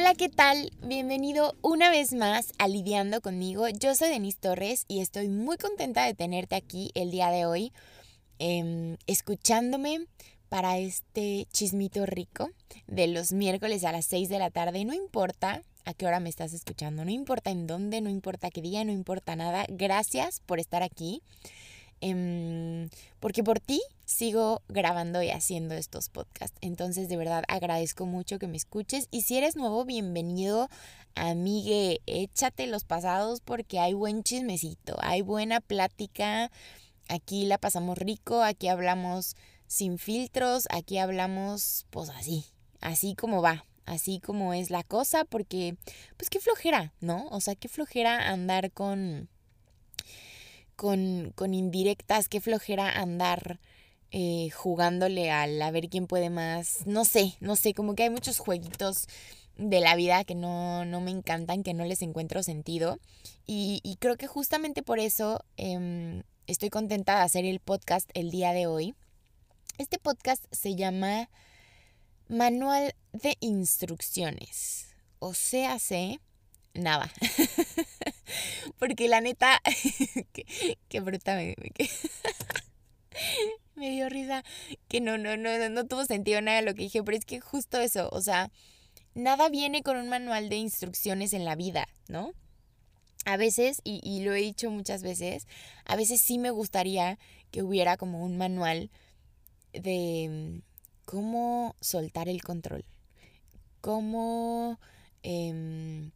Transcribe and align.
Hola, 0.00 0.14
¿qué 0.14 0.28
tal? 0.28 0.70
Bienvenido 0.80 1.56
una 1.60 1.90
vez 1.90 2.12
más 2.12 2.52
a 2.58 2.68
Lidiando 2.68 3.20
conmigo. 3.20 3.66
Yo 3.68 3.96
soy 3.96 4.10
Denise 4.10 4.38
Torres 4.38 4.84
y 4.86 5.00
estoy 5.00 5.28
muy 5.28 5.56
contenta 5.56 6.04
de 6.04 6.14
tenerte 6.14 6.54
aquí 6.54 6.92
el 6.94 7.10
día 7.10 7.30
de 7.30 7.46
hoy, 7.46 7.72
em, 8.38 8.96
escuchándome 9.08 10.06
para 10.48 10.78
este 10.78 11.48
chismito 11.52 12.06
rico 12.06 12.48
de 12.86 13.08
los 13.08 13.32
miércoles 13.32 13.82
a 13.82 13.90
las 13.90 14.06
6 14.06 14.28
de 14.28 14.38
la 14.38 14.50
tarde. 14.50 14.84
No 14.84 14.94
importa 14.94 15.64
a 15.84 15.94
qué 15.94 16.06
hora 16.06 16.20
me 16.20 16.28
estás 16.28 16.52
escuchando, 16.52 17.04
no 17.04 17.10
importa 17.10 17.50
en 17.50 17.66
dónde, 17.66 18.00
no 18.00 18.08
importa 18.08 18.52
qué 18.52 18.62
día, 18.62 18.84
no 18.84 18.92
importa 18.92 19.34
nada. 19.34 19.66
Gracias 19.68 20.38
por 20.46 20.60
estar 20.60 20.84
aquí. 20.84 21.22
Em, 22.00 22.88
porque 23.20 23.42
por 23.42 23.60
ti 23.60 23.80
sigo 24.04 24.62
grabando 24.68 25.22
y 25.22 25.30
haciendo 25.30 25.74
estos 25.74 26.08
podcasts. 26.08 26.56
Entonces, 26.60 27.08
de 27.08 27.16
verdad, 27.16 27.44
agradezco 27.48 28.06
mucho 28.06 28.38
que 28.38 28.46
me 28.46 28.56
escuches. 28.56 29.08
Y 29.10 29.22
si 29.22 29.36
eres 29.36 29.56
nuevo, 29.56 29.84
bienvenido, 29.84 30.68
amigue. 31.14 32.00
Échate 32.06 32.66
los 32.66 32.84
pasados 32.84 33.40
porque 33.40 33.80
hay 33.80 33.94
buen 33.94 34.22
chismecito, 34.22 34.96
hay 35.00 35.22
buena 35.22 35.60
plática. 35.60 36.50
Aquí 37.08 37.46
la 37.46 37.58
pasamos 37.58 37.98
rico, 37.98 38.42
aquí 38.42 38.68
hablamos 38.68 39.36
sin 39.66 39.98
filtros, 39.98 40.66
aquí 40.70 40.98
hablamos, 40.98 41.86
pues 41.90 42.08
así, 42.10 42.46
así 42.80 43.14
como 43.14 43.42
va, 43.42 43.64
así 43.86 44.20
como 44.20 44.54
es 44.54 44.70
la 44.70 44.82
cosa, 44.82 45.24
porque, 45.24 45.76
pues 46.16 46.30
qué 46.30 46.40
flojera, 46.40 46.92
¿no? 47.00 47.26
O 47.30 47.40
sea, 47.40 47.54
qué 47.54 47.68
flojera 47.68 48.30
andar 48.30 48.72
con 48.72 49.28
con, 50.78 51.32
con 51.34 51.54
indirectas, 51.54 52.28
qué 52.28 52.40
flojera 52.40 52.88
andar 53.00 53.58
eh, 54.12 54.48
jugándole 54.50 55.28
al 55.32 55.60
a 55.60 55.72
ver 55.72 55.88
quién 55.88 56.06
puede 56.06 56.30
más. 56.30 56.86
No 56.86 57.04
sé, 57.04 57.34
no 57.40 57.56
sé, 57.56 57.74
como 57.74 57.96
que 57.96 58.04
hay 58.04 58.10
muchos 58.10 58.38
jueguitos 58.38 59.08
de 59.56 59.80
la 59.80 59.96
vida 59.96 60.22
que 60.22 60.36
no, 60.36 60.84
no 60.84 61.00
me 61.00 61.10
encantan, 61.10 61.64
que 61.64 61.74
no 61.74 61.84
les 61.84 62.00
encuentro 62.00 62.44
sentido. 62.44 63.00
Y, 63.44 63.80
y 63.82 63.96
creo 63.96 64.16
que 64.16 64.28
justamente 64.28 64.84
por 64.84 65.00
eso 65.00 65.44
em, 65.56 66.22
estoy 66.46 66.70
contenta 66.70 67.16
de 67.16 67.22
hacer 67.24 67.44
el 67.44 67.58
podcast 67.58 68.08
el 68.14 68.30
día 68.30 68.52
de 68.52 68.68
hoy. 68.68 68.94
Este 69.78 69.98
podcast 69.98 70.44
se 70.52 70.76
llama 70.76 71.28
Manual 72.28 72.94
de 73.12 73.36
Instrucciones. 73.40 74.86
O 75.18 75.34
sea, 75.34 75.80
sé 75.80 76.20
nada. 76.72 77.10
Porque 78.78 79.08
la 79.08 79.20
neta, 79.20 79.60
qué, 80.88 81.00
bruta 81.00 81.34
me, 81.34 81.56
me, 83.74 83.90
dio 83.90 84.08
risa. 84.08 84.44
Que 84.88 85.00
no, 85.00 85.18
no, 85.18 85.36
no, 85.36 85.68
no 85.68 85.86
tuvo 85.86 86.04
sentido 86.04 86.40
nada 86.40 86.62
lo 86.62 86.74
que 86.74 86.82
dije, 86.82 87.02
pero 87.02 87.16
es 87.16 87.24
que 87.24 87.40
justo 87.40 87.80
eso, 87.80 88.08
o 88.12 88.20
sea, 88.20 88.50
nada 89.14 89.48
viene 89.48 89.82
con 89.82 89.96
un 89.96 90.08
manual 90.08 90.48
de 90.48 90.56
instrucciones 90.56 91.32
en 91.32 91.44
la 91.44 91.56
vida, 91.56 91.88
¿no? 92.08 92.32
A 93.24 93.36
veces, 93.36 93.80
y, 93.84 94.00
y 94.04 94.24
lo 94.24 94.34
he 94.34 94.40
dicho 94.40 94.70
muchas 94.70 95.02
veces, 95.02 95.46
a 95.84 95.96
veces 95.96 96.20
sí 96.20 96.38
me 96.38 96.50
gustaría 96.50 97.18
que 97.50 97.62
hubiera 97.62 97.96
como 97.96 98.24
un 98.24 98.38
manual 98.38 98.90
de 99.72 100.62
cómo 101.04 101.74
soltar 101.80 102.28
el 102.28 102.42
control, 102.42 102.84
cómo... 103.80 104.78
Eh, 105.24 106.10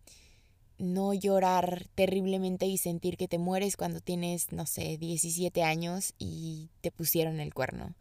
no 0.82 1.14
llorar 1.14 1.86
terriblemente 1.94 2.66
y 2.66 2.76
sentir 2.76 3.16
que 3.16 3.28
te 3.28 3.38
mueres 3.38 3.76
cuando 3.76 4.00
tienes, 4.00 4.52
no 4.52 4.66
sé, 4.66 4.98
17 4.98 5.62
años 5.62 6.12
y 6.18 6.68
te 6.80 6.90
pusieron 6.90 7.40
el 7.40 7.54
cuerno 7.54 7.94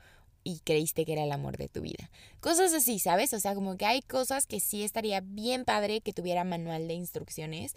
y 0.43 0.59
creíste 0.59 1.05
que 1.05 1.13
era 1.13 1.23
el 1.23 1.31
amor 1.31 1.57
de 1.57 1.67
tu 1.67 1.81
vida. 1.81 2.09
Cosas 2.39 2.73
así, 2.73 2.99
¿sabes? 2.99 3.33
O 3.33 3.39
sea, 3.39 3.53
como 3.53 3.77
que 3.77 3.85
hay 3.85 4.01
cosas 4.01 4.47
que 4.47 4.59
sí 4.59 4.83
estaría 4.83 5.21
bien 5.21 5.65
padre 5.65 6.01
que 6.01 6.13
tuviera 6.13 6.43
manual 6.43 6.87
de 6.87 6.95
instrucciones, 6.95 7.75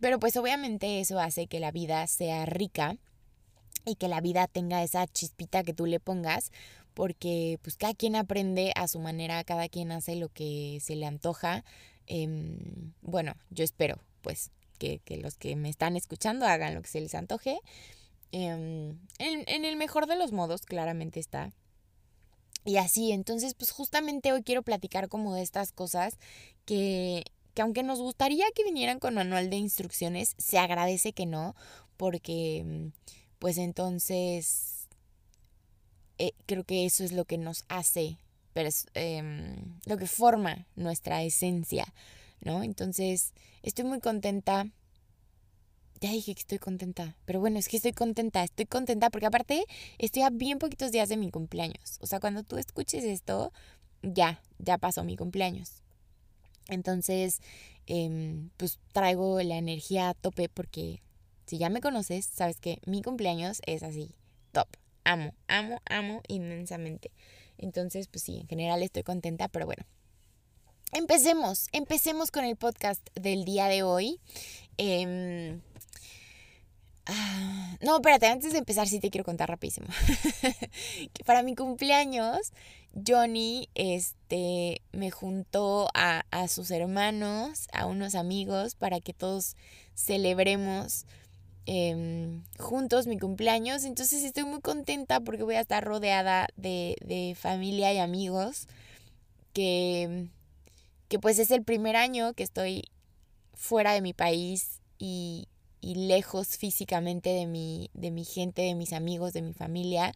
pero 0.00 0.18
pues 0.18 0.36
obviamente 0.36 1.00
eso 1.00 1.18
hace 1.18 1.46
que 1.46 1.60
la 1.60 1.72
vida 1.72 2.06
sea 2.06 2.46
rica 2.46 2.96
y 3.84 3.96
que 3.96 4.08
la 4.08 4.20
vida 4.20 4.46
tenga 4.46 4.82
esa 4.82 5.06
chispita 5.06 5.64
que 5.64 5.74
tú 5.74 5.86
le 5.86 6.00
pongas, 6.00 6.52
porque 6.94 7.58
pues 7.62 7.76
cada 7.76 7.94
quien 7.94 8.16
aprende 8.16 8.72
a 8.76 8.88
su 8.88 9.00
manera, 9.00 9.42
cada 9.44 9.68
quien 9.68 9.92
hace 9.92 10.16
lo 10.16 10.28
que 10.28 10.78
se 10.80 10.96
le 10.96 11.06
antoja. 11.06 11.64
Em, 12.06 12.92
bueno, 13.02 13.34
yo 13.50 13.64
espero, 13.64 13.98
pues 14.22 14.50
que, 14.78 15.00
los 15.20 15.36
que 15.36 15.56
me 15.56 15.68
están 15.68 15.96
escuchando 15.96 16.46
hagan 16.46 16.74
lo 16.74 16.82
que 16.82 16.88
se 16.88 17.00
les 17.00 17.14
antoje. 17.14 17.60
Em, 18.32 18.98
en, 19.18 19.64
el 19.64 19.76
mejor 19.76 20.06
de 20.06 20.16
los 20.16 20.32
modos, 20.32 20.62
claramente 20.62 21.20
está. 21.20 21.52
Y 22.64 22.78
así, 22.78 23.12
entonces, 23.12 23.54
pues 23.54 23.70
justamente 23.70 24.32
hoy 24.32 24.42
quiero 24.42 24.62
platicar 24.62 25.08
como 25.08 25.34
de 25.34 25.42
estas 25.42 25.72
cosas 25.72 26.18
que, 26.64 27.24
que 27.54 27.62
aunque 27.62 27.82
nos 27.82 28.00
gustaría 28.00 28.44
que 28.54 28.64
vinieran 28.64 28.98
con 28.98 29.14
manual 29.14 29.50
de 29.50 29.56
instrucciones, 29.56 30.34
se 30.36 30.58
agradece 30.58 31.12
que 31.12 31.26
no, 31.26 31.54
porque 31.96 32.90
pues 33.38 33.58
entonces 33.58 34.88
eh, 36.18 36.32
creo 36.46 36.64
que 36.64 36.86
eso 36.86 37.04
es 37.04 37.12
lo 37.12 37.24
que 37.24 37.38
nos 37.38 37.64
hace, 37.68 38.18
pero 38.52 38.70
em, 38.94 39.78
lo 39.84 39.98
que 39.98 40.06
forma 40.06 40.66
nuestra 40.74 41.22
esencia, 41.22 41.92
¿no? 42.40 42.62
Entonces, 42.62 43.32
estoy 43.62 43.84
muy 43.84 44.00
contenta. 44.00 44.66
Ya 46.00 46.10
dije 46.10 46.34
que 46.34 46.40
estoy 46.40 46.58
contenta, 46.58 47.16
pero 47.24 47.40
bueno, 47.40 47.58
es 47.58 47.68
que 47.68 47.78
estoy 47.78 47.92
contenta, 47.92 48.44
estoy 48.44 48.66
contenta 48.66 49.08
porque 49.08 49.26
aparte 49.26 49.64
estoy 49.96 50.22
a 50.22 50.30
bien 50.30 50.58
poquitos 50.58 50.92
días 50.92 51.08
de 51.08 51.16
mi 51.16 51.30
cumpleaños. 51.30 51.98
O 52.00 52.06
sea, 52.06 52.20
cuando 52.20 52.42
tú 52.42 52.58
escuches 52.58 53.02
esto, 53.04 53.50
ya, 54.02 54.42
ya 54.58 54.76
pasó 54.76 55.04
mi 55.04 55.16
cumpleaños. 55.16 55.82
Entonces, 56.68 57.40
em, 57.86 58.50
pues 58.58 58.78
traigo 58.92 59.40
la 59.42 59.56
energía 59.56 60.10
a 60.10 60.14
tope 60.14 60.48
porque 60.48 61.00
si 61.46 61.58
ya 61.58 61.70
me 61.70 61.80
conoces, 61.80 62.26
sabes 62.26 62.60
que 62.60 62.80
mi 62.86 63.02
cumpleaños 63.02 63.62
es 63.66 63.82
así, 63.82 64.14
top. 64.52 64.68
Amo, 65.04 65.32
amo, 65.46 65.80
amo 65.88 66.20
inmensamente. 66.26 67.12
Entonces, 67.58 68.08
pues 68.08 68.24
sí, 68.24 68.38
en 68.38 68.48
general 68.48 68.82
estoy 68.82 69.04
contenta, 69.04 69.48
pero 69.48 69.66
bueno, 69.66 69.84
Empecemos, 70.92 71.66
empecemos 71.72 72.30
con 72.30 72.44
el 72.44 72.56
podcast 72.56 73.06
del 73.14 73.44
día 73.44 73.66
de 73.66 73.82
hoy. 73.82 74.20
Em, 74.78 75.60
ah, 77.06 77.76
no, 77.82 77.96
espérate, 77.96 78.26
antes 78.26 78.52
de 78.52 78.58
empezar 78.58 78.86
sí 78.86 79.00
te 79.00 79.10
quiero 79.10 79.24
contar 79.24 79.48
rapidísimo. 79.48 79.88
para 81.26 81.42
mi 81.42 81.56
cumpleaños, 81.56 82.52
Johnny 83.06 83.68
este, 83.74 84.80
me 84.92 85.10
juntó 85.10 85.88
a, 85.92 86.22
sus 86.48 86.70
hermanos, 86.70 87.66
a 87.72 87.86
unos 87.86 88.14
amigos, 88.14 88.76
para 88.76 89.00
que 89.00 89.12
todos 89.12 89.56
celebremos 89.94 91.04
em, 91.66 92.44
juntos 92.58 93.08
mi 93.08 93.18
cumpleaños. 93.18 93.84
Entonces 93.84 94.22
estoy 94.22 94.44
muy 94.44 94.60
contenta 94.60 95.18
porque 95.18 95.42
voy 95.42 95.56
a 95.56 95.62
estar 95.62 95.82
rodeada 95.82 96.46
de, 96.56 96.96
de 97.04 97.34
familia 97.34 97.92
y 97.92 97.98
amigos 97.98 98.68
que 99.52 100.28
que 101.08 101.18
pues 101.18 101.38
es 101.38 101.50
el 101.50 101.62
primer 101.62 101.96
año 101.96 102.34
que 102.34 102.42
estoy 102.42 102.84
fuera 103.54 103.92
de 103.92 104.02
mi 104.02 104.12
país 104.12 104.80
y, 104.98 105.48
lejos 105.82 106.56
físicamente 106.56 107.30
de 107.30 107.46
mi, 107.46 107.90
de 107.94 108.10
mi 108.10 108.24
gente, 108.24 108.62
de 108.62 108.74
mis 108.74 108.92
amigos, 108.92 109.32
de 109.32 109.42
mi 109.42 109.52
familia, 109.52 110.12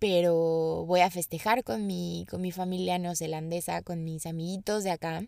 pero 0.00 0.84
voy 0.86 1.00
a 1.02 1.10
festejar 1.10 1.62
con 1.62 1.86
mi, 1.86 2.26
con 2.28 2.40
mi 2.40 2.50
familia 2.50 2.98
neozelandesa, 2.98 3.82
con 3.82 4.02
mis 4.02 4.26
amiguitos 4.26 4.82
de 4.82 4.90
acá. 4.90 5.24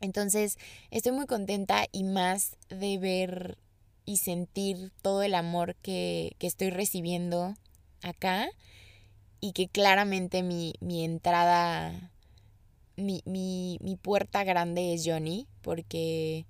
Entonces 0.00 0.58
estoy 0.90 1.12
muy 1.12 1.26
contenta 1.26 1.86
y 1.92 2.02
más 2.02 2.56
de 2.68 2.98
ver 2.98 3.58
y 4.06 4.16
sentir 4.16 4.90
todo 5.02 5.22
el 5.22 5.36
amor 5.36 5.76
que, 5.76 6.34
que 6.38 6.48
estoy 6.48 6.70
recibiendo 6.70 7.54
acá 8.02 8.48
y 9.40 9.52
que 9.52 9.68
claramente 9.68 10.42
mi, 10.42 10.74
mi 10.80 11.04
entrada 11.04 12.10
mi, 13.00 13.22
mi, 13.24 13.78
mi 13.80 13.96
puerta 13.96 14.44
grande 14.44 14.94
es 14.94 15.04
Johnny, 15.06 15.46
porque 15.62 16.46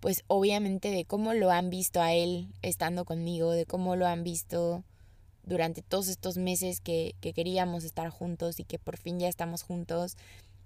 pues 0.00 0.24
obviamente 0.28 0.90
de 0.90 1.04
cómo 1.04 1.34
lo 1.34 1.50
han 1.50 1.70
visto 1.70 2.00
a 2.00 2.12
él 2.14 2.48
estando 2.62 3.04
conmigo, 3.04 3.52
de 3.52 3.66
cómo 3.66 3.96
lo 3.96 4.06
han 4.06 4.24
visto 4.24 4.82
durante 5.42 5.82
todos 5.82 6.08
estos 6.08 6.36
meses 6.36 6.80
que, 6.80 7.14
que, 7.20 7.32
queríamos 7.32 7.84
estar 7.84 8.08
juntos 8.08 8.60
y 8.60 8.64
que 8.64 8.78
por 8.78 8.96
fin 8.96 9.18
ya 9.18 9.28
estamos 9.28 9.62
juntos 9.62 10.16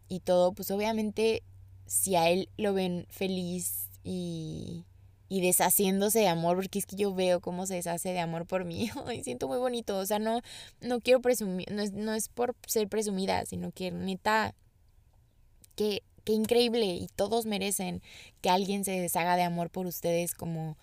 y 0.08 0.20
todo, 0.20 0.52
pues 0.52 0.70
obviamente 0.70 1.42
si 1.86 2.16
a 2.16 2.30
él 2.30 2.48
lo 2.56 2.74
ven 2.74 3.06
feliz 3.08 3.88
y, 4.04 4.84
y 5.28 5.40
deshaciéndose 5.40 6.20
de 6.20 6.28
amor, 6.28 6.56
porque 6.56 6.78
es 6.78 6.86
que 6.86 6.96
yo 6.96 7.14
veo 7.14 7.40
cómo 7.40 7.66
se 7.66 7.74
deshace 7.74 8.10
de 8.10 8.20
amor 8.20 8.46
por 8.46 8.64
mí 8.64 8.90
y 9.14 9.22
siento 9.24 9.48
muy 9.48 9.58
bonito, 9.58 9.98
o 9.98 10.06
sea, 10.06 10.18
no, 10.18 10.40
no 10.80 11.00
quiero 11.00 11.20
presumir, 11.20 11.70
no 11.72 11.82
es, 11.82 11.92
no 11.92 12.14
es 12.14 12.28
por 12.28 12.54
ser 12.66 12.88
presumida, 12.88 13.44
sino 13.46 13.72
que 13.72 13.90
neta 13.90 14.54
qué, 15.76 16.02
qué 16.24 16.32
increíble 16.32 16.86
y 16.86 17.08
todos 17.14 17.46
merecen 17.46 18.02
que 18.40 18.50
alguien 18.50 18.84
se 18.84 18.92
deshaga 19.00 19.36
de 19.36 19.42
amor 19.42 19.70
por 19.70 19.86
ustedes 19.86 20.34
como, 20.34 20.76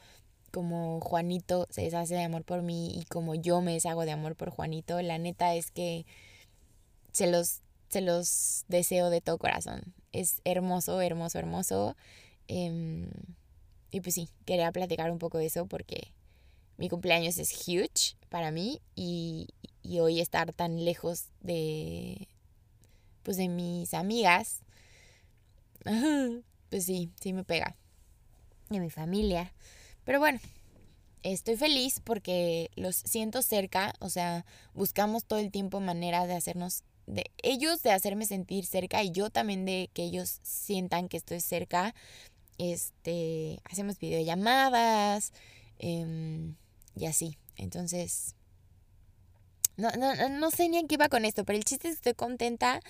como 0.51 0.99
Juanito 1.01 1.67
se 1.69 1.81
deshace 1.81 2.15
de 2.15 2.23
amor 2.23 2.43
por 2.43 2.61
mí 2.61 2.91
y 2.95 3.05
como 3.05 3.35
yo 3.35 3.61
me 3.61 3.73
deshago 3.73 4.05
de 4.05 4.11
amor 4.11 4.35
por 4.35 4.49
Juanito. 4.49 5.01
La 5.01 5.17
neta 5.17 5.55
es 5.55 5.71
que 5.71 6.05
se 7.11 7.27
los 7.27 7.61
se 7.89 8.01
los 8.01 8.63
deseo 8.69 9.09
de 9.09 9.19
todo 9.19 9.37
corazón. 9.37 9.93
Es 10.13 10.41
hermoso, 10.45 11.01
hermoso, 11.01 11.39
hermoso. 11.39 11.95
Em, 12.47 13.09
y 13.91 13.99
pues 13.99 14.15
sí, 14.15 14.29
quería 14.45 14.71
platicar 14.71 15.11
un 15.11 15.19
poco 15.19 15.37
de 15.37 15.47
eso 15.47 15.65
porque 15.65 16.13
mi 16.77 16.87
cumpleaños 16.87 17.37
es 17.37 17.51
huge 17.67 18.15
para 18.29 18.51
mí 18.51 18.81
y, 18.95 19.49
y 19.83 19.99
hoy 19.99 20.21
estar 20.21 20.53
tan 20.53 20.85
lejos 20.85 21.25
de 21.41 22.29
pues 23.23 23.37
de 23.37 23.49
mis 23.49 23.93
amigas 23.93 24.61
pues 26.69 26.85
sí, 26.85 27.11
sí 27.21 27.33
me 27.33 27.43
pega. 27.43 27.75
Y 28.69 28.79
mi 28.79 28.89
familia. 28.89 29.53
Pero 30.05 30.19
bueno, 30.19 30.39
estoy 31.23 31.57
feliz 31.57 31.99
porque 32.03 32.71
los 32.75 32.95
siento 32.95 33.41
cerca, 33.41 33.93
o 33.99 34.09
sea, 34.09 34.45
buscamos 34.73 35.25
todo 35.25 35.39
el 35.39 35.51
tiempo 35.51 35.79
maneras 35.79 36.27
de 36.27 36.35
hacernos, 36.35 36.83
de 37.07 37.31
ellos 37.43 37.83
de 37.83 37.91
hacerme 37.91 38.25
sentir 38.25 38.65
cerca 38.65 39.03
y 39.03 39.11
yo 39.11 39.29
también 39.29 39.65
de 39.65 39.89
que 39.93 40.03
ellos 40.03 40.39
sientan 40.43 41.09
que 41.09 41.17
estoy 41.17 41.41
cerca. 41.41 41.93
Este, 42.57 43.59
hacemos 43.65 43.97
videollamadas 43.97 45.33
em, 45.79 46.55
y 46.95 47.05
así. 47.05 47.37
Entonces, 47.57 48.35
no, 49.77 49.89
no, 49.91 50.29
no 50.29 50.51
sé 50.51 50.69
ni 50.69 50.77
en 50.77 50.87
qué 50.87 50.95
iba 50.95 51.09
con 51.09 51.25
esto, 51.25 51.43
pero 51.43 51.57
el 51.57 51.65
chiste 51.65 51.87
es 51.87 51.95
que 51.95 52.09
estoy 52.09 52.13
contenta, 52.13 52.81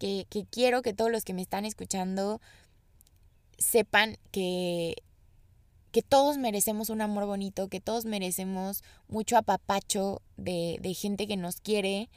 que, 0.00 0.26
que 0.28 0.46
quiero 0.46 0.82
que 0.82 0.94
todos 0.94 1.12
los 1.12 1.24
que 1.24 1.34
me 1.34 1.42
están 1.42 1.64
escuchando 1.64 2.40
sepan 3.58 4.16
que 4.32 4.96
que 5.92 6.02
todos 6.02 6.38
merecemos 6.38 6.88
un 6.88 7.00
amor 7.00 7.26
bonito, 7.26 7.68
que 7.68 7.80
todos 7.80 8.04
merecemos 8.04 8.82
mucho 9.08 9.36
apapacho 9.36 10.22
de, 10.36 10.78
de 10.80 10.94
gente 10.94 11.26
que 11.26 11.36
nos 11.36 11.60
quiere 11.60 12.08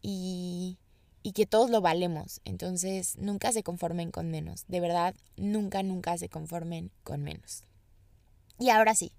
y, 0.00 0.78
y, 1.22 1.32
que 1.32 1.46
todos 1.46 1.70
lo 1.70 1.80
valemos. 1.80 2.40
Entonces, 2.44 3.16
nunca 3.18 3.52
se 3.52 3.62
conformen 3.62 4.10
con 4.10 4.30
menos. 4.30 4.64
De 4.66 4.80
verdad, 4.80 5.14
nunca, 5.36 5.84
nunca 5.84 6.18
se 6.18 6.28
conformen 6.28 6.90
con 7.04 7.22
menos. 7.22 7.62
Y 8.58 8.70
ahora 8.70 8.96
sí, 8.96 9.12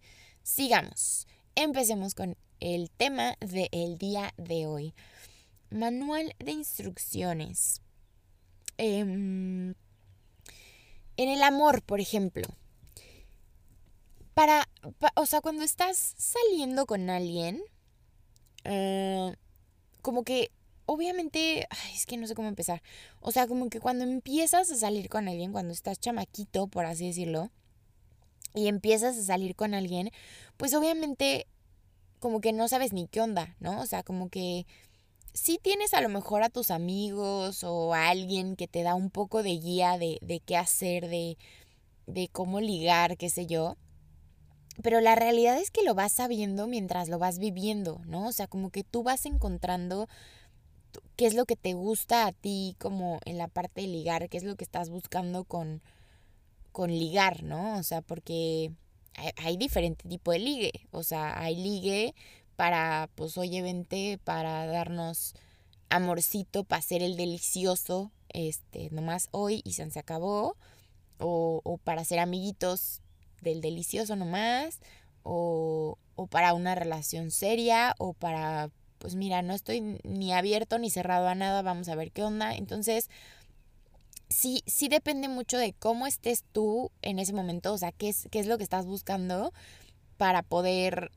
sigamos. 0.44 1.26
Empecemos 1.56 2.14
con 2.14 2.36
el 2.60 2.90
tema 2.92 3.38
del 3.40 3.98
día 3.98 4.34
de 4.38 4.68
hoy. 4.68 4.94
Manual 5.70 6.36
de 6.40 6.52
instrucciones. 6.52 7.83
Em, 8.78 9.74
en 11.18 11.30
el 11.30 11.44
amor, 11.44 11.82
por 11.84 12.00
ejemplo. 12.00 12.48
Para, 14.34 14.68
o 15.16 15.26
sea, 15.26 15.42
cuando 15.42 15.64
estás 15.64 16.16
saliendo 16.18 16.86
con 16.88 17.10
alguien, 17.10 17.62
eh, 18.64 19.36
como 20.02 20.24
que, 20.24 20.52
obviamente, 20.86 21.68
ay, 21.70 21.96
es 21.96 22.06
que 22.06 22.18
no 22.18 22.26
sé 22.28 22.34
cómo 22.36 22.48
empezar. 22.48 22.82
O 23.20 23.32
sea, 23.32 23.48
como 23.48 23.70
que 23.70 23.80
cuando 23.80 24.04
empiezas 24.06 24.72
a 24.72 24.76
salir 24.76 25.10
con 25.10 25.28
alguien, 25.28 25.52
cuando 25.52 25.74
estás 25.74 26.00
chamaquito, 26.00 26.68
por 26.68 26.86
así 26.86 27.08
decirlo, 27.08 27.52
y 28.56 28.68
empiezas 28.68 29.18
a 29.18 29.24
salir 29.24 29.56
con 29.56 29.74
alguien, 29.74 30.12
pues 30.58 30.74
obviamente 30.74 31.48
como 32.20 32.42
que 32.42 32.54
no 32.54 32.68
sabes 32.68 32.94
ni 32.94 33.08
qué 33.08 33.22
onda, 33.22 33.56
¿no? 33.60 33.82
O 33.82 33.86
sea, 33.86 34.04
como 34.04 34.30
que 34.30 34.66
sí 35.34 35.60
tienes 35.62 35.94
a 35.94 36.02
lo 36.02 36.10
mejor 36.10 36.44
a 36.44 36.50
tus 36.50 36.72
amigos 36.72 37.64
o 37.64 37.94
a 37.94 38.10
alguien 38.10 38.56
que 38.56 38.68
te 38.68 38.84
da 38.84 38.96
un 38.96 39.10
poco 39.10 39.44
de 39.44 39.58
guía 39.58 39.98
de, 39.98 40.20
de 40.22 40.40
qué 40.40 40.58
hacer, 40.58 41.10
de, 41.10 41.38
de 42.08 42.28
cómo 42.30 42.62
ligar, 42.62 43.18
qué 43.18 43.30
sé 43.30 43.46
yo. 43.46 43.76
Pero 44.82 45.02
la 45.02 45.16
realidad 45.16 45.58
es 45.58 45.72
que 45.72 45.84
lo 45.84 45.94
vas 45.94 46.14
sabiendo 46.14 46.68
mientras 46.68 47.10
lo 47.10 47.20
vas 47.20 47.38
viviendo, 47.38 48.02
¿no? 48.06 48.28
O 48.28 48.32
sea, 48.32 48.48
como 48.48 48.70
que 48.72 48.84
tú 48.84 49.04
vas 49.04 49.26
encontrando 49.26 50.08
qué 51.16 51.28
es 51.28 51.34
lo 51.34 51.46
que 51.46 51.56
te 51.56 51.74
gusta 51.74 52.26
a 52.26 52.32
ti 52.32 52.76
como 52.80 53.20
en 53.26 53.38
la 53.38 53.48
parte 53.48 53.82
de 53.82 53.88
ligar, 53.88 54.30
qué 54.30 54.38
es 54.38 54.44
lo 54.44 54.56
que 54.56 54.64
estás 54.64 54.90
buscando 54.90 55.44
con, 55.44 55.82
con 56.72 56.92
ligar, 56.92 57.44
¿no? 57.44 57.78
O 57.78 57.84
sea, 57.84 58.02
porque 58.02 58.72
hay, 59.16 59.32
hay 59.38 59.58
diferente 59.58 60.08
tipo 60.10 60.32
de 60.32 60.40
ligue. 60.40 60.72
O 60.92 61.04
sea, 61.04 61.40
hay 61.40 61.56
ligue 61.56 62.16
para, 62.56 63.10
pues, 63.16 63.38
oye, 63.38 63.62
vente 63.62 64.20
para 64.24 64.66
darnos 64.66 65.34
amorcito, 65.90 66.64
para 66.64 66.80
hacer 66.80 67.04
el 67.04 67.18
delicioso, 67.18 68.12
este, 68.30 68.90
nomás 68.92 69.30
hoy 69.32 69.62
y 69.64 69.74
se 69.74 70.00
acabó. 70.00 70.58
O, 71.20 71.62
o 71.64 71.78
para 71.78 72.04
ser 72.04 72.20
amiguitos 72.20 73.02
del 73.42 73.62
delicioso 73.62 74.16
nomás. 74.16 74.80
O, 75.24 75.98
o 76.16 76.28
para 76.28 76.54
una 76.54 76.76
relación 76.76 77.32
seria. 77.32 77.96
O 78.00 78.14
para, 78.14 78.72
pues 78.98 79.16
mira, 79.16 79.42
no 79.42 79.54
estoy 79.54 80.00
ni 80.04 80.34
abierto 80.34 80.80
ni 80.80 80.90
cerrado 80.90 81.28
a 81.28 81.36
nada, 81.36 81.62
vamos 81.62 81.88
a 81.90 81.96
ver 81.96 82.12
qué 82.12 82.24
onda. 82.24 82.56
Entonces, 82.56 83.10
sí, 84.30 84.64
sí 84.66 84.90
depende 84.90 85.28
mucho 85.30 85.58
de 85.58 85.74
cómo 85.74 86.08
estés 86.08 86.44
tú 86.52 86.92
en 87.02 87.20
ese 87.20 87.34
momento, 87.34 87.74
o 87.74 87.78
sea, 87.78 87.92
qué 87.92 88.10
es, 88.10 88.28
qué 88.32 88.40
es 88.40 88.48
lo 88.48 88.58
que 88.58 88.64
estás 88.64 88.86
buscando 88.86 89.54
para 90.18 90.42
poder 90.42 91.12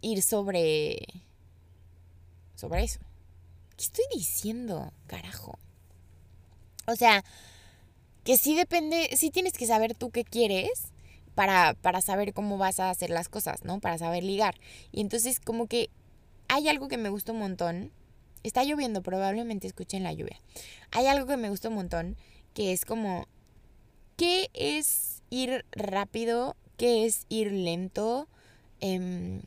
ir 0.00 0.22
sobre. 0.22 0.98
sobre 2.54 2.84
eso. 2.84 3.00
¿Qué 3.76 3.84
estoy 3.84 4.04
diciendo, 4.14 4.92
carajo? 5.06 5.58
O 6.86 6.96
sea, 6.96 7.24
que 8.24 8.36
sí 8.36 8.54
depende, 8.54 9.10
sí 9.16 9.30
tienes 9.30 9.54
que 9.54 9.66
saber 9.66 9.94
tú 9.94 10.10
qué 10.10 10.24
quieres 10.24 10.92
para, 11.34 11.74
para 11.74 12.00
saber 12.00 12.34
cómo 12.34 12.58
vas 12.58 12.80
a 12.80 12.90
hacer 12.90 13.10
las 13.10 13.28
cosas, 13.28 13.64
¿no? 13.64 13.80
Para 13.80 13.98
saber 13.98 14.24
ligar. 14.24 14.56
Y 14.92 15.00
entonces 15.00 15.40
como 15.40 15.66
que 15.66 15.88
hay 16.48 16.68
algo 16.68 16.88
que 16.88 16.98
me 16.98 17.08
gusta 17.08 17.32
un 17.32 17.38
montón. 17.38 17.92
Está 18.42 18.64
lloviendo, 18.64 19.02
probablemente 19.02 19.66
escuchen 19.66 20.02
la 20.02 20.12
lluvia. 20.12 20.40
Hay 20.90 21.06
algo 21.06 21.26
que 21.26 21.36
me 21.36 21.50
gusta 21.50 21.68
un 21.68 21.74
montón, 21.74 22.16
que 22.54 22.72
es 22.72 22.84
como, 22.84 23.26
¿qué 24.16 24.50
es 24.54 25.22
ir 25.30 25.64
rápido? 25.72 26.56
¿Qué 26.76 27.06
es 27.06 27.26
ir 27.28 27.52
lento? 27.52 28.26
Eh, 28.80 29.42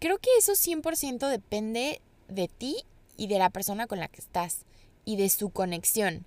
creo 0.00 0.18
que 0.18 0.30
eso 0.38 0.52
100% 0.52 1.28
depende 1.28 2.00
de 2.28 2.48
ti 2.48 2.76
y 3.16 3.28
de 3.28 3.38
la 3.38 3.50
persona 3.50 3.86
con 3.86 4.00
la 4.00 4.08
que 4.08 4.20
estás 4.20 4.64
y 5.04 5.16
de 5.16 5.28
su 5.28 5.50
conexión. 5.50 6.26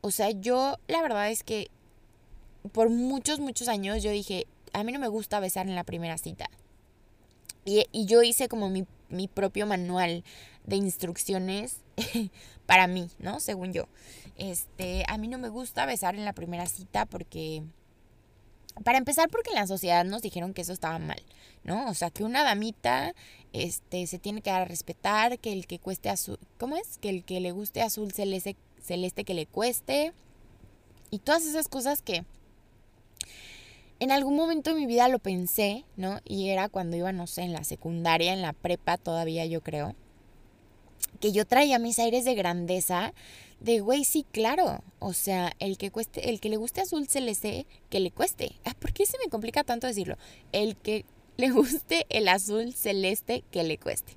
O 0.00 0.10
sea, 0.10 0.30
yo 0.30 0.76
la 0.88 1.02
verdad 1.02 1.30
es 1.30 1.44
que 1.44 1.70
por 2.72 2.90
muchos, 2.90 3.38
muchos 3.38 3.68
años 3.68 4.02
yo 4.02 4.10
dije, 4.10 4.46
a 4.72 4.82
mí 4.82 4.92
no 4.92 4.98
me 4.98 5.08
gusta 5.08 5.40
besar 5.40 5.68
en 5.68 5.74
la 5.74 5.84
primera 5.84 6.18
cita. 6.18 6.50
Y, 7.64 7.86
y 7.92 8.06
yo 8.06 8.22
hice 8.22 8.48
como 8.48 8.70
mi, 8.70 8.86
mi 9.08 9.28
propio 9.28 9.66
manual 9.66 10.24
de 10.64 10.76
instrucciones 10.76 11.80
para 12.66 12.86
mí, 12.86 13.10
¿no? 13.18 13.40
Según 13.40 13.72
yo. 13.72 13.86
Este, 14.36 15.04
a 15.08 15.18
mí 15.18 15.28
no 15.28 15.38
me 15.38 15.48
gusta 15.48 15.84
besar 15.84 16.14
en 16.14 16.24
la 16.24 16.32
primera 16.32 16.66
cita 16.66 17.04
porque 17.04 17.62
para 18.84 18.98
empezar, 18.98 19.28
porque 19.28 19.50
en 19.50 19.56
la 19.56 19.66
sociedad 19.66 20.04
nos 20.04 20.22
dijeron 20.22 20.54
que 20.54 20.62
eso 20.62 20.72
estaba 20.72 20.98
mal, 20.98 21.22
¿no? 21.64 21.88
O 21.88 21.94
sea, 21.94 22.10
que 22.10 22.24
una 22.24 22.42
damita 22.42 23.14
este, 23.52 24.06
se 24.06 24.18
tiene 24.18 24.42
que 24.42 24.50
dar 24.50 24.62
a 24.62 24.66
respetar, 24.66 25.38
que 25.38 25.52
el 25.52 25.66
que 25.66 25.78
cueste 25.78 26.08
azul, 26.08 26.38
¿cómo 26.58 26.76
es? 26.76 26.98
Que 26.98 27.10
el 27.10 27.24
que 27.24 27.40
le 27.40 27.52
guste 27.52 27.82
azul 27.82 28.12
celeste, 28.12 28.56
celeste 28.82 29.24
que 29.24 29.34
le 29.34 29.46
cueste. 29.46 30.12
Y 31.10 31.18
todas 31.18 31.44
esas 31.44 31.68
cosas 31.68 32.02
que 32.02 32.24
en 33.98 34.10
algún 34.10 34.36
momento 34.36 34.70
de 34.70 34.80
mi 34.80 34.86
vida 34.86 35.08
lo 35.08 35.18
pensé, 35.18 35.84
¿no? 35.96 36.20
Y 36.24 36.48
era 36.48 36.68
cuando 36.68 36.96
iba, 36.96 37.12
no 37.12 37.26
sé, 37.26 37.42
en 37.42 37.52
la 37.52 37.64
secundaria, 37.64 38.32
en 38.32 38.40
la 38.40 38.54
prepa 38.54 38.96
todavía 38.96 39.44
yo 39.44 39.60
creo, 39.60 39.94
que 41.20 41.32
yo 41.32 41.44
traía 41.44 41.78
mis 41.78 41.98
aires 41.98 42.24
de 42.24 42.34
grandeza 42.34 43.12
de 43.60 43.80
güey, 43.80 44.04
sí, 44.04 44.24
claro. 44.32 44.82
O 44.98 45.12
sea, 45.12 45.52
el 45.58 45.78
que 45.78 45.90
cueste, 45.90 46.30
el 46.30 46.40
que 46.40 46.48
le 46.48 46.56
guste 46.56 46.80
azul 46.80 47.06
celeste, 47.08 47.66
que 47.90 48.00
le 48.00 48.10
cueste. 48.10 48.56
Ah, 48.64 48.74
¿Por 48.78 48.92
qué 48.92 49.06
se 49.06 49.18
me 49.22 49.30
complica 49.30 49.64
tanto 49.64 49.86
decirlo? 49.86 50.16
El 50.52 50.76
que 50.76 51.04
le 51.36 51.50
guste 51.50 52.06
el 52.08 52.28
azul 52.28 52.74
celeste, 52.74 53.44
que 53.50 53.62
le 53.62 53.78
cueste. 53.78 54.14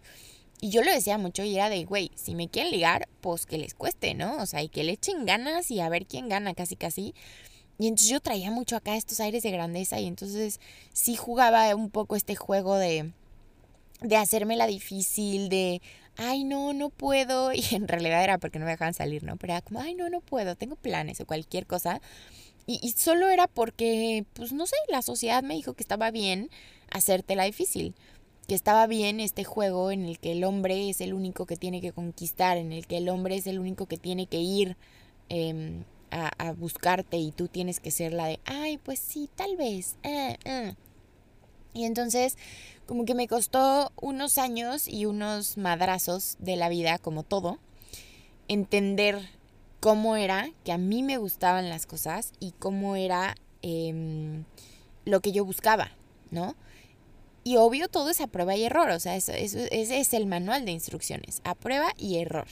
Y 0.61 0.69
yo 0.69 0.81
lo 0.81 0.91
decía 0.91 1.17
mucho 1.17 1.43
y 1.43 1.55
era 1.55 1.69
de, 1.69 1.83
güey, 1.83 2.09
si 2.15 2.35
me 2.35 2.47
quieren 2.47 2.71
ligar, 2.71 3.09
pues 3.19 3.45
que 3.45 3.57
les 3.57 3.73
cueste, 3.73 4.13
¿no? 4.13 4.37
O 4.37 4.45
sea, 4.45 4.63
y 4.63 4.69
que 4.69 4.85
le 4.85 4.93
echen 4.93 5.25
ganas 5.25 5.69
y 5.71 5.81
a 5.81 5.89
ver 5.89 6.05
quién 6.05 6.29
gana, 6.29 6.53
casi 6.53 6.77
casi. 6.77 7.13
Y 7.77 7.87
entonces 7.87 8.09
yo 8.09 8.21
traía 8.21 8.49
mucho 8.49 8.77
acá 8.77 8.95
estos 8.95 9.19
aires 9.19 9.43
de 9.43 9.51
grandeza 9.51 9.99
y 9.99 10.07
entonces 10.07 10.61
sí 10.93 11.17
jugaba 11.17 11.75
un 11.75 11.89
poco 11.89 12.15
este 12.15 12.35
juego 12.35 12.77
de, 12.77 13.11
de 13.99 14.15
hacerme 14.15 14.55
la 14.55 14.67
difícil, 14.67 15.49
de, 15.49 15.81
ay, 16.17 16.43
no, 16.43 16.73
no 16.73 16.89
puedo. 16.89 17.51
Y 17.53 17.75
en 17.75 17.87
realidad 17.87 18.23
era 18.23 18.37
porque 18.37 18.59
no 18.59 18.65
me 18.65 18.71
dejaban 18.71 18.93
salir, 18.93 19.23
¿no? 19.23 19.37
Pero 19.37 19.53
era 19.53 19.61
como, 19.61 19.81
ay, 19.81 19.95
no, 19.95 20.09
no 20.09 20.21
puedo, 20.21 20.55
tengo 20.55 20.75
planes 20.75 21.19
o 21.21 21.25
cualquier 21.25 21.65
cosa. 21.67 22.01
Y, 22.65 22.79
y 22.81 22.91
solo 22.91 23.29
era 23.29 23.47
porque, 23.47 24.25
pues 24.33 24.53
no 24.53 24.65
sé, 24.65 24.75
la 24.89 25.01
sociedad 25.01 25.43
me 25.43 25.55
dijo 25.55 25.73
que 25.73 25.83
estaba 25.83 26.11
bien 26.11 26.49
hacértela 26.91 27.43
difícil. 27.43 27.95
Que 28.47 28.55
estaba 28.55 28.87
bien 28.87 29.19
este 29.19 29.43
juego 29.45 29.91
en 29.91 30.05
el 30.05 30.19
que 30.19 30.33
el 30.33 30.43
hombre 30.43 30.89
es 30.89 31.01
el 31.01 31.13
único 31.13 31.45
que 31.45 31.55
tiene 31.55 31.81
que 31.81 31.93
conquistar, 31.93 32.57
en 32.57 32.73
el 32.73 32.87
que 32.87 32.97
el 32.97 33.09
hombre 33.09 33.35
es 33.35 33.47
el 33.47 33.59
único 33.59 33.85
que 33.85 33.97
tiene 33.97 34.27
que 34.27 34.39
ir 34.39 34.75
eh, 35.29 35.83
a, 36.11 36.31
a, 36.37 36.51
buscarte 36.51 37.17
y 37.17 37.31
tú 37.31 37.47
tienes 37.47 37.79
que 37.79 37.91
ser 37.91 38.13
la 38.13 38.27
de, 38.27 38.39
ay, 38.45 38.77
pues 38.77 38.99
sí, 38.99 39.29
tal 39.35 39.55
vez. 39.55 39.95
Eh, 40.03 40.37
eh. 40.45 40.75
Y 41.73 41.85
entonces 41.85 42.37
como 42.85 43.05
que 43.05 43.15
me 43.15 43.27
costó 43.27 43.91
unos 43.99 44.37
años 44.37 44.87
y 44.87 45.05
unos 45.05 45.57
madrazos 45.57 46.35
de 46.39 46.55
la 46.55 46.69
vida, 46.69 46.97
como 46.97 47.23
todo, 47.23 47.59
entender 48.47 49.29
cómo 49.79 50.15
era 50.15 50.49
que 50.63 50.71
a 50.71 50.77
mí 50.77 51.03
me 51.03 51.17
gustaban 51.17 51.69
las 51.69 51.85
cosas 51.85 52.33
y 52.39 52.51
cómo 52.59 52.95
era 52.95 53.35
em, 53.61 54.43
lo 55.05 55.21
que 55.21 55.31
yo 55.31 55.45
buscaba, 55.45 55.91
¿no? 56.31 56.55
Y 57.45 57.57
obvio 57.57 57.89
todo 57.89 58.09
es 58.09 58.21
a 58.21 58.27
prueba 58.27 58.55
y 58.55 58.63
error, 58.63 58.89
o 58.89 58.99
sea, 58.99 59.15
eso, 59.15 59.33
ese 59.33 59.99
es 59.99 60.13
el 60.13 60.25
manual 60.25 60.65
de 60.65 60.71
instrucciones, 60.71 61.41
a 61.43 61.55
prueba 61.55 61.93
y 61.97 62.17
error. 62.17 62.47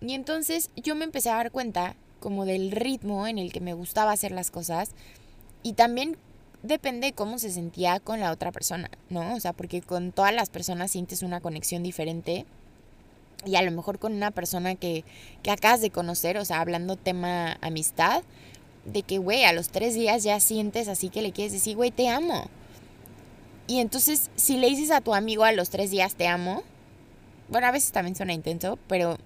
Y 0.00 0.14
entonces 0.14 0.70
yo 0.76 0.94
me 0.94 1.04
empecé 1.04 1.30
a 1.30 1.36
dar 1.36 1.50
cuenta 1.50 1.96
como 2.20 2.46
del 2.46 2.70
ritmo 2.70 3.26
en 3.26 3.38
el 3.38 3.52
que 3.52 3.60
me 3.60 3.74
gustaba 3.74 4.12
hacer 4.12 4.32
las 4.32 4.50
cosas 4.50 4.90
y 5.62 5.74
también 5.74 6.16
depende 6.64 7.08
de 7.08 7.12
cómo 7.12 7.38
se 7.38 7.50
sentía 7.50 8.00
con 8.00 8.20
la 8.20 8.32
otra 8.32 8.50
persona, 8.50 8.90
¿no? 9.10 9.34
O 9.34 9.40
sea, 9.40 9.52
porque 9.52 9.82
con 9.82 10.12
todas 10.12 10.34
las 10.34 10.48
personas 10.48 10.90
sientes 10.90 11.22
una 11.22 11.40
conexión 11.40 11.82
diferente 11.82 12.46
y 13.44 13.56
a 13.56 13.62
lo 13.62 13.70
mejor 13.70 13.98
con 13.98 14.14
una 14.14 14.30
persona 14.30 14.74
que, 14.74 15.04
que 15.42 15.50
acabas 15.50 15.82
de 15.82 15.90
conocer, 15.90 16.38
o 16.38 16.44
sea, 16.44 16.60
hablando 16.60 16.96
tema 16.96 17.58
amistad, 17.60 18.22
de 18.86 19.02
que, 19.02 19.18
güey, 19.18 19.44
a 19.44 19.52
los 19.52 19.68
tres 19.68 19.94
días 19.94 20.22
ya 20.22 20.40
sientes 20.40 20.88
así 20.88 21.10
que 21.10 21.20
le 21.20 21.32
quieres 21.32 21.52
decir, 21.52 21.76
güey, 21.76 21.90
te 21.90 22.08
amo. 22.08 22.48
Y 23.66 23.80
entonces, 23.80 24.30
si 24.34 24.56
le 24.56 24.68
dices 24.68 24.90
a 24.90 25.02
tu 25.02 25.14
amigo 25.14 25.44
a 25.44 25.52
los 25.52 25.68
tres 25.68 25.90
días, 25.90 26.14
te 26.14 26.26
amo, 26.26 26.62
bueno, 27.50 27.66
a 27.66 27.72
veces 27.72 27.92
también 27.92 28.16
suena 28.16 28.32
intenso, 28.32 28.78
pero 28.88 29.18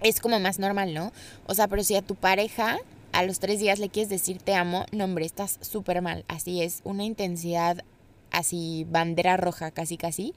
es 0.00 0.20
como 0.20 0.38
más 0.38 0.60
normal, 0.60 0.94
¿no? 0.94 1.12
O 1.46 1.54
sea, 1.54 1.66
pero 1.66 1.82
si 1.82 1.96
a 1.96 2.02
tu 2.02 2.14
pareja 2.14 2.78
a 3.12 3.22
los 3.24 3.38
tres 3.38 3.60
días 3.60 3.78
le 3.78 3.88
quieres 3.88 4.08
decir 4.08 4.38
te 4.38 4.54
amo, 4.54 4.86
no, 4.92 5.04
hombre, 5.04 5.24
estás 5.24 5.58
súper 5.60 6.02
mal. 6.02 6.24
Así 6.28 6.62
es, 6.62 6.80
una 6.84 7.04
intensidad 7.04 7.84
así, 8.30 8.86
bandera 8.88 9.36
roja, 9.36 9.70
casi, 9.70 9.96
casi. 9.96 10.34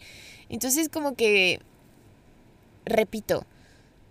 Entonces, 0.50 0.90
como 0.90 1.16
que 1.16 1.60
repito, 2.86 3.46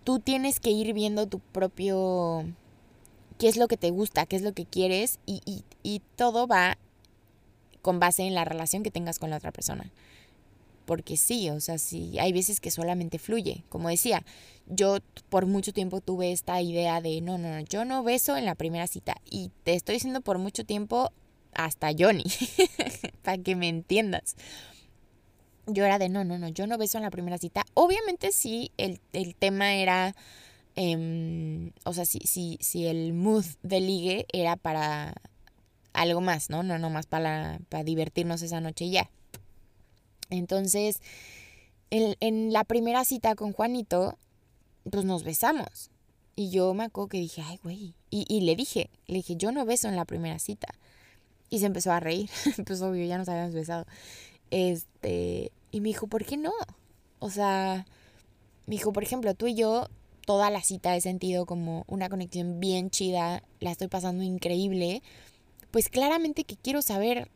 tú 0.03 0.19
tienes 0.19 0.59
que 0.59 0.71
ir 0.71 0.93
viendo 0.93 1.27
tu 1.27 1.39
propio, 1.39 2.45
qué 3.37 3.47
es 3.47 3.57
lo 3.57 3.67
que 3.67 3.77
te 3.77 3.91
gusta, 3.91 4.25
qué 4.25 4.35
es 4.35 4.41
lo 4.41 4.53
que 4.53 4.65
quieres 4.65 5.19
y, 5.25 5.41
y, 5.45 5.63
y 5.83 6.01
todo 6.15 6.47
va 6.47 6.77
con 7.81 7.99
base 7.99 8.23
en 8.23 8.33
la 8.33 8.45
relación 8.45 8.83
que 8.83 8.91
tengas 8.91 9.19
con 9.19 9.29
la 9.29 9.37
otra 9.37 9.51
persona. 9.51 9.91
Porque 10.85 11.17
sí, 11.17 11.49
o 11.49 11.59
sea, 11.59 11.77
sí, 11.77 12.17
hay 12.19 12.31
veces 12.31 12.59
que 12.59 12.71
solamente 12.71 13.19
fluye. 13.19 13.63
Como 13.69 13.89
decía, 13.89 14.23
yo 14.67 14.99
por 15.29 15.45
mucho 15.45 15.73
tiempo 15.73 16.01
tuve 16.01 16.31
esta 16.31 16.61
idea 16.61 17.01
de, 17.01 17.21
no, 17.21 17.37
no, 17.37 17.49
no, 17.49 17.59
yo 17.61 17.85
no 17.85 18.03
beso 18.03 18.37
en 18.37 18.45
la 18.45 18.55
primera 18.55 18.87
cita. 18.87 19.15
Y 19.29 19.51
te 19.63 19.73
estoy 19.73 19.95
diciendo 19.95 20.21
por 20.21 20.37
mucho 20.37 20.65
tiempo 20.65 21.11
hasta 21.53 21.91
Johnny, 21.97 22.25
para 23.23 23.37
que 23.37 23.55
me 23.55 23.69
entiendas 23.69 24.35
yo 25.67 25.85
era 25.85 25.99
de, 25.99 26.09
no, 26.09 26.23
no, 26.23 26.37
no, 26.37 26.49
yo 26.49 26.67
no 26.67 26.77
beso 26.77 26.97
en 26.97 27.03
la 27.03 27.11
primera 27.11 27.37
cita. 27.37 27.65
Obviamente 27.73 28.31
sí, 28.31 28.71
el, 28.77 28.99
tema 29.37 29.73
era, 29.73 30.15
em, 30.75 31.71
o 31.83 31.93
sea, 31.93 32.05
si, 32.05 32.19
si, 32.19 32.57
si 32.61 32.85
el 32.85 33.13
mood 33.13 33.45
de 33.63 33.79
ligue 33.79 34.25
era 34.31 34.55
para 34.55 35.15
algo 35.93 36.21
más, 36.21 36.49
¿no? 36.49 36.63
No, 36.63 36.77
no 36.77 36.89
más 36.89 37.07
para, 37.07 37.59
para 37.69 37.83
divertirnos 37.83 38.41
esa 38.41 38.61
noche 38.61 38.85
y 38.85 38.91
ya. 38.91 39.09
Entonces, 40.29 41.01
en, 41.89 42.15
en 42.19 42.53
la 42.53 42.63
primera 42.63 43.05
cita 43.05 43.35
con 43.35 43.53
Juanito, 43.53 44.17
pues 44.89 45.05
nos 45.05 45.23
besamos. 45.23 45.89
Y 46.35 46.49
yo 46.49 46.73
me 46.73 46.83
acuerdo 46.83 47.09
que 47.09 47.17
dije, 47.19 47.41
ay, 47.41 47.59
güey. 47.63 47.93
Y, 48.09 48.25
y 48.27 48.41
le 48.41 48.55
dije, 48.55 48.89
le 49.07 49.15
dije, 49.15 49.35
yo 49.37 49.51
no 49.51 49.65
beso 49.65 49.87
en 49.87 49.95
la 49.95 50.05
primera 50.05 50.37
cita. 50.39 50.67
Y 51.49 51.59
se 51.59 51.67
empezó 51.67 51.91
a 51.91 51.99
reír. 51.99 52.29
pues 52.65 52.81
obvio, 52.81 53.05
ya 53.05 53.17
nos 53.17 53.29
habíamos 53.29 53.53
besado. 53.53 53.85
Este, 54.51 55.51
y 55.71 55.81
me 55.81 55.89
dijo, 55.89 56.07
¿por 56.07 56.25
qué 56.25 56.37
no? 56.37 56.51
O 57.19 57.29
sea, 57.29 57.85
me 58.65 58.75
dijo, 58.75 58.91
por 58.91 59.03
ejemplo, 59.03 59.33
tú 59.33 59.47
y 59.47 59.55
yo, 59.55 59.87
toda 60.25 60.49
la 60.49 60.61
cita 60.61 60.95
he 60.95 61.01
sentido 61.01 61.45
como 61.45 61.85
una 61.87 62.09
conexión 62.09 62.59
bien 62.59 62.89
chida, 62.89 63.43
la 63.59 63.71
estoy 63.71 63.87
pasando 63.87 64.23
increíble. 64.23 65.01
Pues 65.71 65.89
claramente 65.89 66.43
que 66.43 66.57
quiero 66.57 66.81
saber 66.81 67.29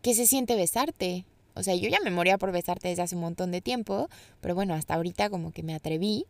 qué 0.00 0.14
se 0.14 0.26
siente 0.26 0.54
besarte. 0.54 1.24
O 1.54 1.62
sea, 1.62 1.74
yo 1.74 1.88
ya 1.88 1.98
me 2.02 2.10
moría 2.10 2.38
por 2.38 2.52
besarte 2.52 2.88
desde 2.88 3.02
hace 3.02 3.14
un 3.14 3.20
montón 3.22 3.50
de 3.50 3.60
tiempo, 3.60 4.08
pero 4.40 4.54
bueno, 4.54 4.74
hasta 4.74 4.94
ahorita 4.94 5.30
como 5.30 5.52
que 5.52 5.62
me 5.62 5.74
atreví. 5.74 6.26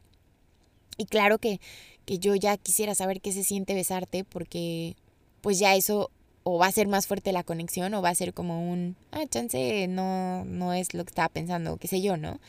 Y 0.96 1.06
claro 1.06 1.38
que, 1.38 1.60
que 2.04 2.18
yo 2.18 2.34
ya 2.34 2.56
quisiera 2.56 2.94
saber 2.94 3.20
qué 3.20 3.32
se 3.32 3.44
siente 3.44 3.74
besarte 3.74 4.24
porque 4.24 4.96
pues 5.40 5.58
ya 5.58 5.74
eso 5.74 6.10
o 6.44 6.58
va 6.58 6.66
a 6.66 6.72
ser 6.72 6.88
más 6.88 7.06
fuerte 7.06 7.32
la 7.32 7.44
conexión 7.44 7.94
o 7.94 8.02
va 8.02 8.10
a 8.10 8.14
ser 8.14 8.34
como 8.34 8.70
un, 8.70 8.96
ah, 9.12 9.24
chance 9.28 9.86
no, 9.88 10.44
no 10.44 10.72
es 10.72 10.94
lo 10.94 11.04
que 11.04 11.10
estaba 11.10 11.28
pensando, 11.28 11.76
qué 11.76 11.88
sé 11.88 12.02
yo, 12.02 12.16
¿no? 12.16 12.40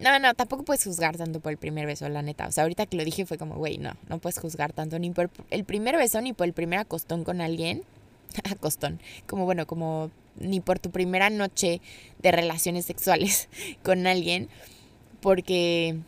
No, 0.00 0.18
no, 0.18 0.34
tampoco 0.34 0.64
puedes 0.64 0.84
juzgar 0.84 1.16
tanto 1.16 1.40
por 1.40 1.52
el 1.52 1.58
primer 1.58 1.86
beso, 1.86 2.08
la 2.08 2.20
neta. 2.22 2.48
O 2.48 2.52
sea, 2.52 2.64
ahorita 2.64 2.86
que 2.86 2.96
lo 2.96 3.04
dije 3.04 3.26
fue 3.26 3.38
como, 3.38 3.56
güey, 3.56 3.78
no, 3.78 3.92
no 4.08 4.18
puedes 4.18 4.38
juzgar 4.38 4.72
tanto 4.72 4.98
ni 4.98 5.10
por 5.10 5.30
el 5.50 5.64
primer 5.64 5.96
beso 5.96 6.20
ni 6.20 6.32
por 6.32 6.46
el 6.46 6.52
primer 6.52 6.80
acostón 6.80 7.22
con 7.22 7.40
alguien. 7.40 7.84
acostón. 8.50 9.00
Como, 9.26 9.44
bueno, 9.44 9.66
como 9.66 10.10
ni 10.36 10.60
por 10.60 10.78
tu 10.78 10.90
primera 10.90 11.30
noche 11.30 11.80
de 12.20 12.32
relaciones 12.32 12.84
sexuales 12.84 13.48
con 13.82 14.06
alguien. 14.06 14.48
Porque, 15.20 15.98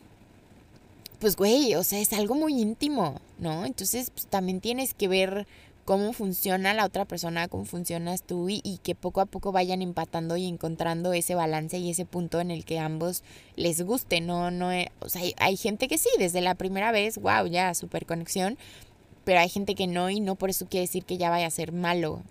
pues, 1.21 1.37
güey, 1.37 1.75
o 1.75 1.85
sea, 1.85 2.01
es 2.01 2.13
algo 2.13 2.35
muy 2.35 2.61
íntimo, 2.61 3.21
¿no? 3.39 3.65
Entonces, 3.65 4.11
pues, 4.11 4.27
también 4.27 4.61
tienes 4.61 4.93
que 4.95 5.09
ver 5.09 5.47
cómo 5.87 6.13
funciona 6.13 6.75
la 6.75 6.85
otra 6.85 7.05
persona, 7.05 7.49
cómo 7.49 7.65
funcionas 7.65 8.25
tú 8.25 8.49
y, 8.51 8.81
que 8.83 8.95
poco 8.95 9.21
a 9.21 9.27
poco 9.27 9.53
vayan 9.53 9.81
empatando 9.81 10.37
y 10.37 10.47
encontrando 10.47 11.13
ese 11.13 11.37
balance 11.37 11.79
y 11.79 11.91
ese 11.91 12.05
punto 12.05 12.41
en 12.41 12.51
el 12.51 12.65
que 12.65 12.81
ambos 12.81 13.23
les 13.55 13.81
guste, 13.83 14.21
no, 14.21 14.51
no, 14.51 14.71
o 14.99 15.09
sea, 15.09 15.23
hay, 15.39 15.57
gente 15.57 15.87
que 15.87 15.97
sí, 15.97 16.11
desde 16.19 16.41
la 16.41 16.57
primera 16.57 16.91
vez, 16.91 17.19
wow, 17.19 17.47
ya, 17.47 17.73
super 17.73 18.05
conexión, 18.05 18.59
pero 19.27 19.41
hay 19.41 19.49
gente 19.49 19.75
que 19.75 19.89
no 19.89 20.09
y 20.09 20.21
no 20.21 20.37
por 20.37 20.51
eso 20.51 20.67
quiere 20.67 20.87
decir 20.87 21.05
que 21.05 21.19
ya 21.19 21.31
vaya 21.31 21.49
a 21.49 21.51
ser 21.51 21.73
malo, 21.73 22.23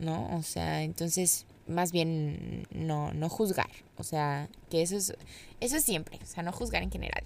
¿no? 0.00 0.36
O 0.36 0.42
sea, 0.42 0.82
entonces, 0.82 1.46
más 1.68 1.92
bien 1.92 2.66
no, 2.72 3.12
no 3.12 3.28
juzgar, 3.28 3.70
o 3.96 4.02
sea, 4.02 4.48
que 4.68 4.82
eso 4.82 4.96
es, 4.96 5.14
eso 5.60 5.76
es 5.76 5.84
siempre, 5.84 6.18
o 6.20 6.26
sea, 6.26 6.42
no 6.42 6.50
juzgar 6.50 6.82
en 6.82 6.90
general. 6.90 7.22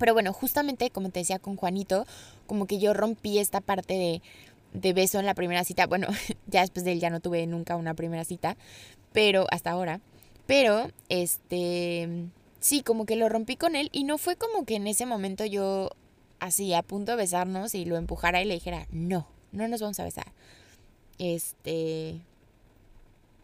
Pero 0.00 0.14
bueno, 0.14 0.32
justamente 0.32 0.88
como 0.88 1.10
te 1.10 1.20
decía 1.20 1.38
con 1.38 1.56
Juanito, 1.56 2.06
como 2.46 2.66
que 2.66 2.78
yo 2.78 2.94
rompí 2.94 3.38
esta 3.38 3.60
parte 3.60 3.92
de, 3.92 4.22
de 4.72 4.94
beso 4.94 5.18
en 5.18 5.26
la 5.26 5.34
primera 5.34 5.62
cita. 5.64 5.86
Bueno, 5.86 6.08
ya 6.46 6.62
después 6.62 6.86
de 6.86 6.92
él 6.92 7.00
ya 7.00 7.10
no 7.10 7.20
tuve 7.20 7.46
nunca 7.46 7.76
una 7.76 7.92
primera 7.92 8.24
cita, 8.24 8.56
pero 9.12 9.46
hasta 9.50 9.72
ahora. 9.72 10.00
Pero, 10.46 10.90
este, 11.10 12.08
sí, 12.60 12.80
como 12.80 13.04
que 13.04 13.16
lo 13.16 13.28
rompí 13.28 13.56
con 13.56 13.76
él 13.76 13.90
y 13.92 14.04
no 14.04 14.16
fue 14.16 14.36
como 14.36 14.64
que 14.64 14.76
en 14.76 14.86
ese 14.86 15.04
momento 15.04 15.44
yo 15.44 15.90
así 16.40 16.74
a 16.74 16.82
punto 16.82 17.12
de 17.12 17.18
besarnos 17.18 17.74
y 17.74 17.84
lo 17.84 17.96
empujara 17.96 18.42
y 18.42 18.44
le 18.44 18.54
dijera, 18.54 18.86
no, 18.90 19.26
no 19.52 19.68
nos 19.68 19.80
vamos 19.80 20.00
a 20.00 20.04
besar. 20.04 20.32
Este, 21.18 22.20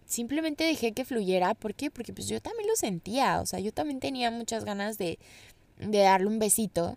simplemente 0.07 0.65
dejé 0.65 0.93
que 0.93 1.05
fluyera. 1.05 1.55
¿Por 1.55 1.75
qué? 1.75 1.91
Porque 1.91 2.13
pues 2.13 2.29
yo 2.29 2.41
también 2.41 2.69
lo 2.69 2.77
sentía, 2.77 3.41
o 3.41 3.47
sea, 3.47 3.61
yo 3.61 3.73
también 3.73 4.01
tenía 4.01 4.31
muchas 4.31 4.65
ganas 4.65 4.99
de, 4.99 5.19
de 5.79 5.99
darle 5.99 6.27
un 6.27 6.39
besito. 6.39 6.97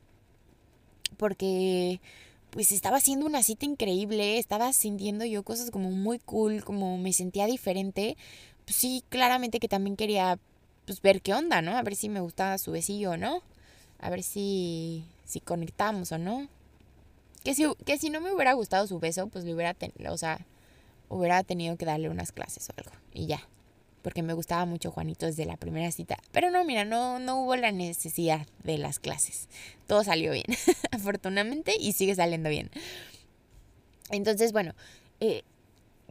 Porque 1.17 2.01
pues 2.49 2.71
estaba 2.71 2.97
haciendo 2.97 3.25
una 3.25 3.43
cita 3.43 3.65
increíble, 3.65 4.37
estaba 4.37 4.71
sintiendo 4.73 5.25
yo 5.25 5.43
cosas 5.43 5.71
como 5.71 5.91
muy 5.91 6.19
cool, 6.19 6.63
como 6.63 6.97
me 6.97 7.13
sentía 7.13 7.45
diferente. 7.47 8.17
Pues 8.65 8.77
sí, 8.77 9.03
claramente 9.09 9.59
que 9.59 9.67
también 9.67 9.95
quería 9.95 10.39
pues 10.85 11.01
ver 11.01 11.21
qué 11.21 11.33
onda, 11.33 11.61
¿no? 11.61 11.77
A 11.77 11.81
ver 11.83 11.95
si 11.95 12.09
me 12.09 12.21
gustaba 12.21 12.57
su 12.57 12.71
besillo 12.71 13.11
o 13.11 13.17
no. 13.17 13.41
A 13.99 14.09
ver 14.09 14.23
si, 14.23 15.03
si 15.25 15.39
conectamos 15.39 16.11
o 16.11 16.17
no. 16.17 16.47
Que 17.43 17.53
si, 17.53 17.65
que 17.85 17.97
si 17.97 18.09
no 18.09 18.21
me 18.21 18.33
hubiera 18.33 18.53
gustado 18.53 18.87
su 18.87 18.99
beso, 18.99 19.27
pues 19.27 19.45
le 19.45 19.53
hubiera, 19.53 19.73
tenido, 19.73 20.13
o 20.13 20.17
sea, 20.17 20.45
hubiera 21.09 21.43
tenido 21.43 21.75
que 21.77 21.85
darle 21.85 22.09
unas 22.09 22.31
clases 22.31 22.69
o 22.69 22.73
algo. 22.77 22.91
Y 23.13 23.27
ya 23.27 23.41
porque 24.05 24.21
me 24.21 24.33
gustaba 24.33 24.65
mucho 24.65 24.91
Juanito 24.91 25.25
desde 25.25 25.45
la 25.45 25.57
primera 25.57 25.91
cita. 25.91 26.19
Pero 26.31 26.51
no, 26.51 26.63
mira, 26.63 26.85
no, 26.85 27.17
no 27.17 27.41
hubo 27.41 27.55
la 27.55 27.71
necesidad 27.71 28.45
de 28.63 28.77
las 28.77 28.99
clases. 28.99 29.49
Todo 29.87 30.03
salió 30.03 30.31
bien, 30.31 30.45
afortunadamente, 30.91 31.73
y 31.79 31.93
sigue 31.93 32.13
saliendo 32.13 32.49
bien. 32.49 32.69
Entonces, 34.11 34.51
bueno, 34.51 34.75
eh, 35.21 35.41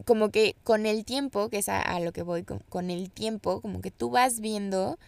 como 0.07 0.31
que 0.31 0.57
con 0.65 0.87
el 0.87 1.05
tiempo, 1.05 1.49
que 1.51 1.59
es 1.59 1.69
a, 1.69 2.01
lo 2.01 2.13
que 2.13 2.23
voy, 2.23 2.43
con, 2.43 2.91
el 2.91 3.13
tiempo, 3.13 3.61
como 3.61 3.81
que 3.81 3.93
tú 3.93 4.11
vas 4.11 4.41
viendo 4.41 4.99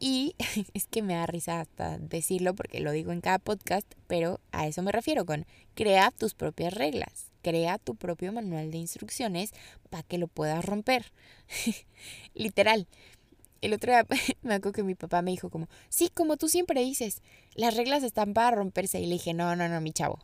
y 0.00 0.34
es 0.74 0.88
que 0.88 1.02
me 1.02 1.14
da 1.14 1.26
risa 1.26 1.60
hasta 1.60 1.98
decirlo 1.98 2.54
porque 2.54 2.80
lo 2.80 2.90
digo 2.90 3.12
en 3.12 3.20
cada 3.20 3.38
podcast, 3.38 3.86
pero 4.08 4.40
a 4.50 4.66
eso 4.66 4.82
me 4.82 4.90
refiero 4.90 5.24
con 5.24 5.46
crea 5.74 6.10
tus 6.10 6.34
propias 6.34 6.74
reglas 6.74 7.30
crea 7.42 7.78
tu 7.78 7.94
propio 7.96 8.32
manual 8.32 8.70
de 8.70 8.78
instrucciones 8.78 9.52
para 9.88 10.02
que 10.02 10.18
lo 10.18 10.28
puedas 10.28 10.64
romper. 10.64 11.12
Literal. 12.34 12.86
El 13.60 13.74
otro 13.74 13.92
día 13.92 14.06
me 14.42 14.54
acuerdo 14.54 14.72
que 14.72 14.82
mi 14.82 14.94
papá 14.94 15.22
me 15.22 15.30
dijo 15.30 15.50
como, 15.50 15.68
sí, 15.88 16.10
como 16.12 16.36
tú 16.36 16.48
siempre 16.48 16.80
dices, 16.80 17.22
las 17.54 17.76
reglas 17.76 18.02
están 18.02 18.32
para 18.32 18.56
romperse. 18.56 19.00
Y 19.00 19.06
le 19.06 19.14
dije, 19.14 19.34
no, 19.34 19.56
no, 19.56 19.68
no, 19.68 19.80
mi 19.80 19.92
chavo. 19.92 20.18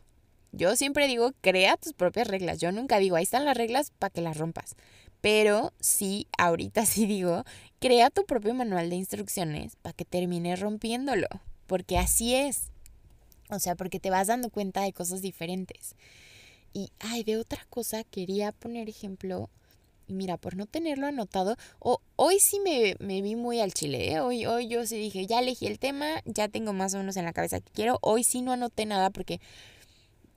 Yo 0.53 0.75
siempre 0.77 1.07
digo, 1.07 1.33
crea 1.43 1.77
tus 1.77 1.93
propias 1.93 2.29
reglas. 2.29 2.59
Yo 2.59 2.73
nunca 2.73 2.99
digo, 2.99 3.17
ahí 3.17 3.25
están 3.25 3.45
las 3.45 3.57
reglas 3.57 3.93
para 3.99 4.11
que 4.11 4.23
las 4.23 4.39
rompas. 4.39 4.75
Pero 5.27 5.73
sí, 5.81 6.29
ahorita 6.39 6.87
sí 6.87 7.05
digo, 7.05 7.43
crea 7.81 8.11
tu 8.11 8.25
propio 8.27 8.55
manual 8.55 8.91
de 8.91 8.95
instrucciones 8.95 9.75
para 9.75 9.93
que 9.93 10.05
termines 10.05 10.61
rompiéndolo. 10.61 11.27
Porque 11.67 11.99
así 11.99 12.37
es. 12.37 12.71
O 13.51 13.59
sea, 13.59 13.75
porque 13.75 13.99
te 13.99 14.09
vas 14.09 14.29
dando 14.29 14.51
cuenta 14.51 14.83
de 14.83 14.93
cosas 14.93 15.23
diferentes. 15.23 15.97
Y, 16.73 16.93
ay, 17.01 17.25
de 17.25 17.39
otra 17.39 17.67
cosa 17.71 18.05
quería 18.05 18.53
poner 18.53 18.89
ejemplo. 18.89 19.51
Y 20.07 20.13
mira, 20.13 20.37
por 20.37 20.55
no 20.55 20.67
tenerlo 20.67 21.09
anotado, 21.09 21.57
o, 21.81 21.99
hoy 22.15 22.39
sí 22.39 22.61
me, 22.61 22.95
vi 23.01 23.35
muy 23.35 23.59
al 23.59 23.75
chile, 23.75 24.13
¿eh? 24.13 24.21
hoy, 24.21 24.47
hoy 24.47 24.69
yo 24.69 24.87
sí 24.87 24.97
dije, 24.97 25.27
ya 25.27 25.41
elegí 25.41 25.67
el 25.67 25.81
tema, 25.81 26.23
ya 26.25 26.47
tengo 26.47 26.73
más 26.73 26.95
o 26.95 26.99
menos 26.99 27.17
en 27.17 27.25
la 27.25 27.33
cabeza 27.33 27.59
que 27.59 27.73
quiero. 27.73 27.99
Hoy 28.01 28.23
sí 28.23 28.43
no 28.43 28.53
anoté 28.53 28.87
nada 28.87 29.11
porque 29.11 29.41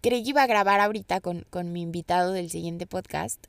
creí 0.01 0.23
que 0.23 0.29
iba 0.29 0.41
a 0.41 0.47
grabar 0.47 0.79
ahorita 0.79 1.21
con, 1.21 1.45
con 1.51 1.71
mi 1.71 1.83
invitado 1.83 2.33
del 2.33 2.49
siguiente 2.49 2.87
podcast. 2.87 3.45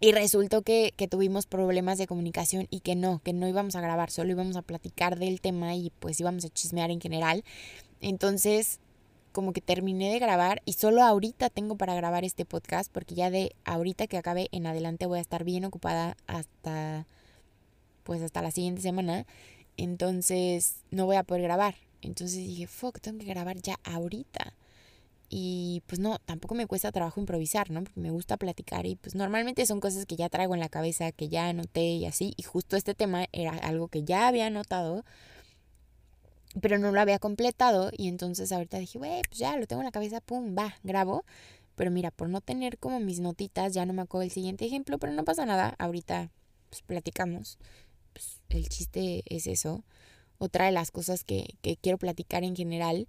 Y 0.00 0.12
resultó 0.12 0.62
que, 0.62 0.92
que, 0.96 1.08
tuvimos 1.08 1.46
problemas 1.46 1.98
de 1.98 2.06
comunicación 2.06 2.68
y 2.70 2.80
que 2.80 2.94
no, 2.94 3.20
que 3.24 3.32
no 3.32 3.48
íbamos 3.48 3.74
a 3.74 3.80
grabar, 3.80 4.10
solo 4.10 4.30
íbamos 4.30 4.56
a 4.56 4.62
platicar 4.62 5.18
del 5.18 5.40
tema 5.40 5.74
y 5.74 5.90
pues 5.98 6.20
íbamos 6.20 6.44
a 6.44 6.48
chismear 6.50 6.90
en 6.90 7.00
general. 7.00 7.42
Entonces, 8.00 8.78
como 9.32 9.52
que 9.52 9.60
terminé 9.60 10.10
de 10.12 10.18
grabar 10.18 10.62
y 10.64 10.74
solo 10.74 11.02
ahorita 11.02 11.50
tengo 11.50 11.76
para 11.76 11.94
grabar 11.94 12.24
este 12.24 12.44
podcast 12.44 12.90
porque 12.92 13.14
ya 13.14 13.30
de 13.30 13.54
ahorita 13.64 14.06
que 14.06 14.18
acabe 14.18 14.48
en 14.52 14.66
adelante 14.66 15.06
voy 15.06 15.18
a 15.18 15.22
estar 15.22 15.44
bien 15.44 15.64
ocupada 15.64 16.16
hasta 16.26 17.06
pues 18.04 18.22
hasta 18.22 18.42
la 18.42 18.50
siguiente 18.50 18.80
semana. 18.80 19.26
Entonces, 19.76 20.76
no 20.90 21.06
voy 21.06 21.16
a 21.16 21.22
poder 21.24 21.42
grabar. 21.42 21.76
Entonces 22.02 22.38
dije, 22.38 22.66
fuck, 22.66 23.00
tengo 23.00 23.18
que 23.18 23.26
grabar 23.26 23.56
ya 23.60 23.78
ahorita. 23.84 24.54
Y 25.30 25.82
pues 25.86 25.98
no, 26.00 26.18
tampoco 26.20 26.54
me 26.54 26.66
cuesta 26.66 26.90
trabajo 26.90 27.20
improvisar, 27.20 27.70
¿no? 27.70 27.84
Porque 27.84 28.00
me 28.00 28.10
gusta 28.10 28.36
platicar 28.38 28.86
y 28.86 28.96
pues 28.96 29.14
normalmente 29.14 29.66
son 29.66 29.80
cosas 29.80 30.06
que 30.06 30.16
ya 30.16 30.30
traigo 30.30 30.54
en 30.54 30.60
la 30.60 30.70
cabeza, 30.70 31.12
que 31.12 31.28
ya 31.28 31.48
anoté 31.48 31.82
y 31.82 32.06
así. 32.06 32.32
Y 32.36 32.44
justo 32.44 32.76
este 32.76 32.94
tema 32.94 33.26
era 33.32 33.52
algo 33.52 33.88
que 33.88 34.04
ya 34.04 34.28
había 34.28 34.46
anotado, 34.46 35.04
pero 36.60 36.78
no 36.78 36.92
lo 36.92 37.00
había 37.00 37.18
completado. 37.18 37.90
Y 37.96 38.08
entonces 38.08 38.52
ahorita 38.52 38.78
dije, 38.78 38.98
güey, 38.98 39.22
pues 39.28 39.38
ya 39.38 39.56
lo 39.56 39.66
tengo 39.66 39.82
en 39.82 39.86
la 39.86 39.92
cabeza, 39.92 40.20
pum, 40.20 40.56
va, 40.56 40.74
grabo. 40.82 41.24
Pero 41.76 41.90
mira, 41.90 42.10
por 42.10 42.28
no 42.30 42.40
tener 42.40 42.78
como 42.78 42.98
mis 42.98 43.20
notitas, 43.20 43.74
ya 43.74 43.86
no 43.86 43.92
me 43.92 44.02
acuerdo 44.02 44.24
el 44.24 44.30
siguiente 44.30 44.64
ejemplo, 44.64 44.98
pero 44.98 45.12
no 45.12 45.24
pasa 45.24 45.44
nada. 45.46 45.74
Ahorita 45.78 46.30
pues 46.70 46.82
platicamos. 46.82 47.58
Pues, 48.12 48.40
el 48.48 48.68
chiste 48.68 49.22
es 49.26 49.46
eso. 49.46 49.84
Otra 50.38 50.66
de 50.66 50.72
las 50.72 50.90
cosas 50.90 51.24
que, 51.24 51.56
que 51.62 51.76
quiero 51.76 51.98
platicar 51.98 52.44
en 52.44 52.56
general 52.56 53.08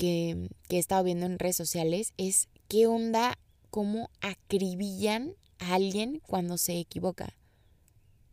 que, 0.00 0.48
he 0.70 0.78
estado 0.78 1.04
viendo 1.04 1.26
en 1.26 1.38
redes 1.38 1.56
sociales 1.56 2.14
es 2.16 2.48
qué 2.68 2.86
onda, 2.86 3.38
cómo 3.68 4.08
acribillan 4.22 5.34
a 5.58 5.74
alguien 5.74 6.22
cuando 6.26 6.56
se 6.56 6.78
equivoca. 6.78 7.36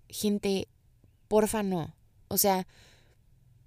Gente, 0.08 0.70
porfa 1.28 1.64
no. 1.64 1.94
O 2.30 2.38
sea, 2.38 2.68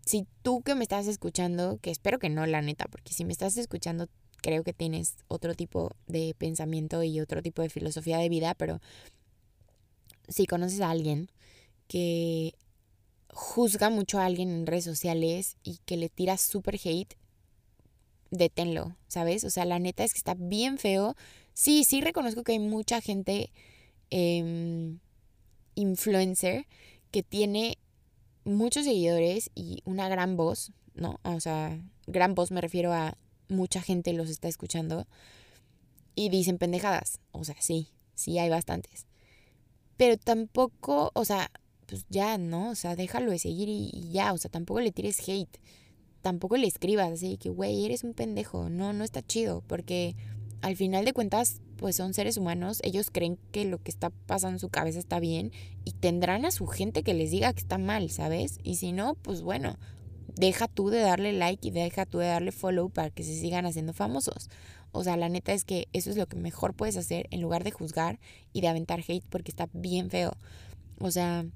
si 0.07 0.27
tú 0.41 0.63
que 0.63 0.75
me 0.75 0.85
estás 0.85 1.09
escuchando, 1.09 1.77
que 1.83 1.91
espero 1.91 2.19
que 2.19 2.31
no, 2.31 2.47
la 2.47 2.63
neta, 2.63 2.87
porque 2.87 3.13
si 3.13 3.27
me 3.27 3.33
estás 3.33 3.59
escuchando, 3.59 4.09
creo 4.39 4.65
que 4.65 4.73
tienes 4.73 5.17
otro 5.29 5.55
tipo 5.55 5.91
de 6.07 6.35
pensamiento 6.39 7.03
y 7.03 7.21
otro 7.21 7.43
tipo 7.43 7.61
de 7.61 7.69
filosofía 7.69 8.17
de 8.17 8.31
vida, 8.31 8.55
pero 8.55 8.81
si 10.27 10.47
conoces 10.47 10.81
a 10.81 10.89
alguien 10.89 11.31
que 11.87 12.55
juzga 13.29 13.91
mucho 13.91 14.19
a 14.19 14.25
alguien 14.25 14.49
en 14.49 14.67
redes 14.67 14.85
sociales 14.85 15.59
y 15.63 15.81
que 15.85 15.99
le 15.99 16.09
tira 16.09 16.39
súper 16.39 16.81
hate, 16.83 17.20
deténlo, 18.31 18.97
¿sabes? 19.09 19.45
O 19.45 19.51
sea, 19.51 19.65
la 19.65 19.79
neta 19.79 20.05
es 20.05 20.13
que 20.13 20.19
está 20.19 20.35
bien 20.35 20.79
feo. 20.79 21.17
Sí, 21.53 21.85
sí 21.85 22.01
reconozco 22.01 22.45
que 22.45 22.53
hay 22.53 22.59
mucha 22.59 23.01
gente 23.01 23.51
em, 24.11 25.01
influencer 25.75 26.67
que 27.11 27.23
tiene 27.23 27.79
muchos 28.45 28.85
seguidores 28.85 29.51
y 29.55 29.83
una 29.85 30.09
gran 30.09 30.37
voz, 30.37 30.73
¿no? 30.95 31.21
O 31.25 31.41
sea, 31.41 31.81
gran 32.07 32.35
voz 32.35 32.51
me 32.51 32.61
refiero 32.61 32.93
a 32.93 33.17
mucha 33.49 33.83
gente 33.83 34.13
los 34.13 34.31
está 34.31 34.49
escuchando 34.49 35.07
y 36.15 36.29
dicen 36.29 36.59
pendejadas. 36.59 37.21
O 37.33 37.45
sea, 37.45 37.57
sí, 37.61 37.89
sí 38.15 38.39
hay 38.39 38.49
bastantes. 38.49 39.07
Pero 39.97 40.17
tampoco, 40.17 41.11
o 41.15 41.25
sea, 41.25 41.51
pues 41.87 42.07
ya, 42.09 42.39
¿no? 42.39 42.71
O 42.71 42.75
sea, 42.75 42.95
déjalo 42.97 43.33
de 43.33 43.39
seguir 43.39 43.69
y, 43.69 43.91
y 43.93 44.13
ya, 44.13 44.33
o 44.33 44.39
sea, 44.39 44.51
tampoco 44.51 44.81
le 44.81 44.93
tires 44.93 45.19
hate 45.29 45.59
tampoco 46.23 46.57
le 46.57 46.67
escribas 46.67 47.11
así 47.11 47.37
que, 47.37 47.49
güey, 47.49 47.85
eres 47.85 48.05
un 48.05 48.15
pendejo. 48.15 48.69
No, 48.69 48.93
no 48.93 49.05
está 49.05 49.23
chido, 49.23 49.63
porque 49.67 50.17
al 50.63 50.77
final 50.77 51.05
de 51.05 51.13
cuentas, 51.13 51.61
pues 51.77 51.97
son 51.97 52.13
seres 52.13 52.37
humanos, 52.37 52.81
ellos 52.83 53.11
creen 53.11 53.39
que 53.53 53.65
lo 53.65 53.83
que 53.83 53.91
está 53.91 54.11
pasando 54.11 54.57
en 54.57 54.61
su 54.61 54.69
cabeza 54.69 54.99
está 54.99 55.19
bien 55.19 55.53
y 55.85 55.93
tendrán 55.93 56.45
a 56.45 56.51
su 56.51 56.67
gente 56.67 57.03
que 57.03 57.15
les 57.15 57.31
diga 57.31 57.53
que 57.53 57.61
está 57.61 57.79
mal, 57.79 58.11
¿sabes? 58.11 58.59
Y 58.63 58.77
si 58.77 58.93
no, 58.93 59.15
pues 59.15 59.41
bueno, 59.43 59.79
deja 60.37 60.69
tú 60.69 60.91
de 60.91 61.01
darle 61.01 61.33
like 61.33 61.67
y 61.67 61.71
deja 61.71 62.07
tú 62.07 62.19
de 62.19 62.27
darle 62.27 62.53
follow 62.53 62.91
para 62.91 63.11
que 63.11 63.23
se 63.23 63.35
sigan 63.35 63.67
haciendo 63.67 63.93
famosos. 63.93 64.51
O 64.93 65.05
sea, 65.05 65.17
la 65.17 65.29
neta 65.29 65.53
es 65.53 65.65
que 65.65 65.89
eso 65.93 66.11
es 66.11 66.17
lo 66.17 66.27
que 66.27 66.37
mejor 66.37 66.75
puedes 66.75 66.97
hacer 66.97 67.29
en 67.31 67.41
lugar 67.41 67.65
de 67.65 67.71
juzgar 67.71 68.19
y 68.53 68.61
de 68.61 68.69
aventar 68.69 69.01
hate 69.07 69.25
porque 69.31 69.51
está 69.51 69.69
bien 69.73 70.11
feo. 70.11 70.33
O 70.99 71.11
sea, 71.11 71.47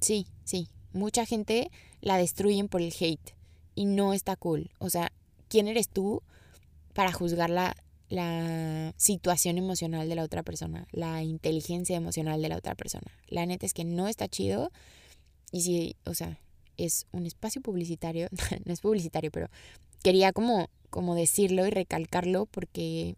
sí, 0.00 0.26
sí, 0.44 0.68
mucha 0.92 1.24
gente 1.24 1.70
la 2.00 2.16
destruyen 2.16 2.68
por 2.68 2.82
el 2.82 2.92
hate 2.98 3.34
y 3.74 3.84
no 3.84 4.12
está 4.12 4.36
cool. 4.36 4.70
O 4.78 4.90
sea, 4.90 5.12
¿quién 5.48 5.68
eres 5.68 5.88
tú 5.88 6.22
para 6.94 7.12
juzgar 7.12 7.50
la, 7.50 7.76
la 8.08 8.94
situación 8.96 9.58
emocional 9.58 10.08
de 10.08 10.14
la 10.14 10.24
otra 10.24 10.42
persona, 10.42 10.86
la 10.92 11.22
inteligencia 11.22 11.96
emocional 11.96 12.42
de 12.42 12.48
la 12.48 12.56
otra 12.56 12.74
persona? 12.74 13.16
La 13.28 13.46
neta 13.46 13.66
es 13.66 13.74
que 13.74 13.84
no 13.84 14.08
está 14.08 14.28
chido 14.28 14.70
y 15.52 15.62
si, 15.62 15.96
o 16.04 16.14
sea, 16.14 16.38
es 16.76 17.06
un 17.12 17.26
espacio 17.26 17.60
publicitario, 17.60 18.28
no 18.64 18.72
es 18.72 18.80
publicitario, 18.80 19.30
pero 19.30 19.48
quería 20.02 20.32
como, 20.32 20.70
como 20.90 21.14
decirlo 21.14 21.66
y 21.66 21.70
recalcarlo 21.70 22.46
porque 22.46 23.16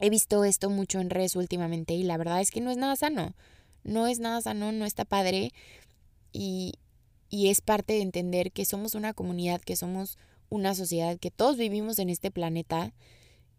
he 0.00 0.10
visto 0.10 0.44
esto 0.44 0.68
mucho 0.68 1.00
en 1.00 1.10
redes 1.10 1.36
últimamente 1.36 1.94
y 1.94 2.02
la 2.02 2.16
verdad 2.16 2.40
es 2.40 2.50
que 2.50 2.60
no 2.60 2.70
es 2.70 2.76
nada 2.76 2.96
sano. 2.96 3.34
No 3.84 4.06
es 4.06 4.20
nada 4.20 4.40
sano, 4.40 4.72
no 4.72 4.84
está 4.84 5.04
padre. 5.04 5.52
Y, 6.32 6.74
y 7.32 7.48
es 7.48 7.62
parte 7.62 7.94
de 7.94 8.02
entender 8.02 8.52
que 8.52 8.66
somos 8.66 8.94
una 8.94 9.14
comunidad, 9.14 9.62
que 9.62 9.74
somos 9.74 10.18
una 10.50 10.74
sociedad, 10.74 11.18
que 11.18 11.30
todos 11.30 11.56
vivimos 11.56 11.98
en 11.98 12.10
este 12.10 12.30
planeta 12.30 12.92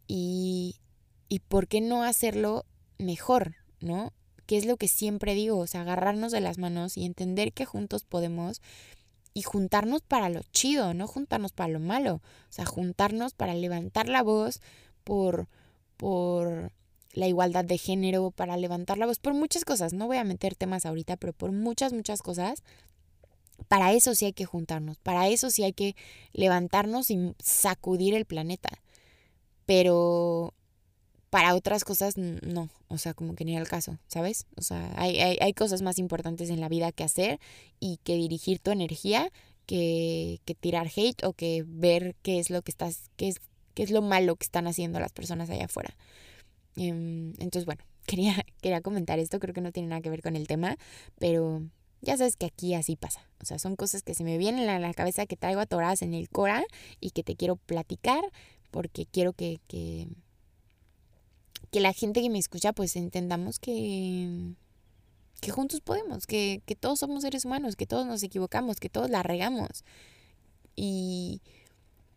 y, 0.07 0.75
y 1.27 1.39
por 1.39 1.67
qué 1.67 1.81
no 1.81 2.03
hacerlo 2.03 2.65
mejor, 2.99 3.55
¿no? 3.79 4.13
Que 4.45 4.57
es 4.57 4.67
lo 4.67 4.77
que 4.77 4.87
siempre 4.87 5.33
digo, 5.33 5.57
o 5.57 5.65
sea, 5.65 5.81
agarrarnos 5.81 6.31
de 6.31 6.39
las 6.39 6.59
manos 6.59 6.97
y 6.97 7.05
entender 7.05 7.51
que 7.51 7.65
juntos 7.65 8.03
podemos 8.03 8.61
y 9.33 9.41
juntarnos 9.41 10.03
para 10.03 10.29
lo 10.29 10.41
chido, 10.51 10.93
no 10.93 11.07
juntarnos 11.07 11.51
para 11.51 11.73
lo 11.73 11.79
malo, 11.79 12.17
o 12.17 12.51
sea, 12.51 12.65
juntarnos 12.65 13.33
para 13.33 13.55
levantar 13.55 14.07
la 14.07 14.21
voz 14.21 14.61
por, 15.03 15.47
por 15.97 16.71
la 17.13 17.27
igualdad 17.27 17.65
de 17.65 17.79
género, 17.79 18.29
para 18.29 18.55
levantar 18.55 18.99
la 18.99 19.07
voz 19.07 19.17
por 19.17 19.33
muchas 19.33 19.65
cosas, 19.65 19.93
no 19.93 20.05
voy 20.05 20.17
a 20.17 20.23
meter 20.23 20.53
temas 20.53 20.85
ahorita, 20.85 21.17
pero 21.17 21.33
por 21.33 21.51
muchas, 21.51 21.91
muchas 21.91 22.21
cosas 22.21 22.61
para 23.67 23.93
eso 23.93 24.15
sí 24.15 24.25
hay 24.25 24.33
que 24.33 24.45
juntarnos, 24.45 24.97
para 24.97 25.27
eso 25.27 25.49
sí 25.49 25.63
hay 25.63 25.73
que 25.73 25.95
levantarnos 26.33 27.09
y 27.11 27.33
sacudir 27.39 28.13
el 28.13 28.25
planeta. 28.25 28.69
Pero 29.65 30.53
para 31.29 31.55
otras 31.55 31.83
cosas 31.83 32.15
no, 32.17 32.69
o 32.89 32.97
sea, 32.97 33.13
como 33.13 33.35
que 33.35 33.45
ni 33.45 33.57
el 33.57 33.67
caso, 33.67 33.97
¿sabes? 34.07 34.45
O 34.55 34.61
sea, 34.61 34.93
hay, 34.97 35.19
hay, 35.19 35.37
hay, 35.41 35.53
cosas 35.53 35.81
más 35.81 35.97
importantes 35.97 36.49
en 36.49 36.61
la 36.61 36.69
vida 36.69 36.91
que 36.91 37.03
hacer 37.03 37.39
y 37.79 37.97
que 38.03 38.15
dirigir 38.15 38.59
tu 38.59 38.69
energía 38.71 39.31
que, 39.65 40.41
que 40.45 40.55
tirar 40.55 40.89
hate 40.95 41.23
o 41.23 41.33
que 41.33 41.63
ver 41.65 42.15
qué 42.21 42.39
es 42.39 42.49
lo 42.49 42.61
que 42.61 42.71
estás, 42.71 43.09
qué 43.15 43.29
es, 43.29 43.37
qué 43.73 43.83
es 43.83 43.91
lo 43.91 44.01
malo 44.01 44.35
que 44.35 44.43
están 44.43 44.67
haciendo 44.67 44.99
las 44.99 45.11
personas 45.11 45.49
allá 45.49 45.65
afuera. 45.65 45.95
Em, 46.75 47.33
entonces, 47.39 47.65
bueno, 47.65 47.83
quería, 48.05 48.45
quería 48.61 48.81
comentar 48.81 49.19
esto, 49.19 49.39
creo 49.39 49.53
que 49.53 49.61
no 49.61 49.71
tiene 49.71 49.89
nada 49.89 50.01
que 50.01 50.09
ver 50.09 50.21
con 50.21 50.35
el 50.35 50.47
tema, 50.47 50.77
pero 51.19 51.63
ya 52.03 52.17
sabes 52.17 52.35
que 52.35 52.45
aquí 52.45 52.73
así 52.73 52.95
pasa. 52.95 53.21
O 53.41 53.45
sea, 53.45 53.57
son 53.59 53.75
cosas 53.75 54.03
que 54.03 54.13
se 54.13 54.23
me 54.23 54.37
vienen 54.37 54.69
a 54.69 54.77
la 54.77 54.93
cabeza 54.93 55.25
que 55.25 55.37
traigo 55.37 55.61
atoradas 55.61 56.01
en 56.01 56.13
el 56.13 56.29
cora 56.29 56.63
y 56.99 57.11
que 57.11 57.23
te 57.23 57.35
quiero 57.35 57.55
platicar 57.55 58.23
porque 58.71 59.05
quiero 59.05 59.33
que, 59.33 59.61
que, 59.67 60.07
que 61.71 61.79
la 61.79 61.93
gente 61.93 62.21
que 62.21 62.29
me 62.29 62.39
escucha 62.39 62.73
pues 62.73 62.95
entendamos 62.95 63.59
que, 63.59 64.53
que 65.39 65.51
juntos 65.51 65.79
podemos, 65.79 66.27
que, 66.27 66.61
que 66.65 66.75
todos 66.75 66.99
somos 66.99 67.23
seres 67.23 67.45
humanos, 67.45 67.75
que 67.75 67.87
todos 67.87 68.05
nos 68.05 68.21
equivocamos, 68.21 68.79
que 68.79 68.89
todos 68.89 69.09
la 69.09 69.23
regamos. 69.23 69.85
Y, 70.75 71.41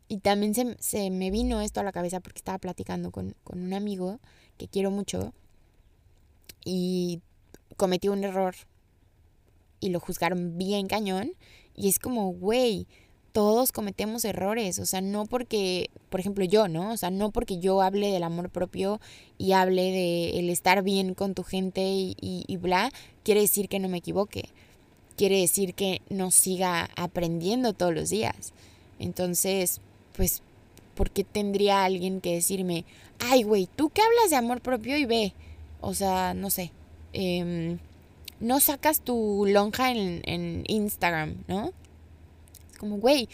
y 0.08 0.18
también 0.18 0.54
se, 0.54 0.76
se, 0.80 1.10
me 1.10 1.30
vino 1.30 1.60
esto 1.60 1.80
a 1.80 1.84
la 1.84 1.92
cabeza 1.92 2.20
porque 2.20 2.38
estaba 2.38 2.58
platicando 2.58 3.12
con, 3.12 3.36
con 3.44 3.60
un 3.60 3.72
amigo 3.72 4.18
que 4.56 4.66
quiero 4.66 4.90
mucho 4.90 5.32
y 6.64 7.20
cometí 7.76 8.08
un 8.08 8.24
error 8.24 8.56
y 9.86 9.90
lo 9.90 10.00
juzgaron 10.00 10.58
bien 10.58 10.86
cañón. 10.86 11.32
Y 11.74 11.88
es 11.88 11.98
como, 11.98 12.32
güey, 12.32 12.86
todos 13.36 13.70
cometemos 13.70 14.24
errores, 14.24 14.78
o 14.78 14.86
sea, 14.86 15.02
no 15.02 15.26
porque, 15.26 15.90
por 16.08 16.20
ejemplo, 16.20 16.42
yo, 16.46 16.68
¿no? 16.68 16.90
O 16.92 16.96
sea, 16.96 17.10
no 17.10 17.32
porque 17.32 17.58
yo 17.58 17.82
hable 17.82 18.10
del 18.10 18.22
amor 18.22 18.48
propio 18.48 18.98
y 19.36 19.52
hable 19.52 19.82
de 19.92 20.38
el 20.38 20.48
estar 20.48 20.82
bien 20.82 21.12
con 21.12 21.34
tu 21.34 21.42
gente 21.42 21.82
y, 21.82 22.16
y, 22.18 22.56
bla, 22.56 22.90
quiere 23.24 23.42
decir 23.42 23.68
que 23.68 23.78
no 23.78 23.90
me 23.90 23.98
equivoque. 23.98 24.48
Quiere 25.18 25.38
decir 25.38 25.74
que 25.74 26.00
no 26.08 26.30
siga 26.30 26.88
aprendiendo 26.96 27.74
todos 27.74 27.94
los 27.94 28.08
días. 28.08 28.54
Entonces, 28.98 29.82
pues, 30.16 30.42
¿por 30.94 31.10
qué 31.10 31.22
tendría 31.22 31.84
alguien 31.84 32.22
que 32.22 32.32
decirme, 32.32 32.86
ay, 33.18 33.42
güey, 33.42 33.68
tú 33.76 33.90
que 33.90 34.00
hablas 34.00 34.30
de 34.30 34.36
amor 34.36 34.62
propio 34.62 34.96
y 34.96 35.04
ve? 35.04 35.34
O 35.82 35.92
sea, 35.92 36.32
no 36.32 36.48
sé. 36.48 36.72
Em, 37.12 37.78
no 38.40 38.60
sacas 38.60 39.00
tu 39.00 39.44
lonja 39.46 39.90
en, 39.90 40.22
en 40.24 40.64
Instagram, 40.66 41.44
¿no? 41.48 41.72
Es 42.70 42.78
como, 42.78 42.98
güey, 42.98 43.28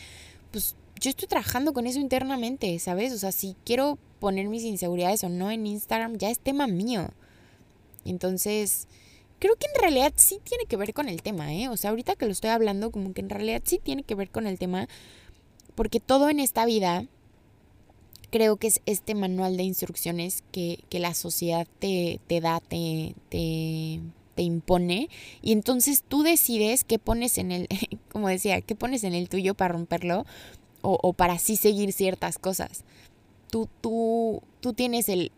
pues 0.51 0.77
yo 1.01 1.11
estoy 1.11 1.29
trabajando 1.29 1.73
con 1.73 1.87
eso 1.87 1.99
internamente, 1.99 2.79
¿sabes? 2.79 3.13
O 3.13 3.19
sea, 3.19 3.33
si 3.33 3.57
quiero 3.65 3.99
poner 4.21 4.49
mis 4.49 4.63
inseguridades 4.63 5.25
o 5.25 5.29
no 5.29 5.51
en 5.51 5.67
Instagram, 5.67 6.17
ya 6.17 6.31
es 6.31 6.39
tema 6.39 6.69
mío. 6.69 7.09
Entonces, 8.05 8.87
creo 9.41 9.57
que 9.57 9.67
en 9.67 9.81
realidad 9.81 10.13
sí 10.15 10.39
tiene 10.45 10.67
que 10.67 10.77
ver 10.77 10.95
con 10.95 11.09
el 11.09 11.23
tema, 11.23 11.53
¿eh? 11.53 11.69
O 11.69 11.77
sea, 11.77 11.91
ahorita 11.91 12.15
que 12.15 12.27
lo 12.27 12.33
estoy 12.33 12.51
hablando, 12.51 12.93
como 12.93 13.13
que 13.13 13.21
en 13.21 13.31
realidad 13.31 13.63
sí 13.65 13.81
tiene 13.83 14.05
que 14.05 14.15
ver 14.15 14.31
con 14.31 14.47
el 14.47 14.59
tema, 14.59 14.89
porque 15.75 15.99
todo 15.99 16.29
en 16.29 16.39
esta 16.39 16.65
vida 16.65 17.07
creo 18.31 18.57
que 18.57 18.69
es 18.69 18.81
este 18.87 19.17
manual 19.17 19.57
de 19.57 19.65
instrucciones 19.65 20.45
que, 20.53 20.79
que 20.89 21.01
la 21.01 21.15
sociedad 21.15 21.67
te, 21.81 22.21
te 22.29 22.41
da, 22.41 22.61
te, 22.61 23.17
te, 23.29 24.01
te, 24.35 24.43
impone, 24.43 25.09
y 25.43 25.53
entonces 25.53 26.05
tú 26.07 26.23
decides 26.23 26.85
qué 26.85 26.99
pones 26.99 27.39
en 27.39 27.53
el, 27.53 27.69
como 28.13 28.29
decía, 28.29 28.61
qué 28.61 28.75
pones 28.75 29.05
en 29.05 29.15
el 29.15 29.29
tuyo 29.29 29.55
para 29.55 29.73
romperlo 29.73 30.27
o, 30.83 30.99
o 31.03 31.13
para 31.13 31.35
así 31.35 31.57
seguir 31.57 31.93
ciertas 31.93 32.39
cosas. 32.39 32.85
Tú, 33.51 33.69
tú, 33.81 34.43
tú 34.61 34.73
tienes 34.73 35.09
el, 35.09 35.33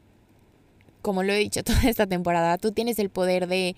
como 1.05 1.23
lo 1.23 1.33
he 1.33 1.39
dicho 1.39 1.63
toda 1.65 1.83
esta 1.83 2.07
temporada, 2.07 2.59
tú 2.59 2.73
tienes 2.73 2.99
el 2.99 3.11
poder 3.11 3.47
de, 3.47 3.77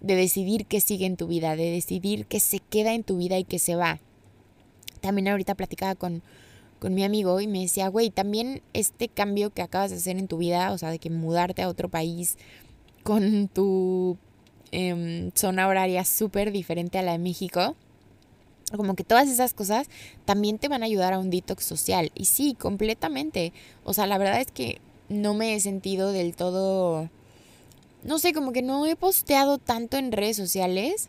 de 0.00 0.16
decidir 0.16 0.66
qué 0.66 0.80
sigue 0.80 1.06
en 1.06 1.16
tu 1.16 1.26
vida, 1.26 1.56
de 1.56 1.70
decidir 1.70 2.26
qué 2.26 2.40
se 2.40 2.58
queda 2.58 2.92
en 2.92 3.04
tu 3.04 3.16
vida 3.16 3.38
y 3.38 3.44
qué 3.44 3.58
se 3.58 3.76
va. 3.76 4.00
También 5.00 5.28
ahorita 5.28 5.54
platicaba 5.54 5.94
con, 5.94 6.22
con 6.78 6.94
mi 6.94 7.04
amigo 7.04 7.40
y 7.40 7.46
me 7.46 7.60
decía, 7.60 7.88
güey, 7.88 8.10
también 8.10 8.60
este 8.72 9.08
cambio 9.08 9.50
que 9.50 9.62
acabas 9.62 9.90
de 9.90 9.96
hacer 9.96 10.18
en 10.18 10.28
tu 10.28 10.38
vida, 10.38 10.72
o 10.72 10.78
sea, 10.78 10.90
de 10.90 10.98
que 10.98 11.10
mudarte 11.10 11.62
a 11.62 11.68
otro 11.68 11.88
país 11.88 12.36
con 13.02 13.48
tu 13.48 14.18
eh, 14.74 15.30
zona 15.34 15.68
horaria 15.68 16.04
súper 16.04 16.50
diferente 16.50 16.98
a 16.98 17.02
la 17.02 17.12
de 17.12 17.18
México, 17.18 17.76
como 18.76 18.96
que 18.96 19.04
todas 19.04 19.28
esas 19.28 19.54
cosas 19.54 19.86
también 20.24 20.58
te 20.58 20.66
van 20.68 20.82
a 20.82 20.86
ayudar 20.86 21.12
a 21.12 21.18
un 21.20 21.30
detox 21.30 21.64
social. 21.64 22.10
Y 22.14 22.24
sí, 22.24 22.56
completamente. 22.58 23.52
O 23.84 23.94
sea, 23.94 24.06
la 24.06 24.18
verdad 24.18 24.40
es 24.40 24.50
que 24.50 24.80
no 25.08 25.34
me 25.34 25.54
he 25.54 25.60
sentido 25.60 26.10
del 26.10 26.34
todo, 26.34 27.08
no 28.02 28.18
sé, 28.18 28.32
como 28.32 28.52
que 28.52 28.62
no 28.62 28.84
he 28.86 28.96
posteado 28.96 29.58
tanto 29.58 29.96
en 29.96 30.10
redes 30.10 30.36
sociales. 30.36 31.08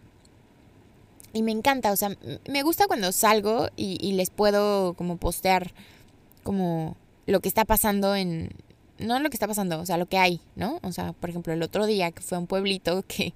Y 1.33 1.41
me 1.41 1.51
encanta, 1.51 1.91
o 1.91 1.95
sea, 1.95 2.15
me 2.47 2.61
gusta 2.61 2.87
cuando 2.87 3.11
salgo 3.11 3.67
y, 3.75 3.97
y 3.99 4.13
les 4.13 4.29
puedo 4.29 4.93
como 4.93 5.17
postear 5.17 5.73
como 6.43 6.95
lo 7.25 7.39
que 7.39 7.49
está 7.49 7.65
pasando 7.65 8.15
en, 8.15 8.51
no 8.99 9.19
lo 9.19 9.29
que 9.29 9.35
está 9.35 9.47
pasando, 9.47 9.79
o 9.79 9.85
sea, 9.85 9.97
lo 9.97 10.05
que 10.05 10.17
hay, 10.17 10.41
¿no? 10.55 10.79
O 10.83 10.91
sea, 10.91 11.13
por 11.13 11.29
ejemplo, 11.29 11.53
el 11.53 11.61
otro 11.61 11.85
día 11.85 12.11
que 12.11 12.21
fue 12.21 12.37
a 12.37 12.39
un 12.39 12.47
pueblito 12.47 13.03
que 13.07 13.33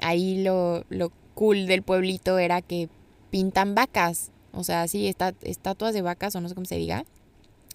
ahí 0.00 0.42
lo, 0.42 0.84
lo 0.88 1.12
cool 1.34 1.66
del 1.66 1.82
pueblito 1.82 2.38
era 2.38 2.62
que 2.62 2.88
pintan 3.30 3.74
vacas, 3.74 4.30
o 4.52 4.64
sea, 4.64 4.86
sí, 4.88 5.12
estatuas 5.42 5.94
de 5.94 6.02
vacas 6.02 6.36
o 6.36 6.40
no 6.40 6.48
sé 6.48 6.54
cómo 6.54 6.66
se 6.66 6.76
diga, 6.76 7.04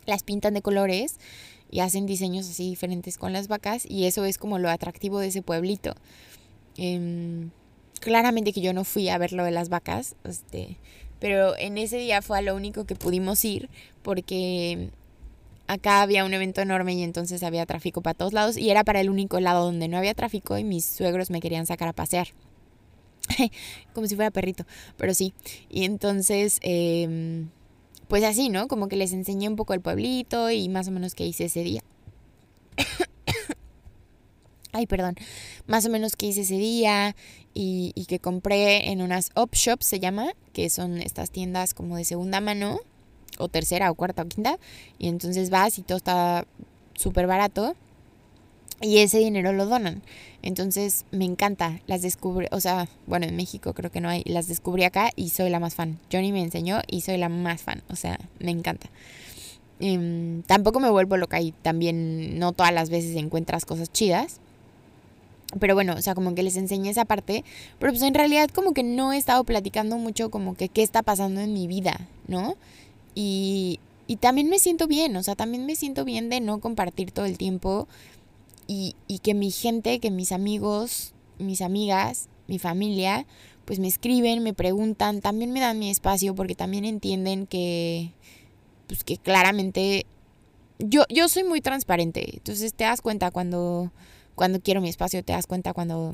las 0.06 0.24
pintan 0.24 0.54
de 0.54 0.62
colores 0.62 1.18
y 1.70 1.80
hacen 1.80 2.06
diseños 2.06 2.48
así 2.50 2.70
diferentes 2.70 3.18
con 3.18 3.34
las 3.34 3.48
vacas 3.48 3.86
y 3.86 4.06
eso 4.06 4.24
es 4.26 4.38
como 4.38 4.60
lo 4.60 4.70
atractivo 4.70 5.20
de 5.20 5.28
ese 5.28 5.42
pueblito. 5.42 5.96
Eh, 6.78 7.50
claramente 8.00 8.54
que 8.54 8.62
yo 8.62 8.74
no 8.74 8.84
fui 8.84 9.10
a 9.10 9.18
ver 9.18 9.34
lo 9.34 9.44
de 9.44 9.52
las 9.52 9.70
vacas, 9.70 10.16
este, 10.24 10.78
pero 11.20 11.58
en 11.58 11.78
ese 11.78 11.98
día 11.98 12.22
fue 12.22 12.38
a 12.38 12.42
lo 12.42 12.56
único 12.56 12.86
que 12.86 12.96
pudimos 12.96 13.44
ir 13.44 13.70
porque 14.04 14.92
acá 15.68 16.02
había 16.02 16.26
un 16.26 16.34
evento 16.34 16.62
enorme 16.62 16.94
y 16.94 17.04
entonces 17.04 17.44
había 17.44 17.66
tráfico 17.66 18.02
para 18.02 18.14
todos 18.14 18.34
lados 18.34 18.58
y 18.58 18.70
era 18.70 18.84
para 18.84 19.02
el 19.02 19.10
único 19.10 19.40
lado 19.40 19.66
donde 19.66 19.88
no 19.88 19.98
había 19.98 20.14
tráfico 20.14 20.58
y 20.58 20.64
mis 20.64 20.86
suegros 20.86 21.30
me 21.30 21.42
querían 21.42 21.66
sacar 21.66 21.90
a 21.90 21.94
pasear. 21.94 22.30
Como 23.94 24.08
si 24.08 24.16
fuera 24.16 24.32
perrito, 24.32 24.66
pero 24.96 25.14
sí. 25.14 25.34
Y 25.70 25.84
entonces, 25.84 26.60
eh, 26.62 27.46
pues 28.08 28.24
así, 28.24 28.50
¿no? 28.50 28.68
Como 28.68 28.88
que 28.88 28.96
les 28.96 29.12
enseñé 29.14 29.50
un 29.50 29.56
poco 29.56 29.74
el 29.74 29.82
pueblito 29.82 30.50
y 30.50 30.70
más 30.70 30.88
o 30.88 30.92
menos 30.92 31.14
qué 31.14 31.26
hice 31.26 31.46
ese 31.46 31.64
día. 31.64 31.82
Ay, 34.72 34.88
perdón. 34.88 35.16
Más 35.66 35.86
o 35.86 35.90
menos 35.90 36.16
qué 36.16 36.28
hice 36.28 36.42
ese 36.42 36.58
día 36.58 37.16
y, 37.54 37.92
y 37.96 38.06
que 38.06 38.20
compré 38.20 38.92
en 38.92 39.02
unas 39.02 39.32
op 39.36 39.54
shops, 39.54 39.86
se 39.86 40.00
llama, 40.00 40.32
que 40.54 40.70
son 40.70 41.02
estas 41.02 41.32
tiendas 41.32 41.74
como 41.74 41.98
de 41.98 42.06
segunda 42.06 42.40
mano, 42.42 42.80
o 43.38 43.48
tercera, 43.48 43.92
o 43.92 43.96
cuarta, 43.96 44.24
o 44.24 44.28
quinta. 44.28 44.58
Y 45.00 45.08
entonces 45.08 45.50
vas 45.50 45.78
y 45.80 45.82
todo 45.82 45.98
está 45.98 46.46
súper 46.96 47.28
barato 47.28 47.76
y 48.82 49.00
ese 49.00 49.20
dinero 49.20 49.54
lo 49.54 49.66
donan. 49.66 50.02
Entonces 50.44 51.06
me 51.12 51.26
encanta, 51.26 51.82
las 51.88 52.02
descubrí, 52.02 52.48
o 52.52 52.60
sea, 52.60 52.88
bueno, 53.08 53.26
en 53.26 53.36
México 53.36 53.74
creo 53.74 53.92
que 53.92 54.02
no 54.02 54.10
hay, 54.10 54.24
las 54.26 54.48
descubrí 54.48 54.84
acá 54.84 55.12
y 55.16 55.30
soy 55.30 55.50
la 55.50 55.60
más 55.60 55.76
fan. 55.76 55.98
Johnny 56.12 56.32
me 56.32 56.42
enseñó 56.42 56.82
y 56.88 57.02
soy 57.02 57.18
la 57.18 57.30
más 57.30 57.62
fan, 57.62 57.82
o 57.90 57.96
sea, 57.96 58.20
me 58.40 58.52
encanta. 58.52 58.88
Eh, 59.80 60.42
tampoco 60.48 60.80
me 60.80 60.90
vuelvo 60.90 61.18
loca 61.18 61.40
y 61.42 61.52
también 61.52 62.40
no 62.40 62.52
todas 62.52 62.74
las 62.74 62.90
veces 62.90 63.16
encuentras 63.16 63.66
cosas 63.66 63.92
chidas. 63.92 64.40
Pero 65.60 65.76
bueno, 65.76 65.94
o 65.94 66.02
sea, 66.02 66.14
como 66.14 66.36
que 66.36 66.44
les 66.44 66.58
enseñé 66.58 66.90
esa 66.90 67.06
parte. 67.06 67.44
Pero 67.80 67.94
pues 67.94 68.02
en 68.04 68.14
realidad 68.14 68.50
como 68.54 68.74
que 68.74 68.84
no 68.84 69.14
he 69.14 69.18
estado 69.18 69.44
platicando 69.44 69.98
mucho 69.98 70.30
como 70.30 70.56
que 70.56 70.70
qué 70.70 70.84
está 70.84 71.04
pasando 71.04 71.42
en 71.42 71.54
mi 71.54 71.68
vida, 71.68 72.08
¿no? 72.28 72.56
Y, 73.20 73.80
y 74.06 74.18
también 74.18 74.48
me 74.48 74.60
siento 74.60 74.86
bien, 74.86 75.16
o 75.16 75.24
sea, 75.24 75.34
también 75.34 75.66
me 75.66 75.76
siento 75.76 76.06
bien 76.06 76.30
de 76.30 76.40
no 76.40 76.60
compartir 76.60 77.12
todo 77.12 77.26
el 77.26 77.40
tiempo 77.40 77.88
y, 78.68 78.96
y 79.08 79.20
que 79.20 79.34
mi 79.34 79.50
gente, 79.50 80.00
que 80.00 80.12
mis 80.12 80.32
amigos, 80.32 81.16
mis 81.40 81.62
amigas, 81.62 82.30
mi 82.46 82.60
familia, 82.60 83.26
pues 83.66 83.80
me 83.80 83.88
escriben, 83.88 84.44
me 84.44 84.54
preguntan, 84.54 85.22
también 85.22 85.52
me 85.52 85.62
dan 85.62 85.80
mi 85.80 85.90
espacio 85.90 86.36
porque 86.36 86.54
también 86.54 86.86
entienden 86.86 87.48
que, 87.48 88.12
pues 88.86 89.04
que 89.04 89.18
claramente 89.18 90.06
yo, 90.78 91.06
yo 91.10 91.28
soy 91.28 91.44
muy 91.44 91.60
transparente, 91.60 92.36
entonces 92.36 92.72
te 92.76 92.84
das 92.84 93.02
cuenta 93.02 93.32
cuando, 93.32 93.92
cuando 94.36 94.62
quiero 94.62 94.80
mi 94.80 94.90
espacio, 94.90 95.24
te 95.24 95.34
das 95.34 95.48
cuenta 95.48 95.74
cuando 95.74 96.14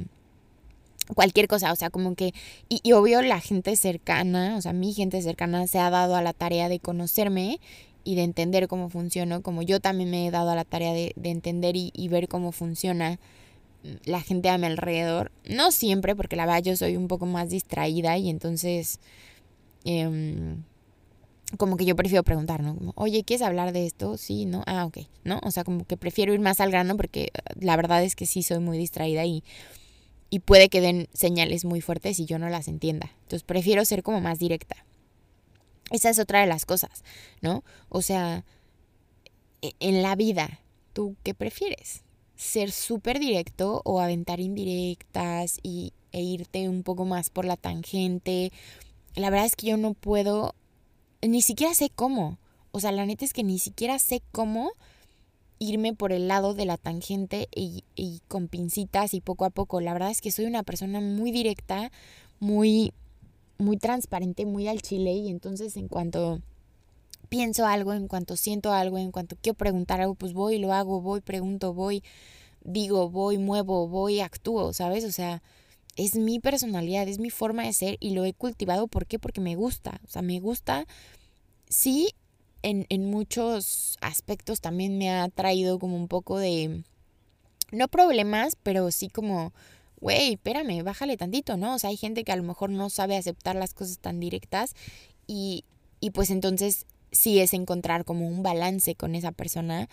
cualquier 1.15 1.47
cosa, 1.47 1.71
o 1.71 1.75
sea, 1.75 1.89
como 1.89 2.15
que, 2.15 2.33
y, 2.69 2.79
y, 2.83 2.93
obvio 2.93 3.21
la 3.21 3.39
gente 3.39 3.75
cercana, 3.75 4.55
o 4.57 4.61
sea, 4.61 4.73
mi 4.73 4.93
gente 4.93 5.21
cercana 5.21 5.67
se 5.67 5.79
ha 5.79 5.89
dado 5.89 6.15
a 6.15 6.21
la 6.21 6.33
tarea 6.33 6.69
de 6.69 6.79
conocerme 6.79 7.59
y 8.03 8.15
de 8.15 8.23
entender 8.23 8.67
cómo 8.67 8.89
funciona, 8.89 9.41
como 9.41 9.61
yo 9.61 9.79
también 9.79 10.09
me 10.09 10.27
he 10.27 10.31
dado 10.31 10.49
a 10.49 10.55
la 10.55 10.65
tarea 10.65 10.93
de, 10.93 11.13
de 11.15 11.29
entender 11.29 11.75
y, 11.75 11.91
y, 11.93 12.07
ver 12.07 12.27
cómo 12.27 12.51
funciona 12.51 13.19
la 14.05 14.21
gente 14.21 14.49
a 14.49 14.57
mi 14.57 14.65
alrededor. 14.65 15.31
No 15.45 15.71
siempre, 15.71 16.15
porque 16.15 16.35
la 16.35 16.45
verdad 16.45 16.63
yo 16.63 16.75
soy 16.75 16.95
un 16.95 17.07
poco 17.07 17.25
más 17.25 17.49
distraída 17.49 18.17
y 18.17 18.29
entonces 18.29 18.99
eh, 19.85 20.55
como 21.57 21.77
que 21.77 21.85
yo 21.85 21.95
prefiero 21.95 22.23
preguntar, 22.23 22.61
¿no? 22.61 22.93
Oye, 22.95 23.23
¿quieres 23.23 23.45
hablar 23.45 23.73
de 23.73 23.85
esto? 23.85 24.17
Sí, 24.17 24.45
¿no? 24.45 24.63
Ah, 24.65 24.85
ok, 24.85 24.99
¿no? 25.23 25.39
O 25.43 25.51
sea, 25.51 25.63
como 25.63 25.85
que 25.85 25.97
prefiero 25.97 26.33
ir 26.33 26.39
más 26.39 26.59
al 26.59 26.71
grano 26.71 26.97
porque 26.97 27.31
uh, 27.33 27.65
la 27.65 27.75
verdad 27.75 28.03
es 28.03 28.15
que 28.15 28.25
sí 28.25 28.43
soy 28.43 28.59
muy 28.59 28.77
distraída 28.77 29.25
y, 29.25 29.43
y 30.33 30.39
puede 30.39 30.67
que 30.67 30.81
den 30.81 31.09
señales 31.13 31.63
muy 31.63 31.79
fuertes 31.79 32.19
y 32.19 32.25
yo 32.25 32.39
no 32.39 32.49
las 32.49 32.67
entienda. 32.67 33.11
Entonces 33.21 33.43
prefiero 33.43 33.85
ser 33.85 34.01
como 34.01 34.19
más 34.19 34.39
directa. 34.39 34.83
Esa 35.91 36.09
es 36.09 36.17
otra 36.17 36.41
de 36.41 36.47
las 36.47 36.65
cosas, 36.65 37.03
¿no? 37.41 37.63
O 37.87 38.01
sea, 38.01 38.43
e, 39.61 39.73
en 39.79 40.01
la 40.01 40.15
vida, 40.15 40.59
¿tú 40.91 41.15
qué 41.21 41.35
prefieres? 41.35 42.01
¿Ser 42.35 42.71
súper 42.71 43.19
directo 43.19 43.83
o 43.85 44.01
aventar 44.01 44.39
indirectas 44.39 45.59
y, 45.61 45.93
e 46.11 46.23
irte 46.23 46.67
un 46.67 46.81
poco 46.81 47.05
más 47.05 47.29
por 47.29 47.45
la 47.45 47.55
tangente? 47.55 48.51
La 49.13 49.29
verdad 49.29 49.45
es 49.45 49.55
que 49.55 49.67
yo 49.67 49.77
no 49.77 49.93
puedo, 49.93 50.55
ni 51.21 51.43
siquiera 51.43 51.75
sé 51.75 51.91
cómo. 51.91 52.39
O 52.71 52.79
sea, 52.79 52.91
la 52.91 53.05
neta 53.05 53.23
es 53.23 53.33
que 53.33 53.43
ni 53.43 53.59
siquiera 53.59 53.99
sé 53.99 54.23
cómo 54.31 54.71
irme 55.59 55.93
por 55.93 56.11
el 56.11 56.27
lado 56.27 56.53
de 56.53 56.65
la 56.65 56.77
tangente 56.77 57.47
y, 57.55 57.83
y 57.95 58.21
con 58.27 58.47
pincitas 58.47 59.13
y 59.13 59.21
poco 59.21 59.45
a 59.45 59.49
poco. 59.49 59.81
La 59.81 59.93
verdad 59.93 60.11
es 60.11 60.21
que 60.21 60.31
soy 60.31 60.45
una 60.45 60.63
persona 60.63 61.01
muy 61.01 61.31
directa, 61.31 61.91
muy 62.39 62.93
muy 63.57 63.77
transparente, 63.77 64.45
muy 64.45 64.67
al 64.67 64.81
chile 64.81 65.13
y 65.13 65.29
entonces 65.29 65.77
en 65.77 65.87
cuanto 65.87 66.41
pienso 67.29 67.65
algo, 67.65 67.93
en 67.93 68.07
cuanto 68.07 68.35
siento 68.35 68.71
algo, 68.73 68.97
en 68.97 69.11
cuanto 69.11 69.35
quiero 69.41 69.57
preguntar 69.57 70.01
algo, 70.01 70.15
pues 70.15 70.33
voy, 70.33 70.59
lo 70.59 70.73
hago, 70.73 71.01
voy, 71.01 71.21
pregunto, 71.21 71.73
voy, 71.73 72.03
digo, 72.63 73.09
voy, 73.09 73.37
muevo, 73.37 73.87
voy, 73.87 74.19
actúo, 74.19 74.73
¿sabes? 74.73 75.03
O 75.03 75.11
sea, 75.11 75.41
es 75.95 76.15
mi 76.15 76.39
personalidad, 76.39 77.07
es 77.07 77.19
mi 77.19 77.29
forma 77.29 77.63
de 77.63 77.73
ser 77.73 77.97
y 77.99 78.11
lo 78.11 78.25
he 78.25 78.33
cultivado, 78.33 78.87
¿por 78.87 79.05
qué? 79.07 79.19
Porque 79.19 79.41
me 79.41 79.55
gusta, 79.55 79.99
o 80.05 80.09
sea, 80.09 80.21
me 80.21 80.39
gusta, 80.39 80.85
sí, 81.67 82.13
en, 82.63 82.85
en 82.89 83.05
muchos 83.05 83.97
aspectos 84.01 84.61
también 84.61 84.97
me 84.97 85.11
ha 85.11 85.29
traído 85.29 85.77
como 85.77 85.95
un 85.95 86.07
poco 86.07 86.39
de, 86.39 86.83
no 87.71 87.87
problemas, 87.87 88.57
pero 88.63 88.89
sí 88.91 89.09
como 89.09 89.53
güey, 90.03 90.33
espérame, 90.33 90.83
bájale 90.83 91.15
tantito, 91.15 91.55
¿no? 91.55 91.75
O 91.75 91.79
sea, 91.79 91.89
hay 91.89 91.97
gente 91.97 92.25
que 92.25 92.33
a 92.33 92.35
lo 92.35 92.43
mejor 92.43 92.69
no 92.69 92.89
sabe 92.89 93.15
aceptar 93.15 93.55
las 93.55 93.73
cosas 93.73 93.99
tan 93.99 94.19
directas 94.19 94.75
y, 95.27 95.63
y 96.01 96.11
pues 96.11 96.29
entonces 96.29 96.85
sí 97.11 97.39
es 97.39 97.53
encontrar 97.53 98.03
como 98.03 98.27
un 98.27 98.43
balance 98.43 98.95
con 98.95 99.15
esa 99.15 99.31
persona 99.31 99.87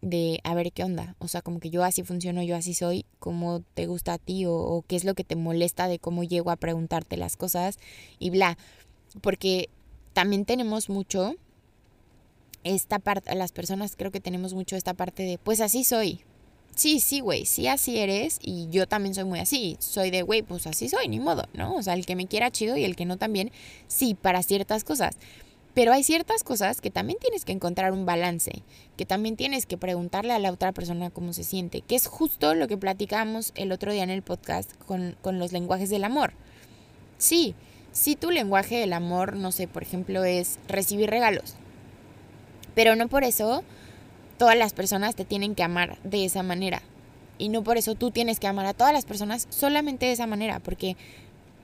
de 0.00 0.40
a 0.42 0.54
ver 0.54 0.72
qué 0.72 0.84
onda. 0.84 1.16
O 1.18 1.28
sea, 1.28 1.42
como 1.42 1.60
que 1.60 1.68
yo 1.68 1.84
así 1.84 2.02
funciono, 2.02 2.42
yo 2.42 2.56
así 2.56 2.72
soy, 2.72 3.04
cómo 3.18 3.62
te 3.74 3.86
gusta 3.86 4.14
a 4.14 4.18
ti 4.18 4.46
o, 4.46 4.54
o 4.54 4.82
qué 4.82 4.96
es 4.96 5.04
lo 5.04 5.14
que 5.14 5.22
te 5.22 5.36
molesta 5.36 5.86
de 5.86 5.98
cómo 5.98 6.24
llego 6.24 6.50
a 6.50 6.56
preguntarte 6.56 7.18
las 7.18 7.36
cosas 7.36 7.78
y 8.18 8.30
bla. 8.30 8.56
Porque 9.20 9.68
también 10.14 10.46
tenemos 10.46 10.88
mucho 10.88 11.36
esta 12.64 12.98
parte, 12.98 13.34
las 13.34 13.52
personas 13.52 13.96
creo 13.96 14.10
que 14.10 14.20
tenemos 14.20 14.54
mucho 14.54 14.76
esta 14.76 14.94
parte 14.94 15.22
de, 15.22 15.38
pues 15.38 15.60
así 15.60 15.84
soy. 15.84 16.20
Sí, 16.74 17.00
sí, 17.00 17.20
güey, 17.20 17.44
sí 17.44 17.68
así 17.68 17.98
eres 17.98 18.38
y 18.40 18.68
yo 18.70 18.86
también 18.86 19.14
soy 19.14 19.24
muy 19.24 19.40
así. 19.40 19.76
Soy 19.78 20.10
de, 20.10 20.22
güey, 20.22 20.42
pues 20.42 20.66
así 20.66 20.88
soy, 20.88 21.08
ni 21.08 21.20
modo, 21.20 21.44
¿no? 21.52 21.74
O 21.74 21.82
sea, 21.82 21.94
el 21.94 22.06
que 22.06 22.16
me 22.16 22.26
quiera 22.26 22.50
chido 22.50 22.76
y 22.76 22.84
el 22.84 22.96
que 22.96 23.04
no 23.04 23.18
también, 23.18 23.52
sí, 23.88 24.14
para 24.14 24.42
ciertas 24.42 24.82
cosas. 24.82 25.16
Pero 25.74 25.92
hay 25.92 26.02
ciertas 26.02 26.44
cosas 26.44 26.80
que 26.80 26.90
también 26.90 27.18
tienes 27.18 27.44
que 27.44 27.52
encontrar 27.52 27.92
un 27.92 28.04
balance, 28.04 28.62
que 28.96 29.06
también 29.06 29.36
tienes 29.36 29.64
que 29.64 29.78
preguntarle 29.78 30.32
a 30.32 30.38
la 30.38 30.50
otra 30.50 30.72
persona 30.72 31.10
cómo 31.10 31.32
se 31.32 31.44
siente, 31.44 31.80
que 31.80 31.94
es 31.94 32.06
justo 32.06 32.54
lo 32.54 32.68
que 32.68 32.76
platicamos 32.76 33.52
el 33.54 33.72
otro 33.72 33.92
día 33.92 34.02
en 34.02 34.10
el 34.10 34.22
podcast 34.22 34.70
con, 34.86 35.16
con 35.22 35.38
los 35.38 35.52
lenguajes 35.52 35.88
del 35.88 36.04
amor. 36.04 36.34
Sí, 37.16 37.54
si 37.92 38.16
tu 38.16 38.30
lenguaje 38.30 38.76
del 38.76 38.92
amor, 38.92 39.36
no 39.36 39.52
sé, 39.52 39.66
por 39.66 39.82
ejemplo, 39.82 40.24
es 40.24 40.58
recibir 40.68 41.08
regalos, 41.08 41.54
pero 42.74 42.96
no 42.96 43.08
por 43.08 43.24
eso 43.24 43.62
todas 44.38 44.56
las 44.56 44.72
personas 44.72 45.14
te 45.14 45.24
tienen 45.24 45.54
que 45.54 45.62
amar 45.62 45.98
de 46.02 46.24
esa 46.24 46.42
manera. 46.42 46.82
Y 47.38 47.48
no 47.48 47.62
por 47.64 47.76
eso 47.76 47.94
tú 47.94 48.10
tienes 48.10 48.38
que 48.38 48.46
amar 48.46 48.66
a 48.66 48.74
todas 48.74 48.92
las 48.92 49.04
personas 49.04 49.46
solamente 49.50 50.06
de 50.06 50.12
esa 50.12 50.26
manera. 50.26 50.60
Porque, 50.60 50.96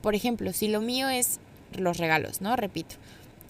por 0.02 0.14
ejemplo, 0.14 0.52
si 0.52 0.68
lo 0.68 0.80
mío 0.80 1.08
es 1.08 1.40
los 1.72 1.98
regalos, 1.98 2.40
¿no? 2.40 2.56
Repito, 2.56 2.96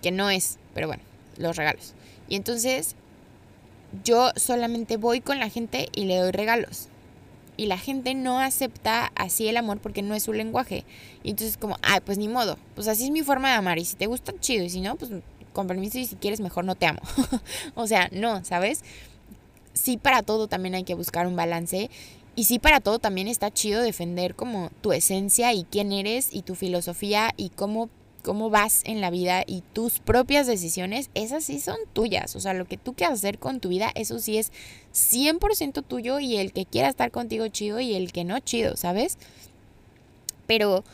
que 0.03 0.11
no 0.11 0.31
es, 0.31 0.59
pero 0.75 0.87
bueno, 0.87 1.03
los 1.37 1.57
regalos. 1.57 1.95
Y 2.29 2.37
entonces 2.37 2.97
yo 4.05 4.31
solamente 4.37 4.97
voy 4.97 5.21
con 5.21 5.39
la 5.39 5.49
gente 5.49 5.89
y 5.95 6.05
le 6.05 6.17
doy 6.17 6.33
regalos. 6.33 6.89
Y 7.57 7.67
la 7.67 7.79
gente 7.79 8.15
no 8.15 8.39
acepta 8.39 9.11
así 9.17 9.49
el 9.49 9.57
amor 9.57 9.79
porque 9.79 10.03
no 10.03 10.15
es 10.15 10.23
su 10.23 10.33
lenguaje. 10.33 10.85
Y 11.25 11.31
entonces 11.31 11.57
como, 11.57 11.77
ay, 11.83 12.01
pues 12.05 12.17
ni 12.17 12.29
modo. 12.29 12.57
Pues 12.75 12.87
así 12.87 13.05
es 13.05 13.11
mi 13.11 13.23
forma 13.23 13.49
de 13.49 13.55
amar. 13.55 13.79
Y 13.79 13.85
si 13.85 13.97
te 13.97 14.07
gusta, 14.07 14.33
chido. 14.39 14.65
Y 14.65 14.71
si 14.71 14.81
no, 14.81 14.95
pues 14.95 15.11
con 15.59 15.67
permiso 15.67 15.99
y 15.99 16.07
si 16.07 16.15
quieres 16.15 16.39
mejor 16.39 16.65
no 16.65 16.77
te 16.77 16.87
amo. 16.87 17.01
o 17.75 17.89
sea, 17.89 18.09
no, 18.13 18.45
¿sabes? 18.45 18.85
Sí 19.73 19.97
para 19.97 20.23
todo 20.23 20.47
también 20.47 20.77
hay 20.77 20.85
que 20.85 20.95
buscar 20.95 21.27
un 21.27 21.35
balance 21.35 21.91
y 22.37 22.45
sí 22.45 22.61
para 22.61 22.79
todo 22.79 23.01
también 23.01 23.27
está 23.27 23.51
chido 23.51 23.83
defender 23.83 24.37
como 24.37 24.71
tu 24.83 24.93
esencia 24.93 25.53
y 25.53 25.65
quién 25.65 25.91
eres 25.91 26.29
y 26.31 26.43
tu 26.43 26.55
filosofía 26.55 27.35
y 27.37 27.49
cómo 27.49 27.91
cómo 28.23 28.49
vas 28.49 28.83
en 28.85 29.01
la 29.01 29.11
vida 29.11 29.43
y 29.45 29.65
tus 29.73 29.99
propias 29.99 30.47
decisiones, 30.47 31.11
esas 31.15 31.43
sí 31.43 31.59
son 31.59 31.79
tuyas. 31.93 32.37
O 32.37 32.41
sea, 32.41 32.55
lo 32.55 32.67
que 32.67 32.77
tú 32.77 32.95
quieras 32.95 33.19
hacer 33.19 33.39
con 33.39 33.59
tu 33.59 33.71
vida, 33.71 33.91
eso 33.97 34.21
sí 34.21 34.39
es 34.39 34.53
100% 34.95 35.83
tuyo 35.83 36.21
y 36.21 36.37
el 36.37 36.53
que 36.53 36.67
quiera 36.67 36.89
estar 36.89 37.11
contigo 37.11 37.49
chido 37.49 37.81
y 37.81 37.95
el 37.95 38.13
que 38.13 38.23
no 38.23 38.39
chido, 38.39 38.77
¿sabes? 38.77 39.19
Pero 40.47 40.85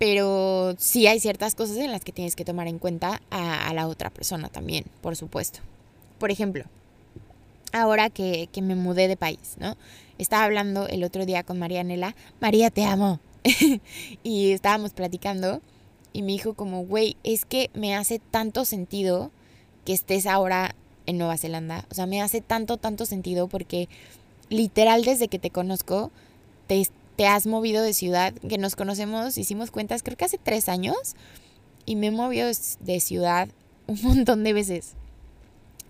pero 0.00 0.74
sí 0.78 1.06
hay 1.06 1.20
ciertas 1.20 1.54
cosas 1.54 1.76
en 1.76 1.92
las 1.92 2.02
que 2.02 2.10
tienes 2.10 2.34
que 2.34 2.46
tomar 2.46 2.66
en 2.68 2.78
cuenta 2.78 3.20
a, 3.28 3.70
la 3.74 3.86
otra 3.86 4.08
persona 4.08 4.48
también, 4.48 4.86
por 5.02 5.14
supuesto. 5.14 5.60
Por 6.18 6.30
ejemplo, 6.30 6.64
ahora 7.70 8.08
que, 8.08 8.48
que, 8.50 8.62
me 8.62 8.76
mudé 8.76 9.08
de 9.08 9.18
país, 9.18 9.56
¿no? 9.58 9.76
Estaba 10.16 10.44
hablando 10.44 10.88
el 10.88 11.04
otro 11.04 11.26
día 11.26 11.42
con 11.42 11.58
Marianela, 11.58 12.16
María, 12.40 12.70
te 12.70 12.86
amo. 12.86 13.20
y 14.22 14.52
estábamos 14.52 14.94
platicando 14.94 15.60
y 16.14 16.22
me 16.22 16.32
dijo 16.32 16.54
como, 16.54 16.86
güey, 16.86 17.18
es 17.22 17.44
que 17.44 17.68
me 17.74 17.94
hace 17.94 18.20
tanto 18.20 18.64
sentido 18.64 19.30
que 19.84 19.92
estés 19.92 20.24
ahora 20.24 20.74
en 21.04 21.18
Nueva 21.18 21.36
Zelanda. 21.36 21.84
O 21.90 21.94
sea, 21.94 22.06
me 22.06 22.22
hace 22.22 22.40
tanto, 22.40 22.78
tanto 22.78 23.04
sentido 23.04 23.48
porque 23.48 23.90
literal 24.48 25.04
desde 25.04 25.28
que 25.28 25.38
te 25.38 25.50
conozco, 25.50 26.10
te, 26.68 26.88
te 27.20 27.26
has 27.26 27.46
movido 27.46 27.82
de 27.82 27.92
ciudad, 27.92 28.32
que 28.32 28.56
nos 28.56 28.76
conocemos, 28.76 29.36
hicimos 29.36 29.70
cuentas 29.70 30.02
creo 30.02 30.16
que 30.16 30.24
hace 30.24 30.38
tres 30.38 30.70
años 30.70 31.16
y 31.84 31.94
me 31.94 32.06
he 32.06 32.10
movido 32.10 32.48
de 32.80 33.00
ciudad 33.00 33.50
un 33.86 34.00
montón 34.02 34.42
de 34.42 34.54
veces. 34.54 34.94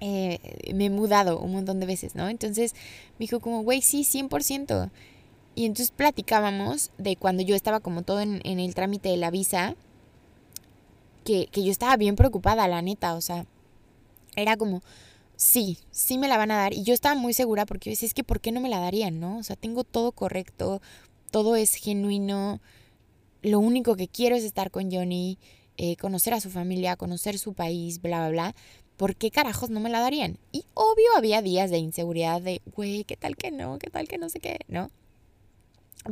Eh, 0.00 0.72
me 0.74 0.86
he 0.86 0.90
mudado 0.90 1.38
un 1.38 1.52
montón 1.52 1.78
de 1.78 1.86
veces, 1.86 2.16
¿no? 2.16 2.28
Entonces 2.28 2.74
me 3.12 3.26
dijo 3.26 3.38
como, 3.38 3.62
güey, 3.62 3.80
sí, 3.80 4.02
100%. 4.02 4.90
Y 5.54 5.66
entonces 5.66 5.92
platicábamos 5.92 6.90
de 6.98 7.14
cuando 7.14 7.44
yo 7.44 7.54
estaba 7.54 7.78
como 7.78 8.02
todo 8.02 8.20
en, 8.20 8.40
el 8.44 8.74
trámite 8.74 9.10
de 9.10 9.16
la 9.16 9.30
visa, 9.30 9.76
que, 11.22 11.46
que 11.46 11.62
yo 11.62 11.70
estaba 11.70 11.96
bien 11.96 12.16
preocupada, 12.16 12.66
la 12.66 12.82
neta, 12.82 13.14
o 13.14 13.20
sea, 13.20 13.46
era 14.34 14.56
como, 14.56 14.82
sí, 15.36 15.78
sí 15.92 16.18
me 16.18 16.26
la 16.26 16.38
van 16.38 16.50
a 16.50 16.56
dar. 16.56 16.72
Y 16.72 16.82
yo 16.82 16.92
estaba 16.92 17.14
muy 17.14 17.34
segura 17.34 17.66
porque 17.66 17.90
yo 17.90 17.92
decía, 17.92 18.08
es 18.08 18.14
que 18.14 18.24
¿por 18.24 18.40
qué 18.40 18.50
no 18.50 18.60
me 18.60 18.68
la 18.68 18.80
darían, 18.80 19.20
no? 19.20 19.38
O 19.38 19.42
sea, 19.44 19.54
tengo 19.54 19.84
todo 19.84 20.10
correcto, 20.10 20.82
todo 21.30 21.56
es 21.56 21.74
genuino, 21.74 22.60
lo 23.42 23.58
único 23.58 23.96
que 23.96 24.08
quiero 24.08 24.36
es 24.36 24.44
estar 24.44 24.70
con 24.70 24.90
Johnny, 24.90 25.38
eh, 25.76 25.96
conocer 25.96 26.34
a 26.34 26.40
su 26.40 26.50
familia, 26.50 26.96
conocer 26.96 27.38
su 27.38 27.54
país, 27.54 28.02
bla, 28.02 28.20
bla, 28.20 28.30
bla. 28.30 28.54
¿Por 28.96 29.16
qué 29.16 29.30
carajos 29.30 29.70
no 29.70 29.80
me 29.80 29.88
la 29.88 30.00
darían? 30.00 30.38
Y 30.52 30.64
obvio 30.74 31.06
había 31.16 31.40
días 31.40 31.70
de 31.70 31.78
inseguridad 31.78 32.42
de, 32.42 32.60
güey, 32.76 33.04
¿qué 33.04 33.16
tal 33.16 33.36
que 33.36 33.50
no? 33.50 33.78
¿Qué 33.78 33.88
tal 33.88 34.06
que 34.06 34.18
no 34.18 34.28
sé 34.28 34.40
qué? 34.40 34.58
¿No? 34.68 34.90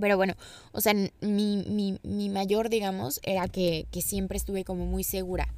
Pero 0.01 0.17
bueno, 0.17 0.35
o 0.73 0.81
sea, 0.81 0.95
mi, 0.95 1.65
mi, 1.67 1.99
mi 2.03 2.29
mayor, 2.29 2.69
digamos, 2.69 3.21
era 3.23 3.49
que, 3.49 3.87
que, 3.91 4.03
siempre 4.03 4.37
estuve 4.39 4.65
como 4.65 4.87
muy 4.87 5.05
segura. 5.05 5.53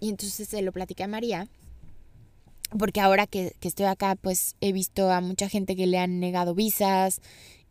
Y 0.00 0.10
entonces 0.10 0.48
se 0.48 0.62
lo 0.62 0.72
platicé 0.72 1.04
a 1.04 1.08
María, 1.08 1.48
porque 2.78 3.00
ahora 3.00 3.26
que, 3.26 3.54
que 3.60 3.68
estoy 3.68 3.86
acá, 3.86 4.16
pues 4.16 4.56
he 4.60 4.72
visto 4.72 5.10
a 5.10 5.20
mucha 5.20 5.48
gente 5.48 5.76
que 5.76 5.86
le 5.86 5.98
han 5.98 6.18
negado 6.18 6.54
visas, 6.54 7.20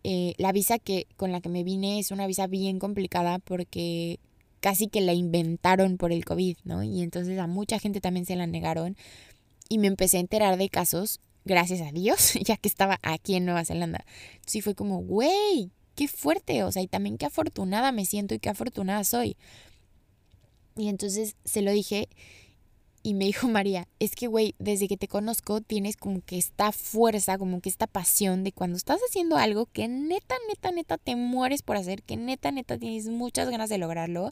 eh, 0.03 0.33
la 0.37 0.51
visa 0.51 0.79
que, 0.79 1.07
con 1.15 1.31
la 1.31 1.41
que 1.41 1.49
me 1.49 1.63
vine 1.63 1.99
es 1.99 2.11
una 2.11 2.27
visa 2.27 2.47
bien 2.47 2.79
complicada 2.79 3.39
porque 3.39 4.19
casi 4.59 4.87
que 4.87 5.01
la 5.01 5.13
inventaron 5.13 5.97
por 5.97 6.11
el 6.11 6.25
COVID, 6.25 6.57
¿no? 6.63 6.83
Y 6.83 7.01
entonces 7.01 7.37
a 7.39 7.47
mucha 7.47 7.79
gente 7.79 8.01
también 8.01 8.25
se 8.25 8.35
la 8.35 8.47
negaron 8.47 8.97
y 9.69 9.77
me 9.77 9.87
empecé 9.87 10.17
a 10.17 10.21
enterar 10.21 10.57
de 10.57 10.69
casos, 10.69 11.19
gracias 11.45 11.81
a 11.81 11.91
Dios, 11.91 12.33
ya 12.45 12.57
que 12.57 12.67
estaba 12.67 12.99
aquí 13.01 13.35
en 13.35 13.45
Nueva 13.45 13.65
Zelanda. 13.65 14.05
Sí 14.45 14.61
fue 14.61 14.75
como, 14.75 14.99
güey, 14.99 15.71
qué 15.95 16.07
fuerte, 16.07 16.63
o 16.63 16.71
sea, 16.71 16.81
y 16.81 16.87
también 16.87 17.17
qué 17.17 17.25
afortunada 17.25 17.91
me 17.91 18.05
siento 18.05 18.35
y 18.35 18.39
qué 18.39 18.49
afortunada 18.49 19.03
soy. 19.03 19.37
Y 20.75 20.89
entonces 20.89 21.35
se 21.45 21.61
lo 21.61 21.71
dije 21.71 22.09
y 23.03 23.13
me 23.13 23.25
dijo 23.25 23.49
María, 23.49 23.89
es 23.99 24.15
que, 24.15 24.27
güey, 24.27 24.55
desde 24.59 24.87
que 24.87 24.95
te 24.95 25.09
conozco 25.09 25.59
tienes 25.59 25.97
como 25.97 26.21
que 26.21 26.37
esta 26.37 26.71
fuerza, 26.71 27.37
como 27.37 27.59
que 27.59 27.67
esta 27.67 27.85
pasión 27.85 28.45
de 28.45 28.53
cuando 28.53 28.77
estás 28.77 29.01
haciendo 29.07 29.35
algo 29.35 29.65
que 29.65 29.89
neta, 29.89 30.35
neta, 30.47 30.71
neta 30.71 30.97
te 30.97 31.17
mueres 31.17 31.61
por 31.61 31.75
hacer, 31.75 32.01
que 32.01 32.15
neta, 32.15 32.51
neta 32.51 32.77
tienes 32.77 33.09
muchas 33.09 33.49
ganas 33.49 33.69
de 33.69 33.77
lograrlo, 33.77 34.31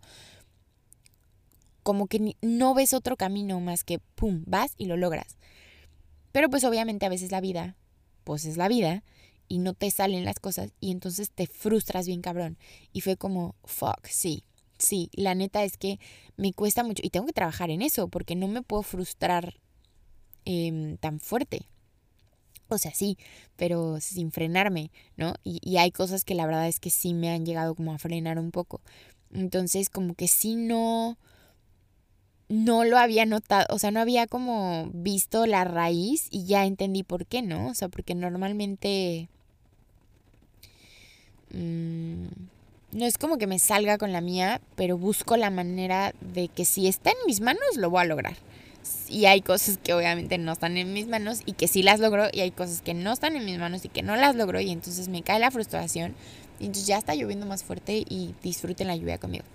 como 1.84 2.08
que 2.08 2.38
no 2.42 2.74
ves 2.74 2.94
otro 2.94 3.18
camino 3.18 3.60
más 3.60 3.84
que, 3.84 4.00
¡pum!, 4.00 4.44
vas 4.48 4.74
y 4.78 4.86
lo 4.86 4.96
logras. 4.96 5.38
Pero 6.32 6.50
pues 6.50 6.64
obviamente 6.64 7.06
a 7.06 7.10
veces 7.10 7.32
la 7.32 7.42
vida, 7.42 7.76
pues 8.24 8.46
es 8.46 8.56
la 8.56 8.70
vida, 8.70 9.04
y 9.50 9.58
no 9.58 9.74
te 9.74 9.92
salen 9.92 10.24
las 10.24 10.40
cosas, 10.40 10.72
y 10.80 10.92
entonces 10.92 11.30
te 11.30 11.46
frustras 11.46 12.08
bien 12.08 12.22
cabrón. 12.22 12.58
Y 12.94 13.02
fue 13.02 13.18
como, 13.18 13.56
fuck, 13.66 14.08
sí, 14.08 14.46
sí, 14.82 15.10
la 15.14 15.36
neta 15.36 15.64
es 15.64 15.78
que 15.78 16.00
me 16.38 16.54
cuesta 16.54 16.84
mucho 16.84 17.02
y 17.06 17.10
tengo 17.10 17.26
que 17.26 17.34
trabajar 17.34 17.70
en 17.70 17.82
eso 17.82 18.08
porque 18.08 18.36
no 18.36 18.48
me 18.48 18.62
puedo 18.62 18.84
frustrar 18.84 19.56
em, 20.46 20.98
tan 20.98 21.20
fuerte. 21.20 21.66
O 22.70 22.78
sea, 22.78 22.94
sí, 22.94 23.18
pero 23.58 24.00
sin 24.00 24.32
frenarme, 24.32 24.92
¿no? 25.18 25.36
Y, 25.44 25.60
y, 25.62 25.78
hay 25.78 25.92
cosas 25.92 26.24
que 26.24 26.36
la 26.36 26.46
verdad 26.46 26.68
es 26.70 26.80
que 26.80 26.90
sí 26.90 27.14
me 27.14 27.30
han 27.30 27.46
llegado 27.46 27.76
como 27.76 27.94
a 27.94 27.98
frenar 27.98 28.40
un 28.40 28.52
poco. 28.52 28.80
Entonces, 29.34 29.90
como 29.90 30.16
que 30.16 30.28
sí 30.30 30.56
no, 30.56 31.18
no 32.52 32.84
lo 32.84 32.98
había 32.98 33.26
notado, 33.26 33.66
o 33.70 33.80
sea, 33.80 33.92
no 33.92 34.02
había 34.02 34.28
como 34.28 34.90
visto 34.94 35.46
la 35.46 35.64
raíz 35.64 36.28
y 36.32 36.46
ya 36.46 36.66
entendí 36.66 37.02
por 37.04 37.26
qué, 37.26 37.42
¿no? 37.42 37.70
O 37.70 37.74
sea, 37.74 37.88
porque 37.88 38.14
normalmente... 38.14 39.30
Mmm, 41.54 42.28
no 42.92 43.06
es 43.06 43.18
como 43.18 43.38
que 43.38 43.48
me 43.48 43.60
salga 43.60 43.98
con 43.98 44.12
la 44.12 44.22
mía, 44.22 44.62
pero 44.76 44.98
busco 44.98 45.38
la 45.38 45.50
manera 45.50 46.14
de 46.22 46.50
que 46.50 46.66
si 46.66 46.88
está 46.88 47.12
en 47.12 47.18
mis 47.26 47.40
manos, 47.40 47.78
lo 47.78 47.90
voy 47.90 48.02
a 48.02 48.06
lograr. 48.06 48.36
Y 49.08 49.26
hay 49.26 49.42
cosas 49.42 49.78
que 49.78 49.94
obviamente 49.94 50.38
no 50.38 50.52
están 50.52 50.78
en 50.78 50.92
mis 50.92 51.08
manos 51.08 51.42
y 51.46 51.54
que 51.54 51.68
sí 51.68 51.84
las 51.84 52.00
logro, 52.00 52.28
y 52.32 52.42
hay 52.42 52.52
cosas 52.52 52.82
que 52.82 52.94
no 52.94 53.14
están 53.14 53.36
en 53.36 53.46
mis 53.46 53.60
manos 53.60 53.86
y 53.86 53.90
que 53.90 54.04
no 54.04 54.16
las 54.16 54.36
logro, 54.36 54.60
y 54.60 54.72
entonces 54.72 55.08
me 55.08 55.24
cae 55.24 55.40
la 55.40 55.52
frustración. 55.52 56.16
Y 56.60 56.66
entonces 56.66 56.88
ya 56.88 56.98
está 56.98 57.16
lloviendo 57.16 57.46
más 57.46 57.64
fuerte 57.64 58.04
y 58.08 58.36
disfruten 58.44 58.88
la 58.88 58.96
lluvia 58.96 59.18
conmigo. 59.18 59.46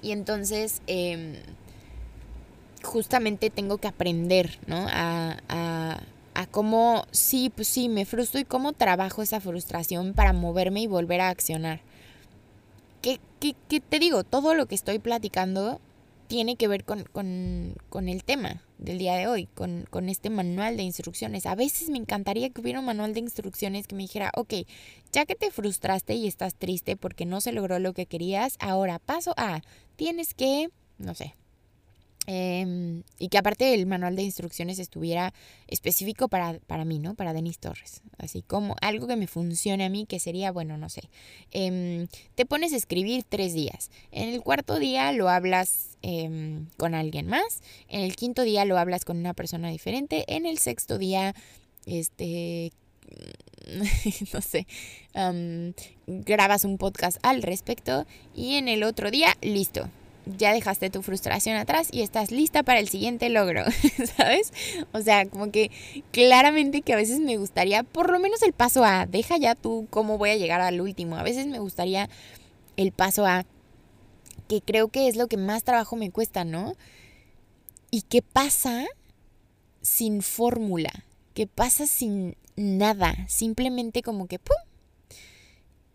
Y 0.00 0.12
entonces, 0.12 0.82
em, 0.86 1.34
justamente 2.82 3.50
tengo 3.50 3.78
que 3.78 3.88
aprender, 3.88 4.58
¿no? 4.66 4.86
A, 4.88 5.36
a, 5.48 6.00
a 6.34 6.46
cómo, 6.46 7.06
sí, 7.10 7.50
pues 7.54 7.68
sí, 7.68 7.88
me 7.88 8.04
frustro 8.04 8.40
y 8.40 8.44
cómo 8.44 8.72
trabajo 8.72 9.22
esa 9.22 9.40
frustración 9.40 10.14
para 10.14 10.32
moverme 10.32 10.82
y 10.82 10.86
volver 10.86 11.20
a 11.20 11.28
accionar. 11.30 11.80
¿Qué, 13.04 13.80
te 13.80 13.98
digo? 13.98 14.24
Todo 14.24 14.54
lo 14.54 14.64
que 14.64 14.74
estoy 14.74 14.98
platicando 14.98 15.78
tiene 16.26 16.56
que 16.56 16.68
ver 16.68 16.84
con, 16.84 17.04
con, 17.04 18.08
el 18.08 18.24
tema 18.24 18.62
del 18.78 18.96
día 18.96 19.14
de 19.14 19.26
hoy, 19.26 19.44
con, 19.44 19.84
con, 19.90 20.08
este 20.08 20.30
manual 20.30 20.78
de 20.78 20.84
instrucciones. 20.84 21.44
A 21.44 21.54
veces 21.54 21.90
me 21.90 21.98
encantaría 21.98 22.48
que 22.48 22.62
hubiera 22.62 22.80
un 22.80 22.86
manual 22.86 23.12
de 23.12 23.20
instrucciones 23.20 23.86
que 23.86 23.94
me 23.94 24.04
dijera, 24.04 24.32
ok, 24.34 24.54
ya 25.12 25.26
que 25.26 25.34
te 25.34 25.50
frustraste 25.50 26.14
y 26.14 26.26
estás 26.26 26.54
triste 26.54 26.96
porque 26.96 27.26
no 27.26 27.42
se 27.42 27.52
logró 27.52 27.78
lo 27.78 27.92
que 27.92 28.06
querías, 28.06 28.56
ahora 28.58 28.98
paso 28.98 29.34
a, 29.36 29.60
tienes 29.96 30.32
que, 30.32 30.70
no 30.96 31.14
sé, 31.14 31.34
Em, 32.26 33.02
y 33.18 33.28
que 33.28 33.36
aparte 33.36 33.74
el 33.74 33.86
manual 33.86 34.16
de 34.16 34.22
instrucciones 34.22 34.78
estuviera 34.78 35.34
específico 35.68 36.28
para, 36.28 36.58
para, 36.66 36.84
mí, 36.84 36.98
¿no? 36.98 37.14
Para 37.14 37.34
Denis 37.34 37.58
Torres. 37.58 38.02
Así 38.16 38.42
como 38.42 38.76
algo 38.80 39.06
que 39.06 39.16
me 39.16 39.26
funcione 39.26 39.84
a 39.84 39.90
mí, 39.90 40.06
que 40.06 40.18
sería, 40.18 40.50
bueno, 40.50 40.78
no 40.78 40.88
sé. 40.88 41.10
Em, 41.50 42.06
te 42.34 42.46
pones 42.46 42.72
a 42.72 42.76
escribir 42.76 43.24
tres 43.28 43.52
días. 43.52 43.90
En 44.10 44.28
el 44.30 44.40
cuarto 44.40 44.78
día 44.78 45.12
lo 45.12 45.28
hablas 45.28 45.98
em, 46.02 46.66
con 46.78 46.94
alguien 46.94 47.26
más. 47.26 47.60
En 47.88 48.00
el 48.00 48.16
quinto 48.16 48.42
día 48.42 48.64
lo 48.64 48.78
hablas 48.78 49.04
con 49.04 49.18
una 49.18 49.34
persona 49.34 49.68
diferente. 49.68 50.24
En 50.28 50.46
el 50.46 50.58
sexto 50.58 50.96
día, 50.96 51.34
este, 51.84 52.72
no 54.32 54.40
sé, 54.40 54.66
grabas 56.06 56.64
un 56.64 56.78
podcast 56.78 57.18
al 57.22 57.42
respecto 57.42 58.06
y 58.34 58.54
en 58.54 58.68
el 58.68 58.82
otro 58.82 59.10
día, 59.10 59.36
listo, 59.42 59.88
ya 60.26 60.52
dejaste 60.52 60.90
tu 60.90 61.02
frustración 61.02 61.56
atrás 61.56 61.88
y 61.90 62.02
estás 62.02 62.30
lista 62.30 62.62
para 62.62 62.80
el 62.80 62.88
siguiente 62.88 63.28
logro, 63.28 63.64
¿sabes? 64.16 64.52
O 64.92 65.00
sea, 65.00 65.26
como 65.26 65.50
que 65.50 65.70
claramente 66.12 66.82
que 66.82 66.92
a 66.92 66.96
veces 66.96 67.20
me 67.20 67.36
gustaría, 67.36 67.82
por 67.82 68.10
lo 68.10 68.18
menos 68.18 68.42
el 68.42 68.52
paso 68.52 68.84
A, 68.84 69.06
deja 69.06 69.36
ya 69.36 69.54
tú 69.54 69.86
cómo 69.90 70.18
voy 70.18 70.30
a 70.30 70.36
llegar 70.36 70.60
al 70.60 70.80
último, 70.80 71.16
a 71.16 71.22
veces 71.22 71.46
me 71.46 71.58
gustaría 71.58 72.08
el 72.76 72.92
paso 72.92 73.26
A, 73.26 73.44
que 74.48 74.60
creo 74.60 74.88
que 74.88 75.08
es 75.08 75.16
lo 75.16 75.26
que 75.26 75.36
más 75.36 75.64
trabajo 75.64 75.96
me 75.96 76.10
cuesta, 76.10 76.44
¿no? 76.44 76.74
¿Y 77.90 78.02
qué 78.02 78.22
pasa 78.22 78.84
sin 79.82 80.22
fórmula? 80.22 81.04
¿Qué 81.34 81.46
pasa 81.46 81.86
sin 81.86 82.36
nada? 82.56 83.14
Simplemente 83.28 84.02
como 84.02 84.26
que 84.26 84.38
¡pum! 84.38 84.56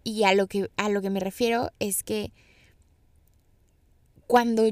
Y 0.04 0.24
a 0.24 0.34
lo 0.34 0.48
que, 0.48 0.70
a 0.78 0.90
lo 0.90 1.02
que 1.02 1.10
me 1.10 1.20
refiero 1.20 1.72
es 1.80 2.04
que 2.04 2.32
cuando, 4.30 4.70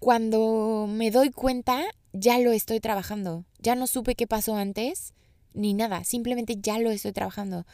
cuando 0.00 0.86
me 0.86 1.10
doy 1.10 1.30
cuenta, 1.30 1.82
ya 2.12 2.38
lo 2.38 2.52
estoy 2.52 2.78
trabajando. 2.78 3.46
Ya 3.58 3.74
no 3.74 3.86
supe 3.86 4.14
qué 4.14 4.26
pasó 4.26 4.54
antes, 4.54 5.14
ni 5.54 5.72
nada. 5.72 6.04
Simplemente 6.04 6.58
ya 6.60 6.78
lo 6.78 6.90
estoy 6.90 7.12
trabajando. 7.12 7.64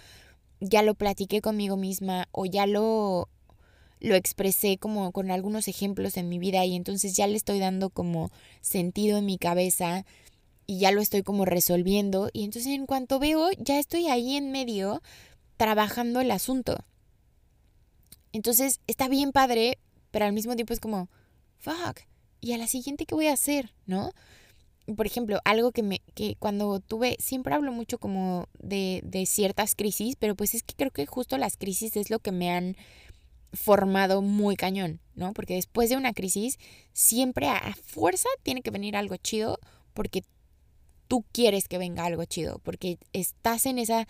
Ya 0.61 0.83
lo 0.83 0.95
platiqué 0.95 1.41
conmigo 1.41 1.77
misma 1.77 2.29
o 2.31 2.47
ya 2.47 2.67
lo, 2.67 3.29
lo 3.99 4.15
expresé 4.15 4.79
como 4.79 5.11
con 5.11 5.33
algunos 5.33 5.67
ejemplos 5.67 6.17
en 6.17 6.29
mi 6.29 6.39
vida 6.39 6.65
y 6.65 6.77
entonces 6.77 7.17
ya 7.17 7.27
le 7.27 7.37
estoy 7.37 7.59
dando 7.59 7.91
como 7.91 8.31
sentido 8.61 9.19
en 9.19 9.27
mi 9.27 9.39
cabeza 9.39 10.07
y 10.69 10.79
ya 10.79 10.93
lo 10.93 11.01
estoy 11.01 11.25
como 11.25 11.47
resolviendo 11.47 12.31
y 12.33 12.45
entonces 12.45 12.73
en 12.73 12.87
cuanto 12.87 13.19
veo 13.19 13.51
ya 13.59 13.81
estoy 13.81 14.07
ahí 14.07 14.37
en 14.37 14.53
medio 14.53 15.03
trabajando 15.57 16.21
el 16.21 16.31
asunto. 16.31 16.85
Entonces 18.33 18.79
está 18.87 19.09
bien 19.09 19.33
padre 19.33 19.79
pero 20.17 20.25
al 20.25 20.33
mismo 20.33 20.57
tiempo 20.57 20.73
es 20.73 20.81
como, 20.81 21.11
fuck, 21.59 22.01
¿y 22.41 22.55
a 22.55 22.57
la 22.57 22.67
siguiente 22.69 23.05
qué 23.05 23.15
voy 23.15 23.27
a 23.27 23.35
hacer? 23.35 23.75
¿No? 23.85 24.13
Por 24.97 25.05
ejemplo, 25.05 25.41
algo 25.45 25.73
que 25.73 25.83
me, 25.83 26.01
que 26.15 26.37
cuando 26.39 26.81
tuve, 26.81 27.19
siempre 27.21 27.55
hablo 27.55 27.71
mucho 27.71 27.99
como 27.99 28.49
de, 28.59 29.03
de 29.05 29.27
ciertas 29.27 29.75
crisis, 29.75 30.17
pero 30.19 30.35
pues 30.35 30.55
es 30.55 30.63
que 30.63 30.75
creo 30.75 30.91
que 30.91 31.05
justo 31.05 31.37
las 31.37 31.59
crisis 31.59 31.99
es 31.99 32.09
lo 32.09 32.19
que 32.19 32.33
me 32.33 32.51
han 32.51 32.79
formado 33.53 34.23
muy 34.23 34.57
cañón, 34.57 35.01
¿no? 35.17 35.35
Porque 35.35 35.53
después 35.53 35.91
de 35.91 35.99
una 35.99 36.15
crisis, 36.15 36.59
siempre 36.95 37.49
a, 37.49 37.75
fuerza 37.85 38.31
tiene 38.43 38.63
que 38.63 38.71
venir 38.71 38.97
algo 38.97 39.17
chido, 39.17 39.59
porque 39.93 40.25
tú 41.09 41.27
quieres 41.31 41.69
que 41.69 41.77
venga 41.77 42.07
algo 42.07 42.25
chido, 42.25 42.59
porque 42.61 42.97
estás 43.13 43.67
en 43.67 43.79
esa 43.79 44.09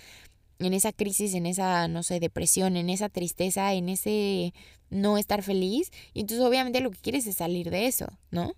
en 0.58 0.74
esa 0.74 0.92
crisis, 0.92 1.34
en 1.34 1.46
esa, 1.46 1.88
no 1.88 2.02
sé, 2.02 2.20
depresión, 2.20 2.76
en 2.76 2.90
esa 2.90 3.08
tristeza, 3.08 3.74
en 3.74 3.88
ese 3.88 4.54
no 4.90 5.18
estar 5.18 5.42
feliz. 5.42 5.90
Y 6.14 6.20
entonces 6.20 6.46
obviamente 6.46 6.80
lo 6.80 6.90
que 6.90 6.98
quieres 6.98 7.26
es 7.26 7.36
salir 7.36 7.70
de 7.70 7.86
eso, 7.86 8.06
¿no? 8.30 8.52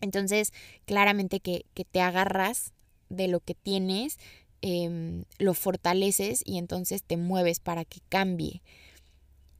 Entonces, 0.00 0.52
claramente 0.86 1.40
que, 1.40 1.66
te 1.90 2.00
agarras 2.00 2.72
de 3.08 3.28
lo 3.28 3.40
que 3.40 3.54
tienes, 3.54 4.18
em, 4.62 5.24
lo 5.38 5.54
fortaleces 5.54 6.42
y 6.44 6.58
entonces 6.58 7.02
te 7.02 7.16
mueves 7.16 7.60
para 7.60 7.84
que 7.84 8.00
cambie. 8.08 8.62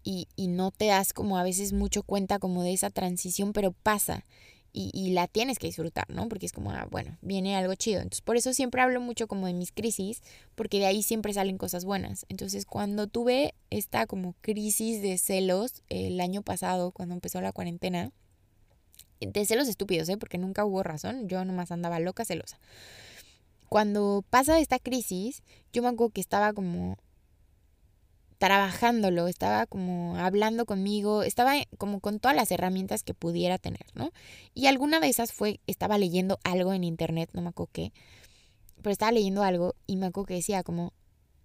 Y, 0.03 0.29
y 0.37 0.49
no 0.49 0.71
te 0.71 0.87
das 0.87 1.13
como 1.13 1.37
a 1.37 1.43
veces 1.43 1.73
mucho 1.73 2.03
cuenta 2.03 2.39
como 2.39 2.63
de 2.63 2.73
esa 2.73 2.91
transición, 2.91 3.53
pero 3.53 3.73
pasa 3.73 4.25
y, 4.73 5.11
la 5.11 5.27
tienes 5.27 5.59
que 5.59 5.67
disfrutar, 5.67 6.09
¿no? 6.11 6.29
Porque 6.29 6.47
es 6.47 6.53
como, 6.53 6.71
ah, 6.71 6.87
bueno, 6.91 7.17
viene 7.23 7.57
algo 7.57 7.75
chido. 7.75 8.01
Entonces, 8.01 8.21
por 8.21 8.37
eso 8.37 8.53
siempre 8.53 8.81
hablo 8.81 9.01
mucho 9.01 9.27
como 9.27 9.47
de 9.47 9.55
mis 9.55 9.73
crisis, 9.73 10.23
porque 10.55 10.79
de 10.79 10.87
ahí 10.87 11.03
siempre 11.03 11.33
salen 11.33 11.59
cosas 11.59 11.85
buenas. 11.85 12.27
Entonces, 12.29 12.67
cuando 12.67 13.07
tuve 13.07 13.55
esta 13.71 14.07
como 14.07 14.35
crisis 14.41 15.03
de 15.03 15.19
celos 15.19 15.83
el 15.89 16.21
año 16.21 16.43
pasado, 16.43 16.93
cuando 16.93 17.15
empezó 17.15 17.41
la 17.41 17.53
cuarentena, 17.53 18.13
de 19.21 19.45
celos 19.45 19.69
estúpidos, 19.69 20.09
¿eh? 20.09 20.17
Porque 20.17 20.39
nunca 20.39 20.65
hubo 20.65 20.83
razón, 20.83 21.29
yo 21.29 21.45
nomás 21.45 21.71
andaba 21.73 22.01
loca 22.01 22.25
celosa. 22.25 22.59
Cuando 23.69 24.25
pasa 24.31 24.59
esta 24.59 24.79
crisis, 24.79 25.43
yo 25.73 25.83
me 25.83 25.89
acuerdo 25.89 26.13
que 26.13 26.21
estaba 26.21 26.53
como 26.53 26.97
trabajándolo, 28.41 29.29
estaba 29.29 29.67
como 29.67 30.17
hablando 30.17 30.65
conmigo, 30.65 31.23
estaba 31.23 31.53
como 31.77 32.01
con 32.01 32.21
todas 32.21 32.35
las 32.35 32.51
herramientas 32.51 33.03
que 33.03 33.13
pudiera 33.13 33.59
tener, 33.59 33.85
¿no? 33.95 34.13
Y 34.55 34.65
alguna 34.65 34.99
de 34.99 35.09
esas 35.09 35.31
fue, 35.31 35.61
estaba 35.67 35.99
leyendo 35.99 36.39
algo 36.43 36.73
en 36.73 36.83
internet, 36.83 37.29
no 37.35 37.43
me 37.43 37.51
acuerdo 37.51 37.71
qué, 37.75 37.93
pero 38.81 38.93
estaba 38.93 39.13
leyendo 39.13 39.43
algo 39.43 39.75
y 39.87 39.97
me 39.97 40.07
acuerdo 40.07 40.29
que 40.29 40.35
decía 40.35 40.63
como, 40.63 40.95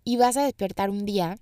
y 0.05 0.15
vas 0.15 0.37
a 0.37 0.45
despertar 0.45 0.89
un 0.89 1.03
día 1.03 1.37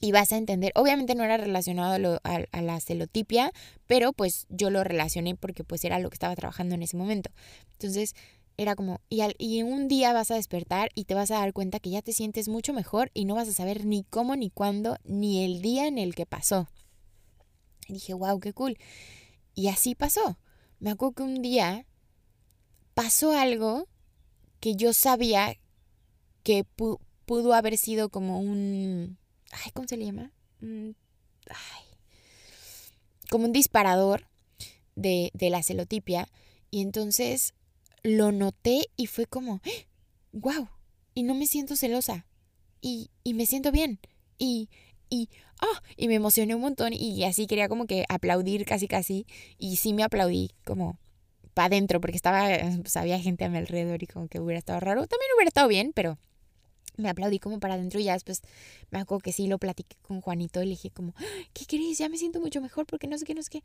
y 0.00 0.12
vas 0.12 0.32
a 0.32 0.38
entender, 0.38 0.72
obviamente 0.74 1.14
no 1.14 1.24
era 1.24 1.36
relacionado 1.36 2.18
a, 2.24 2.40
a, 2.50 2.62
la 2.62 2.80
celotipia, 2.80 3.52
pero 3.86 4.14
pues 4.14 4.46
yo 4.48 4.70
lo 4.70 4.84
relacioné 4.84 5.34
porque 5.34 5.64
pues 5.64 5.84
era 5.84 5.98
lo 5.98 6.08
que 6.08 6.14
estaba 6.14 6.34
trabajando 6.34 6.74
en 6.74 6.82
ese 6.82 6.96
momento. 6.96 7.30
Entonces 7.72 8.14
era 8.58 8.74
como, 8.74 9.00
y, 9.08 9.20
al, 9.20 9.34
y 9.38 9.62
un 9.62 9.88
día 9.88 10.12
vas 10.12 10.30
a 10.30 10.36
despertar 10.36 10.90
y 10.94 11.04
te 11.04 11.14
vas 11.14 11.30
a 11.30 11.38
dar 11.38 11.52
cuenta 11.52 11.80
que 11.80 11.90
ya 11.90 12.02
te 12.02 12.12
sientes 12.12 12.48
mucho 12.48 12.72
mejor 12.72 13.10
y 13.12 13.24
no 13.24 13.34
vas 13.34 13.48
a 13.48 13.52
saber 13.52 13.84
ni 13.84 14.04
cómo, 14.04 14.34
ni 14.36 14.50
cuándo, 14.50 14.96
ni 15.04 15.44
el 15.44 15.60
día 15.60 15.86
en 15.86 15.98
el 15.98 16.14
que 16.14 16.26
pasó. 16.26 16.68
Y 17.88 17.94
dije, 17.94 18.14
wow, 18.14 18.40
qué 18.40 18.52
cool. 18.52 18.78
Y 19.54 19.68
así 19.68 19.94
pasó. 19.94 20.38
Me 20.78 20.90
acuerdo 20.90 21.14
que 21.14 21.22
un 21.22 21.42
día 21.42 21.86
pasó 22.94 23.32
algo 23.32 23.88
que 24.60 24.74
yo 24.74 24.92
sabía 24.92 25.58
que 26.42 26.64
pudo 26.64 27.54
haber 27.54 27.76
sido 27.76 28.08
como 28.08 28.40
un... 28.40 29.18
Ay, 29.52 29.70
¿cómo 29.72 29.86
se 29.86 29.96
le 29.96 30.06
llama? 30.06 30.32
ay, 30.60 31.84
como 33.30 33.44
un 33.44 33.52
disparador 33.52 34.28
de, 34.94 35.30
de 35.34 35.50
la 35.50 35.62
celotipia. 35.62 36.28
Y 36.70 36.80
entonces 36.80 37.54
lo 38.02 38.32
noté 38.32 38.86
y 38.96 39.06
fue 39.06 39.26
como, 39.26 39.60
wow, 40.32 40.68
y 41.14 41.22
no 41.22 41.34
me 41.34 41.46
siento 41.46 41.76
celosa, 41.76 42.26
y, 42.80 43.10
y 43.24 43.34
me 43.34 43.46
siento 43.46 43.72
bien, 43.72 43.98
y, 44.38 44.68
y, 45.08 45.28
oh, 45.62 45.78
y 45.96 46.08
me 46.08 46.14
emocioné 46.14 46.54
un 46.54 46.60
montón, 46.60 46.92
y 46.92 47.24
así 47.24 47.46
quería 47.46 47.68
como 47.68 47.86
que 47.86 48.04
aplaudir 48.08 48.64
casi 48.64 48.88
casi, 48.88 49.26
y 49.58 49.76
sí 49.76 49.92
me 49.92 50.02
aplaudí 50.02 50.50
como 50.64 50.98
para 51.54 51.66
adentro, 51.66 52.00
porque 52.00 52.16
estaba, 52.16 52.48
pues 52.82 52.96
había 52.96 53.18
gente 53.18 53.44
a 53.44 53.48
mi 53.48 53.58
alrededor 53.58 54.02
y 54.02 54.06
como 54.06 54.28
que 54.28 54.40
hubiera 54.40 54.58
estado 54.58 54.78
raro, 54.80 55.06
también 55.06 55.30
hubiera 55.34 55.48
estado 55.48 55.68
bien, 55.68 55.92
pero 55.94 56.18
me 56.96 57.08
aplaudí 57.08 57.38
como 57.38 57.60
para 57.60 57.74
adentro 57.74 58.00
y 58.00 58.04
ya 58.04 58.14
después 58.14 58.42
me 58.90 58.98
acuerdo 58.98 59.20
que 59.20 59.32
sí 59.32 59.46
lo 59.46 59.58
platiqué 59.58 59.96
con 60.02 60.20
Juanito 60.20 60.62
y 60.62 60.66
le 60.66 60.70
dije 60.70 60.90
como, 60.90 61.14
¿qué 61.52 61.64
querés? 61.66 61.98
Ya 61.98 62.08
me 62.08 62.18
siento 62.18 62.40
mucho 62.40 62.60
mejor 62.60 62.86
porque 62.86 63.06
no 63.06 63.18
sé 63.18 63.24
qué, 63.24 63.34
no 63.34 63.42
sé 63.42 63.50
qué. 63.50 63.62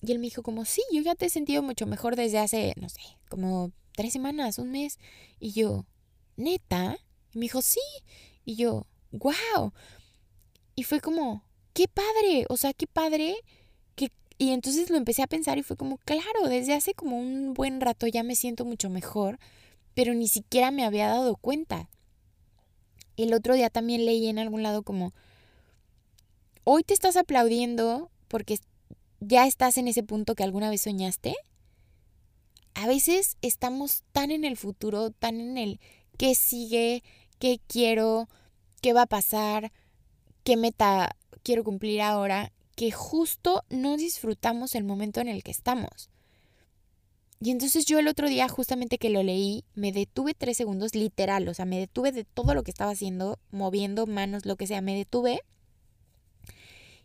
Y 0.00 0.12
él 0.12 0.18
me 0.18 0.26
dijo 0.26 0.42
como, 0.42 0.64
sí, 0.64 0.82
yo 0.92 1.02
ya 1.02 1.14
te 1.14 1.26
he 1.26 1.30
sentido 1.30 1.62
mucho 1.62 1.86
mejor 1.86 2.16
desde 2.16 2.38
hace, 2.38 2.72
no 2.76 2.88
sé, 2.88 3.00
como 3.28 3.72
tres 3.94 4.12
semanas, 4.12 4.58
un 4.58 4.70
mes. 4.70 4.98
Y 5.40 5.52
yo, 5.52 5.84
neta. 6.36 6.98
Y 7.34 7.38
me 7.38 7.46
dijo, 7.46 7.62
sí. 7.62 7.80
Y 8.44 8.56
yo, 8.56 8.86
wow. 9.10 9.72
Y 10.76 10.84
fue 10.84 11.00
como, 11.00 11.44
qué 11.72 11.88
padre, 11.88 12.46
o 12.48 12.56
sea, 12.56 12.72
qué 12.72 12.86
padre. 12.86 13.36
Que... 13.96 14.12
Y 14.38 14.50
entonces 14.50 14.88
lo 14.90 14.96
empecé 14.96 15.22
a 15.22 15.26
pensar 15.26 15.58
y 15.58 15.62
fue 15.64 15.76
como, 15.76 15.98
claro, 15.98 16.48
desde 16.48 16.74
hace 16.74 16.94
como 16.94 17.18
un 17.18 17.54
buen 17.54 17.80
rato 17.80 18.06
ya 18.06 18.22
me 18.22 18.36
siento 18.36 18.64
mucho 18.64 18.88
mejor, 18.88 19.40
pero 19.94 20.14
ni 20.14 20.28
siquiera 20.28 20.70
me 20.70 20.84
había 20.84 21.08
dado 21.08 21.34
cuenta. 21.36 21.90
El 23.16 23.34
otro 23.34 23.54
día 23.54 23.68
también 23.68 24.06
leí 24.06 24.28
en 24.28 24.38
algún 24.38 24.62
lado 24.62 24.84
como, 24.84 25.12
hoy 26.62 26.84
te 26.84 26.94
estás 26.94 27.16
aplaudiendo 27.16 28.12
porque 28.28 28.60
ya 29.20 29.46
estás 29.46 29.78
en 29.78 29.88
ese 29.88 30.02
punto 30.02 30.34
que 30.34 30.44
alguna 30.44 30.70
vez 30.70 30.82
soñaste. 30.82 31.34
A 32.74 32.86
veces 32.86 33.36
estamos 33.42 34.04
tan 34.12 34.30
en 34.30 34.44
el 34.44 34.56
futuro, 34.56 35.10
tan 35.10 35.40
en 35.40 35.58
el 35.58 35.80
qué 36.16 36.34
sigue, 36.34 37.02
qué 37.38 37.60
quiero, 37.66 38.28
qué 38.80 38.92
va 38.92 39.02
a 39.02 39.06
pasar, 39.06 39.72
qué 40.44 40.56
meta 40.56 41.16
quiero 41.42 41.64
cumplir 41.64 42.00
ahora, 42.02 42.52
que 42.76 42.92
justo 42.92 43.64
no 43.70 43.96
disfrutamos 43.96 44.74
el 44.74 44.84
momento 44.84 45.20
en 45.20 45.28
el 45.28 45.42
que 45.42 45.50
estamos. 45.50 46.10
Y 47.40 47.50
entonces 47.50 47.84
yo 47.84 47.98
el 47.98 48.08
otro 48.08 48.28
día, 48.28 48.48
justamente 48.48 48.98
que 48.98 49.10
lo 49.10 49.22
leí, 49.22 49.64
me 49.74 49.92
detuve 49.92 50.34
tres 50.34 50.56
segundos, 50.56 50.94
literal, 50.94 51.46
o 51.48 51.54
sea, 51.54 51.64
me 51.64 51.78
detuve 51.78 52.10
de 52.10 52.24
todo 52.24 52.54
lo 52.54 52.64
que 52.64 52.72
estaba 52.72 52.90
haciendo, 52.90 53.38
moviendo 53.50 54.06
manos, 54.06 54.44
lo 54.44 54.56
que 54.56 54.66
sea, 54.66 54.80
me 54.80 54.96
detuve. 54.96 55.40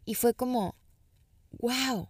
Y 0.05 0.15
fue 0.15 0.33
como, 0.33 0.75
wow, 1.59 2.09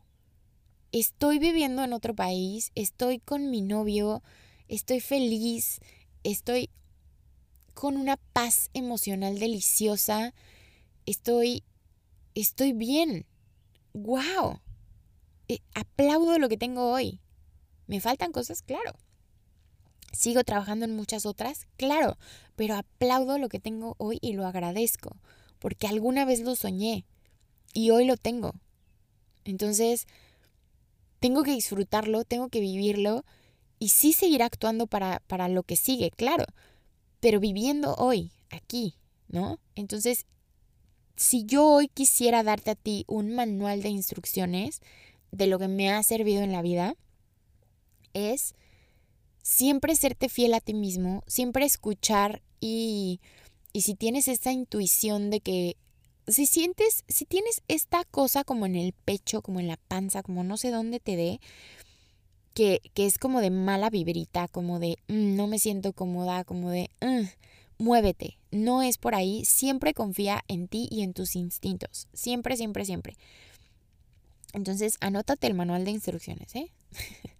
estoy 0.92 1.40
viviendo 1.40 1.84
en 1.84 1.94
otro 1.94 2.16
país, 2.16 2.72
estoy 2.76 3.20
con 3.20 3.50
mi 3.50 3.62
novio, 3.62 4.24
estoy 4.68 5.00
feliz, 5.00 5.80
estoy 6.24 6.70
con 7.74 7.98
una 7.98 8.18
paz 8.18 8.70
emocional 8.74 9.40
deliciosa, 9.40 10.34
estoy, 11.06 11.64
estoy 12.36 12.74
bien. 12.74 13.26
wow, 13.94 14.60
eh, 15.48 15.60
aplaudo 15.74 16.40
lo 16.40 16.50
que 16.50 16.58
tengo 16.58 16.92
hoy 16.92 17.20
¿Me 17.88 18.00
faltan 18.00 18.32
cosas? 18.32 18.62
Claro. 18.62 18.94
¿Sigo 20.14 20.44
trabajando 20.44 20.86
en 20.86 20.96
muchas 20.96 21.26
otras? 21.26 21.68
Claro, 21.76 22.18
pero 22.56 22.76
aplaudo 22.76 23.38
lo 23.38 23.50
que 23.50 23.60
tengo 23.60 23.96
hoy 23.98 24.20
y 24.22 24.34
lo 24.34 24.46
agradezco, 24.46 25.18
porque 25.60 25.88
alguna 25.88 26.24
vez 26.24 26.42
lo 26.42 26.56
soñé 26.56 27.06
y 27.74 27.90
hoy 27.90 28.06
lo 28.06 28.16
tengo. 28.16 28.54
Entonces, 29.46 30.08
tengo 31.20 31.44
que 31.44 31.52
disfrutarlo, 31.52 32.24
tengo 32.26 32.50
que 32.50 32.60
vivirlo 32.60 33.24
y 33.80 33.90
sí 33.90 34.14
seguir 34.14 34.44
actuando 34.44 34.88
para, 34.88 35.20
para 35.28 35.48
lo 35.48 35.64
que 35.64 35.76
sigue, 35.76 36.12
claro, 36.12 36.46
pero 37.20 37.40
viviendo 37.40 37.96
hoy, 37.96 38.32
aquí, 38.50 38.96
¿no? 39.28 39.60
Entonces, 39.76 40.26
si 41.16 41.46
yo 41.46 41.66
hoy 41.66 41.88
quisiera 41.88 42.44
darte 42.44 42.72
a 42.72 42.76
ti 42.76 43.06
un 43.08 43.36
manual 43.36 43.82
de 43.82 43.90
instrucciones 43.90 44.82
de 45.32 45.48
lo 45.48 45.60
que 45.60 45.68
me 45.68 45.90
ha 45.92 46.02
servido 46.04 46.42
en 46.42 46.52
la 46.52 46.62
vida, 46.62 46.96
es 48.14 48.56
siempre 49.42 49.96
serte 49.96 50.30
fiel 50.30 50.54
a 50.54 50.62
ti 50.62 50.74
mismo, 50.74 51.24
siempre 51.28 51.66
escuchar 51.66 52.42
y, 52.60 53.20
y 53.74 53.82
si 53.82 53.96
tienes 53.96 54.28
esta 54.28 54.52
intuición 54.52 55.30
de 55.30 55.42
que 55.42 55.78
si 56.28 56.46
sientes, 56.46 57.04
si 57.08 57.26
tienes 57.26 57.62
esta 57.68 58.04
cosa 58.06 58.44
como 58.44 58.66
en 58.66 58.76
el 58.76 58.94
pecho, 58.94 59.42
como 59.42 59.60
en 59.60 59.68
la 59.68 59.78
panza, 59.78 60.24
como 60.24 60.44
no 60.44 60.58
sé 60.58 60.72
dónde 60.72 61.00
te 61.00 61.16
dé, 61.16 61.40
que, 62.54 62.82
que 62.94 63.06
es 63.06 63.18
como 63.18 63.42
de 63.42 63.50
mala 63.50 63.90
vibrita, 63.90 64.48
como 64.48 64.80
de 64.80 64.98
mm, 65.08 65.36
no 65.36 65.48
me 65.48 65.60
siento 65.60 65.94
cómoda, 65.94 66.44
como 66.44 66.70
de 66.70 66.90
mm, 67.02 67.84
muévete, 67.84 68.38
no 68.52 68.82
es 68.82 68.98
por 68.98 69.16
ahí, 69.16 69.44
siempre 69.46 69.94
confía 69.94 70.44
en 70.48 70.68
ti 70.68 70.88
y 70.92 71.02
en 71.02 71.14
tus 71.14 71.36
instintos, 71.36 72.08
siempre, 72.14 72.56
siempre, 72.58 72.86
siempre. 72.86 73.18
Entonces, 74.54 74.98
anótate 75.02 75.48
el 75.48 75.56
manual 75.56 75.84
de 75.84 75.92
instrucciones, 75.92 76.56
¿eh? 76.56 76.72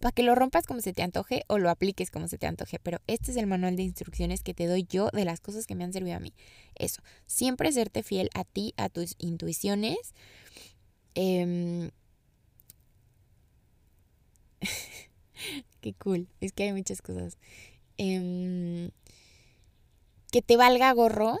para 0.00 0.12
que 0.12 0.22
lo 0.22 0.34
rompas 0.34 0.66
como 0.66 0.80
se 0.80 0.92
te 0.92 1.02
antoje 1.02 1.44
o 1.48 1.58
lo 1.58 1.70
apliques 1.70 2.10
como 2.10 2.28
se 2.28 2.38
te 2.38 2.46
antoje. 2.46 2.78
Pero 2.82 3.00
este 3.06 3.30
es 3.30 3.36
el 3.36 3.46
manual 3.46 3.76
de 3.76 3.82
instrucciones 3.82 4.42
que 4.42 4.54
te 4.54 4.66
doy 4.66 4.84
yo 4.88 5.08
de 5.12 5.24
las 5.24 5.40
cosas 5.40 5.66
que 5.66 5.74
me 5.74 5.84
han 5.84 5.92
servido 5.92 6.16
a 6.16 6.20
mí. 6.20 6.32
Eso, 6.74 7.02
siempre 7.26 7.72
serte 7.72 8.02
fiel 8.02 8.30
a 8.34 8.44
ti, 8.44 8.74
a 8.76 8.88
tus 8.88 9.14
intuiciones. 9.18 10.14
Em, 11.14 11.90
qué 15.80 15.94
cool, 15.94 16.28
es 16.40 16.52
que 16.52 16.64
hay 16.64 16.72
muchas 16.72 17.02
cosas. 17.02 17.38
Em, 17.98 18.90
que 20.30 20.42
te 20.42 20.56
valga 20.56 20.92
gorro 20.92 21.38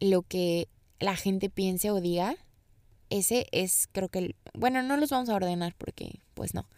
lo 0.00 0.22
que 0.22 0.68
la 1.00 1.16
gente 1.16 1.50
piense 1.50 1.90
o 1.90 2.00
diga. 2.00 2.36
Ese 3.10 3.46
es, 3.52 3.88
creo 3.90 4.10
que, 4.10 4.36
bueno, 4.52 4.82
no 4.82 4.98
los 4.98 5.10
vamos 5.10 5.30
a 5.30 5.34
ordenar 5.34 5.74
porque, 5.76 6.20
pues 6.34 6.52
no 6.52 6.68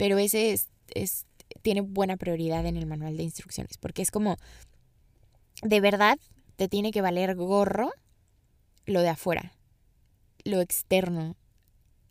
pero 0.00 0.16
ese 0.16 0.52
es, 0.52 0.68
es, 0.94 1.26
tiene 1.60 1.82
buena 1.82 2.16
prioridad 2.16 2.64
en 2.64 2.78
el 2.78 2.86
manual 2.86 3.18
de 3.18 3.22
instrucciones, 3.22 3.76
porque 3.76 4.00
es 4.00 4.10
como, 4.10 4.38
de 5.60 5.78
verdad, 5.82 6.18
te 6.56 6.68
tiene 6.68 6.90
que 6.90 7.02
valer 7.02 7.36
gorro 7.36 7.92
lo 8.86 9.02
de 9.02 9.10
afuera, 9.10 9.52
lo 10.42 10.62
externo, 10.62 11.36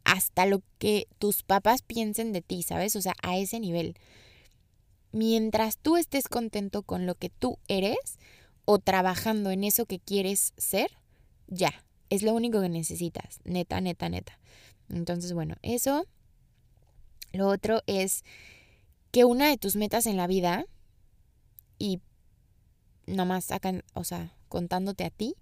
hasta 0.03 0.45
lo 0.45 0.61
que 0.77 1.07
tus 1.17 1.41
papás 1.41 1.81
piensen 1.81 2.31
de 2.31 2.43
ti, 2.43 2.61
¿sabes? 2.61 2.95
O 2.95 3.01
sea, 3.01 3.15
a 3.23 3.39
ese 3.39 3.59
nivel. 3.59 3.95
Mientras 5.11 5.79
tú 5.79 5.97
estés 5.97 6.27
contento 6.27 6.83
con 6.83 7.07
lo 7.07 7.15
que 7.15 7.29
tú 7.29 7.57
eres 7.67 8.19
o 8.65 8.77
trabajando 8.77 9.49
en 9.49 9.63
eso 9.63 9.87
que 9.87 9.97
quieres 9.97 10.53
ser, 10.57 10.91
ya, 11.47 11.73
es 12.11 12.21
lo 12.21 12.35
único 12.35 12.61
que 12.61 12.69
necesitas, 12.69 13.39
neta, 13.45 13.81
neta, 13.81 14.09
neta. 14.09 14.37
Entonces, 14.89 15.33
bueno, 15.33 15.55
eso 15.63 16.05
lo 17.31 17.47
otro 17.47 17.81
es 17.87 18.23
que 19.11 19.25
una 19.25 19.49
de 19.49 19.57
tus 19.57 19.75
metas 19.75 20.05
en 20.05 20.17
la 20.17 20.27
vida, 20.27 20.65
y 21.77 21.99
nomás 23.07 23.51
acá, 23.51 23.73
o 23.93 24.03
sea, 24.03 24.35
contándote 24.47 25.03
a 25.03 25.09
ti, 25.09 25.35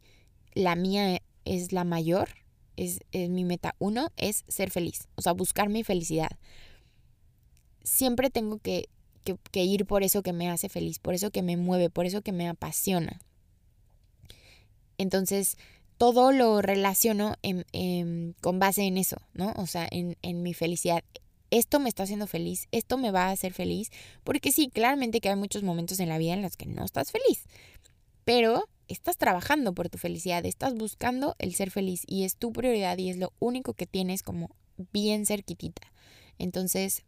la 0.54 0.76
mía 0.76 1.22
es 1.46 1.72
la 1.72 1.84
mayor, 1.84 2.30
es, 2.76 3.00
mi 3.12 3.44
meta 3.44 3.76
uno, 3.80 4.12
es 4.18 4.44
ser 4.48 4.72
feliz, 4.72 5.08
o 5.16 5.22
sea, 5.22 5.34
buscar 5.34 5.70
mi 5.70 5.84
felicidad. 5.84 6.32
Siempre 7.84 8.30
tengo 8.30 8.60
que, 8.60 8.90
que, 9.24 9.64
ir 9.64 9.86
por 9.86 10.04
eso 10.04 10.22
que 10.22 10.34
me 10.34 10.50
hace 10.50 10.70
feliz, 10.70 11.00
por 11.00 11.14
eso 11.14 11.32
que 11.32 11.42
me 11.42 11.58
mueve, 11.58 11.90
por 11.90 12.06
eso 12.06 12.22
que 12.22 12.32
me 12.32 12.48
apasiona. 12.48 13.20
Entonces, 14.98 15.58
todo 15.98 16.32
lo 16.32 16.62
relaciono 16.62 17.36
con 18.42 18.60
base 18.60 18.84
en 18.84 18.98
eso, 18.98 19.18
¿no? 19.34 19.54
O 19.58 19.68
sea, 19.68 19.88
en, 19.90 20.18
en 20.22 20.44
mi 20.44 20.54
felicidad 20.54 21.04
esto 21.52 21.80
me 21.80 21.90
está 21.90 22.04
haciendo 22.04 22.28
feliz, 22.28 22.68
esto 22.72 22.98
me 22.98 23.12
va 23.12 23.26
a 23.26 23.32
hacer 23.32 23.54
feliz, 23.54 23.92
porque 24.24 24.52
sí, 24.52 24.70
claramente 24.70 25.22
que 25.22 25.30
hay 25.30 25.36
muchos 25.36 25.64
momentos 25.64 26.00
en 26.00 26.10
la 26.10 26.18
vida 26.18 26.34
en 26.34 26.42
los 26.42 26.58
que 26.58 26.66
no 26.66 26.84
estás 26.84 27.12
feliz, 27.12 27.44
pero 28.26 28.68
estás 28.88 29.18
trabajando 29.18 29.74
por 29.74 29.90
tu 29.90 29.98
felicidad, 29.98 30.46
estás 30.46 30.74
buscando 30.74 31.36
el 31.40 31.54
ser 31.56 31.72
feliz 31.72 32.04
y 32.08 32.24
es 32.24 32.36
tu 32.36 32.52
prioridad 32.52 32.98
y 32.98 33.10
es 33.10 33.18
lo 33.18 33.34
único 33.40 33.74
que 33.74 33.86
tienes 33.86 34.24
como 34.24 34.50
bien 34.94 35.26
cerquitita. 35.26 35.92
Entonces, 36.38 37.04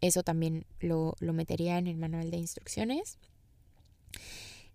eso 0.00 0.22
también 0.22 0.66
lo, 0.80 1.16
metería 1.20 1.78
en 1.78 1.86
el 1.86 1.96
manual 1.96 2.30
de 2.30 2.36
instrucciones. 2.36 3.18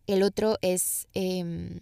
El 0.08 0.24
otro 0.24 0.58
es 0.62 1.08
em, 1.14 1.80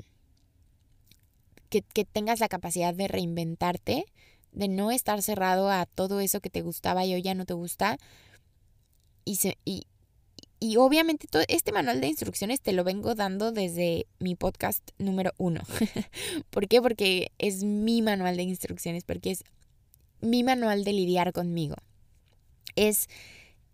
que, 1.70 1.82
que 1.82 2.04
tengas 2.06 2.40
la 2.40 2.50
capacidad 2.50 2.94
de 2.94 3.08
reinventarte 3.08 4.06
de 4.52 4.68
no 4.68 4.92
estar 4.92 5.22
cerrado 5.22 5.70
a 5.70 5.86
todo 5.86 6.20
eso 6.20 6.40
que 6.40 6.50
te 6.50 6.62
gustaba 6.62 7.06
y 7.06 7.14
hoy 7.14 7.22
ya 7.22 7.36
no 7.36 7.46
te 7.46 7.54
gusta. 7.54 7.98
Y, 9.26 9.36
se, 9.36 9.58
y, 9.66 9.86
y 10.60 10.78
obviamente 10.78 11.28
todo 11.28 11.44
este 11.48 11.72
manual 11.72 12.02
de 12.02 12.08
instrucciones 12.08 12.62
te 12.62 12.74
lo 12.74 12.84
vengo 12.84 13.14
dando 13.14 13.52
desde 13.52 14.08
mi 14.20 14.36
podcast 14.36 14.90
número 14.98 15.34
uno. 15.38 15.62
¿Por 16.50 16.68
qué? 16.68 16.82
Porque 16.82 17.32
es 17.38 17.64
mi 17.64 18.02
manual 18.02 18.38
de 18.38 18.44
instrucciones, 18.44 19.04
porque 19.04 19.32
es 19.32 19.44
mi 20.22 20.44
manual 20.44 20.84
de 20.84 20.94
lidiar 20.94 21.34
conmigo. 21.34 21.76
Es, 22.76 23.08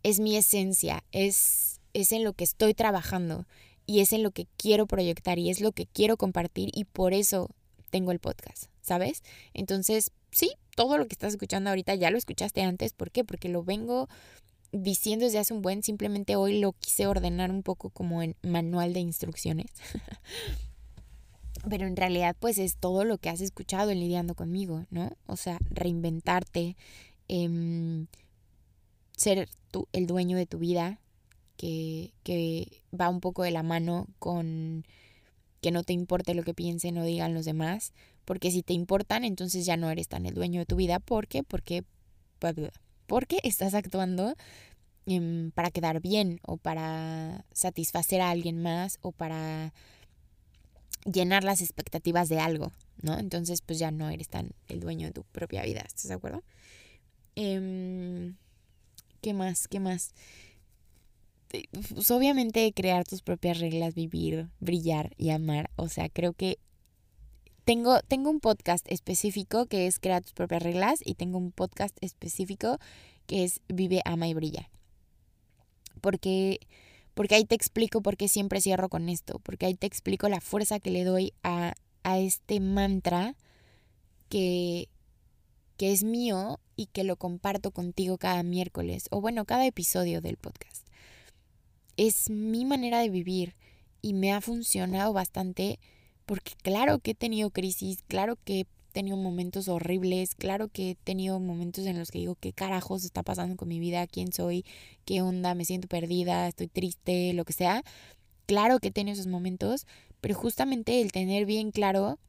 es 0.03 0.19
mi 0.19 0.35
esencia, 0.35 1.03
es, 1.11 1.79
es 1.93 2.11
en 2.11 2.23
lo 2.23 2.33
que 2.33 2.43
estoy 2.43 2.73
trabajando 2.73 3.45
y 3.85 3.99
es 3.99 4.13
en 4.13 4.23
lo 4.23 4.31
que 4.31 4.47
quiero 4.57 4.87
proyectar 4.87 5.39
y 5.39 5.49
es 5.49 5.61
lo 5.61 5.71
que 5.71 5.87
quiero 5.87 6.17
compartir 6.17 6.69
y 6.73 6.85
por 6.85 7.13
eso 7.13 7.49
tengo 7.89 8.11
el 8.11 8.19
podcast, 8.19 8.65
¿sabes? 8.81 9.23
Entonces, 9.53 10.11
sí, 10.31 10.51
todo 10.75 10.97
lo 10.97 11.07
que 11.07 11.13
estás 11.13 11.33
escuchando 11.33 11.69
ahorita 11.69 11.95
ya 11.95 12.09
lo 12.09 12.17
escuchaste 12.17 12.61
antes. 12.61 12.93
¿Por 12.93 13.11
qué? 13.11 13.23
Porque 13.23 13.49
lo 13.49 13.63
vengo 13.63 14.09
diciendo 14.71 15.25
desde 15.25 15.39
hace 15.39 15.53
un 15.53 15.61
buen, 15.61 15.83
simplemente 15.83 16.35
hoy 16.35 16.59
lo 16.59 16.73
quise 16.73 17.05
ordenar 17.07 17.51
un 17.51 17.63
poco 17.63 17.89
como 17.89 18.23
en 18.23 18.35
manual 18.41 18.93
de 18.93 18.99
instrucciones. 18.99 19.71
Pero 21.69 21.85
en 21.85 21.95
realidad 21.95 22.35
pues 22.39 22.57
es 22.57 22.75
todo 22.77 23.05
lo 23.05 23.17
que 23.19 23.29
has 23.29 23.39
escuchado 23.39 23.91
en 23.91 23.99
lidiando 23.99 24.35
conmigo, 24.35 24.85
¿no? 24.89 25.11
O 25.27 25.37
sea, 25.37 25.59
reinventarte, 25.69 26.75
em, 27.27 28.07
ser 29.15 29.47
tú 29.71 29.87
el 29.93 30.07
dueño 30.07 30.35
de 30.35 30.47
tu 30.47 30.57
vida, 30.57 30.99
que, 31.55 32.11
que 32.23 32.81
va 32.99 33.09
un 33.09 33.21
poco 33.21 33.43
de 33.43 33.51
la 33.51 33.63
mano 33.63 34.07
con 34.19 34.85
que 35.61 35.71
no 35.71 35.83
te 35.83 35.93
importe 35.93 36.33
lo 36.33 36.43
que 36.43 36.53
piensen 36.53 36.97
o 36.97 37.05
digan 37.05 37.33
los 37.33 37.45
demás, 37.45 37.93
porque 38.25 38.51
si 38.51 38.63
te 38.63 38.73
importan, 38.73 39.23
entonces 39.23 39.65
ya 39.65 39.77
no 39.77 39.89
eres 39.89 40.07
tan 40.07 40.25
el 40.25 40.33
dueño 40.33 40.59
de 40.59 40.65
tu 40.65 40.75
vida. 40.75 40.99
¿Por 40.99 41.27
qué? 41.27 41.43
Porque, 41.43 41.83
porque 43.07 43.39
estás 43.43 43.73
actuando 43.73 44.35
em, 45.05 45.51
para 45.51 45.71
quedar 45.71 46.01
bien 46.01 46.39
o 46.43 46.57
para 46.57 47.45
satisfacer 47.51 48.21
a 48.21 48.29
alguien 48.29 48.61
más 48.61 48.99
o 49.01 49.11
para 49.11 49.73
llenar 51.05 51.43
las 51.43 51.61
expectativas 51.61 52.29
de 52.29 52.39
algo, 52.39 52.71
¿no? 53.01 53.19
Entonces, 53.19 53.61
pues 53.61 53.79
ya 53.79 53.91
no 53.91 54.09
eres 54.09 54.29
tan 54.29 54.51
el 54.67 54.79
dueño 54.79 55.07
de 55.07 55.13
tu 55.13 55.23
propia 55.23 55.63
vida, 55.63 55.81
¿estás 55.85 56.07
de 56.07 56.13
acuerdo? 56.13 56.43
Em, 57.35 58.35
¿Qué 59.23 59.33
más? 59.33 59.67
¿Qué 59.69 59.79
más? 59.79 60.13
Pues 61.93 62.11
obviamente 62.11 62.73
crear 62.73 63.05
tus 63.05 63.21
propias 63.21 63.59
reglas, 63.59 63.95
vivir, 63.95 64.49
brillar 64.59 65.13
y 65.17 65.29
amar. 65.29 65.69
O 65.77 65.87
sea, 65.87 66.09
creo 66.09 66.33
que 66.33 66.57
tengo, 67.65 67.99
tengo 68.01 68.29
un 68.29 68.39
podcast 68.39 68.85
específico 68.89 69.65
que 69.65 69.87
es 69.87 69.99
Crea 69.99 70.21
tus 70.21 70.33
propias 70.33 70.63
reglas 70.63 70.99
y 71.03 71.15
tengo 71.15 71.37
un 71.37 71.51
podcast 71.51 71.97
específico 72.01 72.77
que 73.25 73.43
es 73.43 73.61
Vive, 73.67 74.01
ama 74.05 74.27
y 74.27 74.33
brilla. 74.33 74.69
Porque, 76.01 76.59
porque 77.13 77.35
ahí 77.35 77.45
te 77.45 77.55
explico 77.55 78.01
por 78.01 78.17
qué 78.17 78.27
siempre 78.27 78.59
cierro 78.59 78.89
con 78.89 79.07
esto, 79.07 79.39
porque 79.39 79.65
ahí 79.65 79.75
te 79.75 79.87
explico 79.87 80.27
la 80.27 80.41
fuerza 80.41 80.79
que 80.79 80.91
le 80.91 81.05
doy 81.05 81.33
a, 81.43 81.73
a 82.03 82.19
este 82.19 82.59
mantra 82.59 83.35
que, 84.27 84.89
que 85.77 85.93
es 85.93 86.03
mío 86.03 86.59
y 86.75 86.87
que 86.87 87.03
lo 87.03 87.15
comparto 87.15 87.71
contigo 87.71 88.17
cada 88.17 88.43
miércoles 88.43 89.07
o 89.11 89.21
bueno, 89.21 89.45
cada 89.45 89.65
episodio 89.65 90.19
del 90.19 90.37
podcast. 90.37 90.85
Es 91.95 92.29
mi 92.29 92.65
manera 92.65 92.99
de 92.99 93.09
vivir 93.09 93.55
y 94.01 94.13
me 94.13 94.33
ha 94.33 94.41
funcionado 94.41 95.13
bastante 95.13 95.79
porque 96.25 96.53
claro 96.61 96.99
que 96.99 97.11
he 97.11 97.15
tenido 97.15 97.49
crisis, 97.49 97.99
claro 98.07 98.37
que 98.43 98.61
he 98.61 98.67
tenido 98.93 99.17
momentos 99.17 99.67
horribles, 99.67 100.35
claro 100.35 100.67
que 100.69 100.91
he 100.91 100.95
tenido 100.95 101.39
momentos 101.39 101.85
en 101.85 101.97
los 101.97 102.11
que 102.11 102.19
digo, 102.19 102.35
¿qué 102.35 102.53
carajos 102.53 103.03
está 103.03 103.23
pasando 103.23 103.55
con 103.55 103.67
mi 103.67 103.79
vida? 103.79 104.05
¿Quién 104.07 104.31
soy? 104.31 104.65
¿Qué 105.05 105.21
onda? 105.21 105.55
¿Me 105.55 105.65
siento 105.65 105.87
perdida? 105.87 106.47
¿Estoy 106.47 106.67
triste? 106.67 107.33
Lo 107.33 107.43
que 107.43 107.53
sea. 107.53 107.83
Claro 108.45 108.79
que 108.79 108.89
he 108.89 108.91
tenido 108.91 109.13
esos 109.13 109.27
momentos, 109.27 109.87
pero 110.21 110.35
justamente 110.35 111.01
el 111.01 111.11
tener 111.11 111.45
bien 111.45 111.71
claro 111.71 112.19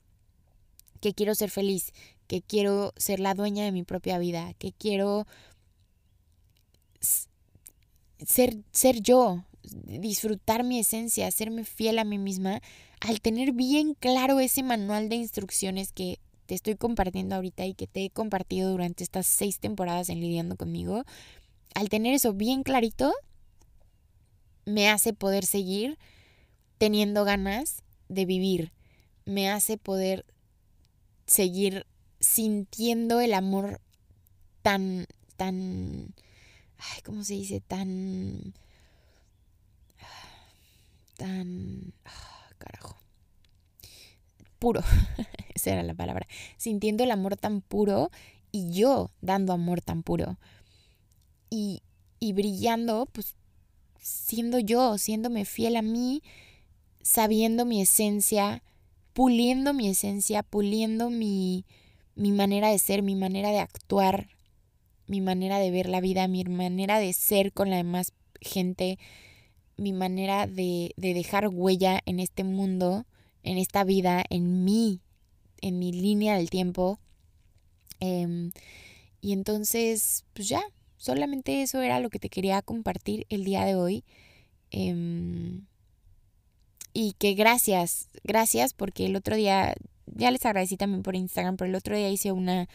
que 1.01 1.13
quiero 1.13 1.35
ser 1.35 1.51
feliz, 1.51 1.93
que 2.27 2.41
quiero 2.41 2.93
ser 2.97 3.21
la 3.21 3.35
dueña 3.35 3.65
de 3.65 3.73
mi 3.73 3.83
propia 3.83 4.19
vida, 4.19 4.55
que 4.55 4.73
quiero 4.73 5.27
ser, 8.25 8.57
ser 8.73 9.03
yo, 9.03 9.45
disfrutar 9.63 10.65
mi 10.65 10.79
esencia, 10.79 11.27
hacerme 11.27 11.65
fiel 11.65 11.99
a 11.99 12.05
mí 12.05 12.19
misma, 12.19 12.61
al 13.05 13.21
tener 13.21 13.53
bien 13.53 13.95
claro 13.95 14.41
ese 14.41 14.63
manual 14.63 15.11
de 15.11 15.17
instrucciones 15.17 15.93
que 15.93 16.19
te 16.47 16.55
estoy 16.55 16.75
compartiendo 16.75 17.35
ahorita 17.35 17.67
y 17.67 17.75
que 17.75 17.87
te 17.87 18.07
he 18.07 18.11
compartido 18.11 18.71
durante 18.71 19.05
estas 19.05 19.27
seis 19.27 19.59
temporadas 19.59 20.09
en 20.09 20.21
lidiando 20.21 20.57
conmigo, 20.57 21.05
al 21.75 21.91
tener 21.91 22.15
eso 22.15 22.33
bien 22.33 22.63
clarito, 22.63 23.13
me 24.65 24.89
hace 24.89 25.13
poder 25.13 25.45
seguir 25.45 25.99
teniendo 26.79 27.25
ganas 27.25 27.83
de 28.09 28.25
vivir, 28.25 28.73
me 29.27 29.51
hace 29.51 29.77
poder 29.77 30.25
seguir 31.27 31.87
sintiendo 32.21 33.21
el 33.21 33.35
amor 33.35 33.83
tan, 34.63 35.07
tan, 35.37 36.15
ay, 36.79 37.03
¿cómo 37.05 37.23
se 37.23 37.35
dice? 37.35 37.61
Tan, 37.61 38.55
tan, 41.19 41.93
ah, 42.07 42.24
puro, 44.65 44.81
esa 45.55 45.73
era 45.73 45.83
la 45.83 45.93
palabra, 45.93 46.27
sintiendo 46.57 47.05
el 47.05 47.11
amor 47.11 47.37
tan 47.37 47.61
puro 47.61 48.11
y 48.51 48.73
yo 48.73 49.11
dando 49.21 49.53
amor 49.53 49.83
tan 49.83 50.03
puro. 50.03 50.39
Y, 51.51 51.83
y 52.19 52.33
brillando, 52.33 53.05
pues 53.13 53.35
siendo 54.01 54.59
yo, 54.59 54.97
siéndome 54.97 55.45
fiel 55.45 55.77
a 55.77 55.83
mí, 55.83 56.23
sabiendo 57.03 57.67
mi 57.67 57.83
esencia, 57.83 58.63
puliendo 59.13 59.75
mi 59.75 59.87
esencia, 59.89 60.43
puliendo 60.43 61.11
mi, 61.11 61.67
mi 62.15 62.33
manera 62.33 62.71
de 62.71 62.79
ser, 62.79 63.03
mi 63.03 63.17
manera 63.17 63.51
de 63.51 63.59
actuar, 63.59 64.29
mi 65.07 65.21
manera 65.21 65.59
de 65.59 65.71
ver 65.71 65.91
la 65.91 66.01
vida, 66.01 66.27
mi 66.27 66.43
manera 66.45 66.99
de 66.99 67.13
ser 67.13 67.53
con 67.53 67.69
la 67.69 67.77
demás 67.77 68.15
gente, 68.41 68.99
mi 69.77 69.93
manera 69.93 70.47
de, 70.47 70.95
de 70.97 71.13
dejar 71.13 71.49
huella 71.49 72.01
en 72.07 72.19
este 72.19 72.45
mundo, 72.45 73.05
en 73.45 73.59
esta 73.59 73.85
vida, 73.85 74.25
en 74.31 74.65
mí, 74.65 75.01
en 75.61 75.79
mi 75.79 75.93
línea 75.93 76.37
del 76.37 76.51
tiempo. 76.51 76.99
Em, 78.01 78.51
y 79.21 79.33
entonces, 79.33 80.25
pues 80.35 80.49
ya, 80.49 80.63
solamente 80.97 81.63
eso 81.63 81.81
era 81.81 82.01
lo 82.01 82.11
que 82.11 82.19
te 82.19 82.29
quería 82.29 82.61
compartir 82.63 83.27
el 83.29 83.45
día 83.45 83.65
de 83.65 83.77
hoy. 83.77 84.05
Em, 84.71 85.67
y 86.93 87.13
que 87.15 87.35
gracias, 87.35 88.09
gracias 88.25 88.73
porque 88.73 89.07
el 89.07 89.17
otro 89.17 89.37
día 89.37 89.75
ya 90.07 90.31
les 90.31 90.45
agradecí 90.45 90.77
también 90.77 91.03
por 91.03 91.17
Instagram, 91.17 91.57
pero 91.57 91.69
el 91.69 91.75
otro 91.75 91.97
día 91.97 92.09
hice 92.11 92.33
una, 92.33 92.69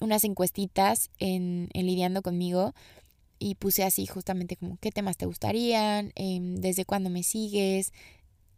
unas 0.00 0.24
encuestitas 0.24 1.10
en, 1.18 1.68
en 1.72 1.86
Lidiando 1.86 2.22
conmigo 2.22 2.74
y 3.38 3.54
puse 3.54 3.84
así 3.84 4.06
justamente 4.06 4.56
como 4.56 4.78
qué 4.78 4.90
temas 4.90 5.16
te 5.16 5.26
gustarían, 5.26 6.12
em, 6.16 6.56
desde 6.56 6.84
cuándo 6.84 7.10
me 7.10 7.22
sigues, 7.22 7.92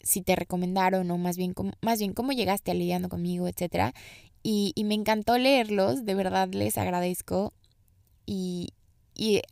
si 0.03 0.23
te 0.23 0.37
recomendaron 0.37 1.11
o 1.11 1.19
más 1.19 1.37
bien, 1.37 1.55
más 1.83 1.99
bien 1.99 2.13
cómo 2.13 2.33
llegaste 2.33 2.71
a 2.71 2.75
Lidiando 2.75 3.09
conmigo, 3.09 3.49
etc. 3.49 3.95
Y, 4.43 4.73
y 4.75 4.85
me 4.85 4.95
encantó 4.95 5.39
leerlos, 5.39 6.05
de 6.05 6.15
verdad 6.15 6.49
les 6.53 6.79
agradezco. 6.79 7.53
Y, 8.27 8.71
y 9.15 9.43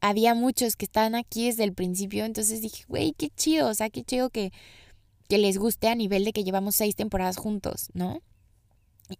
había 0.00 0.34
muchos 0.34 0.76
que 0.76 0.84
estaban 0.84 1.14
aquí 1.14 1.46
desde 1.46 1.64
el 1.64 1.74
principio, 1.74 2.24
entonces 2.24 2.60
dije, 2.60 2.84
güey, 2.88 3.12
qué 3.12 3.30
chido, 3.30 3.68
o 3.68 3.74
sea, 3.74 3.90
qué 3.90 4.02
chido 4.04 4.30
que 4.30 4.52
que 5.32 5.38
les 5.38 5.56
guste 5.56 5.88
a 5.88 5.94
nivel 5.94 6.26
de 6.26 6.34
que 6.34 6.44
llevamos 6.44 6.74
seis 6.74 6.94
temporadas 6.94 7.38
juntos, 7.38 7.88
¿no? 7.94 8.20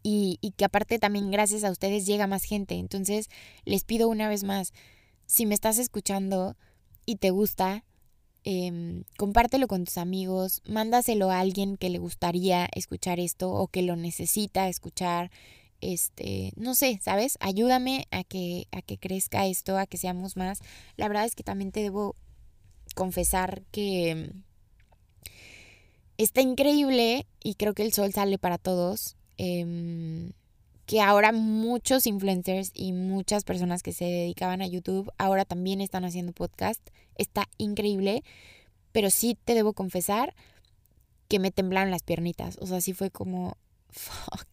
Y, 0.02 0.36
y, 0.42 0.50
que 0.50 0.66
aparte 0.66 0.98
también 0.98 1.30
gracias 1.30 1.64
a 1.64 1.70
ustedes 1.70 2.04
llega 2.04 2.26
más 2.26 2.44
gente. 2.44 2.74
Entonces 2.74 3.30
les 3.64 3.84
pido 3.84 4.10
una 4.10 4.28
vez 4.28 4.44
más, 4.44 4.74
si 5.24 5.46
me 5.46 5.54
estás 5.54 5.78
escuchando 5.78 6.54
y 7.06 7.16
te 7.16 7.30
gusta, 7.30 7.86
eh, 8.44 9.04
compártelo 9.16 9.68
con 9.68 9.84
tus 9.84 9.98
amigos, 9.98 10.62
mándaselo 10.66 11.30
a 11.30 11.40
alguien 11.40 11.76
que 11.76 11.90
le 11.90 11.98
gustaría 11.98 12.68
escuchar 12.74 13.20
esto 13.20 13.52
o 13.52 13.68
que 13.68 13.82
lo 13.82 13.96
necesita 13.96 14.68
escuchar. 14.68 15.30
Este, 15.80 16.52
no 16.56 16.74
sé, 16.74 17.00
¿sabes? 17.02 17.36
Ayúdame 17.40 18.06
a 18.10 18.24
que, 18.24 18.68
a 18.72 18.82
que 18.82 18.98
crezca 18.98 19.46
esto, 19.46 19.78
a 19.78 19.86
que 19.86 19.96
seamos 19.96 20.36
más. 20.36 20.60
La 20.96 21.08
verdad 21.08 21.24
es 21.24 21.34
que 21.34 21.42
también 21.42 21.72
te 21.72 21.80
debo 21.80 22.16
confesar 22.94 23.62
que 23.70 24.32
está 26.18 26.40
increíble 26.40 27.26
y 27.42 27.54
creo 27.54 27.74
que 27.74 27.82
el 27.82 27.92
sol 27.92 28.12
sale 28.12 28.38
para 28.38 28.58
todos. 28.58 29.16
Em, 29.38 30.32
que 30.92 31.00
ahora 31.00 31.32
muchos 31.32 32.06
influencers 32.06 32.70
y 32.74 32.92
muchas 32.92 33.44
personas 33.44 33.82
que 33.82 33.94
se 33.94 34.04
dedicaban 34.04 34.60
a 34.60 34.66
YouTube 34.66 35.10
ahora 35.16 35.46
también 35.46 35.80
están 35.80 36.04
haciendo 36.04 36.34
podcast. 36.34 36.86
Está 37.16 37.48
increíble, 37.56 38.22
pero 38.92 39.08
sí 39.08 39.38
te 39.42 39.54
debo 39.54 39.72
confesar 39.72 40.34
que 41.28 41.38
me 41.38 41.50
temblaron 41.50 41.90
las 41.90 42.02
piernitas. 42.02 42.58
O 42.60 42.66
sea, 42.66 42.82
sí 42.82 42.92
fue 42.92 43.10
como, 43.10 43.56
fuck. 43.88 44.46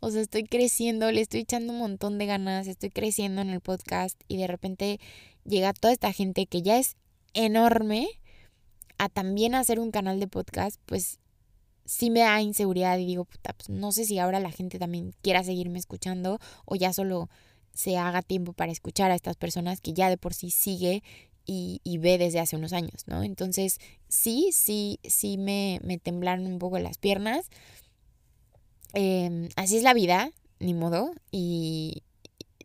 O 0.00 0.10
sea, 0.10 0.22
estoy 0.22 0.44
creciendo, 0.44 1.12
le 1.12 1.20
estoy 1.20 1.40
echando 1.40 1.74
un 1.74 1.80
montón 1.80 2.16
de 2.16 2.24
ganas, 2.24 2.68
estoy 2.68 2.88
creciendo 2.88 3.42
en 3.42 3.50
el 3.50 3.60
podcast 3.60 4.18
y 4.28 4.38
de 4.38 4.46
repente 4.46 4.98
llega 5.44 5.74
toda 5.74 5.92
esta 5.92 6.10
gente 6.10 6.46
que 6.46 6.62
ya 6.62 6.78
es 6.78 6.96
enorme 7.34 8.08
a 8.96 9.10
también 9.10 9.54
hacer 9.54 9.78
un 9.78 9.90
canal 9.90 10.20
de 10.20 10.26
podcast, 10.26 10.80
pues 10.86 11.18
sí 11.84 12.10
me 12.10 12.20
da 12.20 12.40
inseguridad 12.40 12.98
y 12.98 13.06
digo, 13.06 13.24
puta, 13.24 13.52
pues 13.52 13.68
no 13.68 13.92
sé 13.92 14.04
si 14.04 14.18
ahora 14.18 14.40
la 14.40 14.50
gente 14.50 14.78
también 14.78 15.14
quiera 15.22 15.44
seguirme 15.44 15.78
escuchando 15.78 16.38
o 16.64 16.76
ya 16.76 16.92
solo 16.92 17.28
se 17.74 17.96
haga 17.96 18.22
tiempo 18.22 18.52
para 18.52 18.72
escuchar 18.72 19.10
a 19.10 19.14
estas 19.14 19.36
personas 19.36 19.80
que 19.80 19.92
ya 19.92 20.10
de 20.10 20.18
por 20.18 20.34
sí 20.34 20.50
sigue 20.50 21.02
y, 21.44 21.80
y 21.84 21.98
ve 21.98 22.18
desde 22.18 22.40
hace 22.40 22.56
unos 22.56 22.72
años, 22.72 23.06
¿no? 23.06 23.22
Entonces, 23.22 23.78
sí, 24.08 24.50
sí, 24.52 25.00
sí 25.02 25.38
me, 25.38 25.80
me 25.82 25.98
temblaron 25.98 26.46
un 26.46 26.58
poco 26.58 26.78
las 26.78 26.98
piernas. 26.98 27.48
Em, 28.94 29.48
así 29.56 29.76
es 29.76 29.82
la 29.82 29.94
vida, 29.94 30.30
ni 30.60 30.74
modo. 30.74 31.12
Y, 31.30 32.02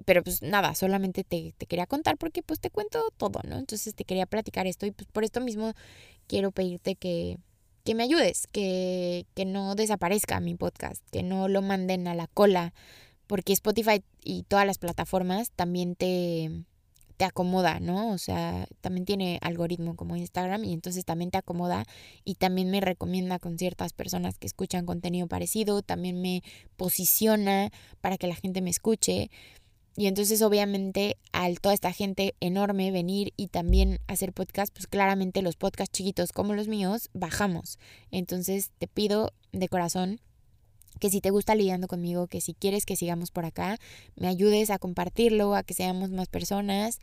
pero 0.05 0.24
pues 0.24 0.41
nada, 0.41 0.76
solamente 0.76 1.24
te, 1.24 1.53
te, 1.57 1.65
quería 1.65 1.88
contar 1.88 2.18
porque 2.18 2.43
pues 2.43 2.59
te 2.59 2.70
cuento 2.70 3.01
todo, 3.18 3.39
¿no? 3.47 3.57
Entonces 3.57 3.95
te 3.95 4.03
quería 4.05 4.26
platicar 4.26 4.68
esto 4.68 4.86
y 4.86 4.91
pues 4.91 5.07
por 5.11 5.24
esto 5.24 5.41
mismo 5.41 5.74
quiero 6.28 6.51
pedirte 6.51 6.95
que, 6.95 7.39
que 7.88 7.95
me 7.95 8.03
ayudes, 8.03 8.47
que, 8.47 9.25
que 9.33 9.45
no 9.45 9.73
desaparezca 9.73 10.41
mi 10.41 10.55
podcast, 10.55 11.01
que 11.09 11.23
no 11.23 11.47
lo 11.47 11.61
manden 11.61 12.09
a 12.09 12.15
la 12.15 12.27
cola, 12.27 12.73
porque 13.27 13.53
Spotify 13.53 14.03
y 14.21 14.43
todas 14.43 14.67
las 14.67 14.77
plataformas 14.77 15.51
también 15.51 15.95
te, 15.95 16.65
te 17.15 17.23
acomoda, 17.23 17.79
¿no? 17.79 18.11
O 18.11 18.17
sea, 18.17 18.67
también 18.81 19.05
tiene 19.05 19.39
algoritmo 19.41 19.95
como 19.95 20.17
Instagram 20.17 20.65
y 20.65 20.73
entonces 20.73 21.05
también 21.05 21.31
te 21.31 21.38
acomoda 21.38 21.85
y 22.25 22.35
también 22.35 22.71
me 22.71 22.81
recomienda 22.81 23.39
con 23.39 23.57
ciertas 23.57 23.93
personas 23.93 24.38
que 24.38 24.47
escuchan 24.47 24.85
contenido 24.85 25.27
parecido, 25.27 25.81
también 25.81 26.21
me 26.21 26.43
posiciona 26.75 27.71
para 28.01 28.17
que 28.17 28.27
la 28.27 28.35
gente 28.35 28.59
me 28.59 28.69
escuche. 28.69 29.31
Y 29.97 30.05
entonces 30.05 30.43
obviamente 30.43 31.17
al 31.31 31.59
toda 31.59 31.73
esta 31.73 31.91
gente 31.91 32.35
enorme 32.39 32.91
venir 32.91 33.33
y 33.35 33.47
también 33.47 33.99
hacer 34.05 34.31
podcast, 34.31 34.71
pues 34.71 34.85
claramente 34.85 35.41
los 35.41 35.55
podcasts 35.55 35.91
chiquitos 35.91 36.31
como 36.31 36.53
los 36.53 36.67
míos 36.67 37.09
bajamos. 37.13 37.79
Entonces 38.11 38.69
te 38.77 38.87
pido 38.87 39.33
de 39.51 39.67
corazón 39.67 40.21
que 40.99 41.09
si 41.09 41.19
te 41.19 41.31
gusta 41.31 41.55
lidiando 41.55 41.87
conmigo, 41.87 42.27
que 42.27 42.41
si 42.41 42.53
quieres 42.53 42.85
que 42.85 42.95
sigamos 42.95 43.31
por 43.31 43.45
acá, 43.45 43.79
me 44.15 44.27
ayudes 44.27 44.69
a 44.69 44.77
compartirlo, 44.77 45.55
a 45.55 45.63
que 45.63 45.73
seamos 45.73 46.11
más 46.11 46.27
personas, 46.27 46.99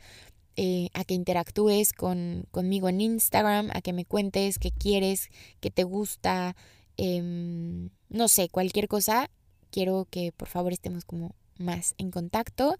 eh, 0.55 0.87
a 0.93 1.03
que 1.03 1.15
interactúes 1.15 1.91
con, 1.91 2.45
conmigo 2.51 2.87
en 2.87 3.01
Instagram, 3.01 3.71
a 3.73 3.81
que 3.81 3.91
me 3.91 4.05
cuentes 4.05 4.57
qué 4.57 4.71
quieres, 4.71 5.29
qué 5.59 5.69
te 5.69 5.83
gusta, 5.83 6.55
em, 6.95 7.89
no 8.07 8.29
sé, 8.29 8.47
cualquier 8.47 8.87
cosa 8.87 9.29
quiero 9.69 10.07
que 10.09 10.31
por 10.31 10.47
favor 10.47 10.71
estemos 10.71 11.03
como 11.03 11.35
más 11.57 11.95
en 11.97 12.11
contacto. 12.11 12.77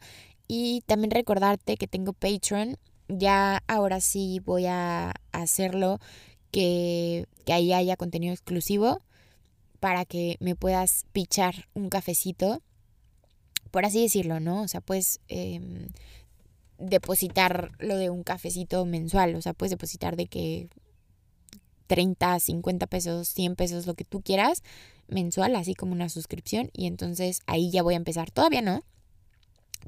Y 0.47 0.82
también 0.86 1.11
recordarte 1.11 1.78
que 1.78 1.88
tengo 1.88 2.13
Patreon. 2.13 2.78
Ya 3.07 3.63
ahora 3.67 4.01
sí 4.01 4.41
voy 4.43 4.65
a 4.65 5.13
hacerlo 5.32 5.99
que, 6.51 7.26
que 7.45 7.53
ahí 7.53 7.73
haya 7.73 7.97
contenido 7.97 8.34
exclusivo 8.34 9.01
para 9.80 10.05
que 10.05 10.38
me 10.39 10.55
puedas 10.55 11.05
pichar 11.11 11.67
un 11.76 11.89
cafecito, 11.89 12.63
por 13.69 13.86
así 13.86 14.01
decirlo, 14.01 14.39
¿no? 14.39 14.63
O 14.63 14.67
sea, 14.67 14.82
puedes 14.82 15.19
em, 15.28 15.89
depositar 16.80 17.71
lo 17.78 17.95
de 17.97 18.09
un 18.09 18.23
cafecito 18.23 18.86
mensual, 18.86 19.36
o 19.36 19.41
sea, 19.41 19.53
puedes 19.53 19.71
depositar 19.71 20.15
de 20.15 20.28
que 20.28 20.69
30, 21.88 22.39
50 22.39 22.88
pesos, 22.88 23.28
100 23.28 23.55
pesos, 23.55 23.86
lo 23.86 23.93
que 23.93 24.05
tú 24.05 24.21
quieras, 24.21 24.63
mensual, 25.08 25.56
así 25.56 25.76
como 25.76 25.93
una 25.93 26.10
suscripción, 26.10 26.70
y 26.74 26.88
entonces 26.88 27.41
ahí 27.45 27.72
ya 27.72 27.84
voy 27.84 27.93
a 27.93 27.97
empezar, 27.97 28.32
todavía 28.32 28.62
no, 28.62 28.84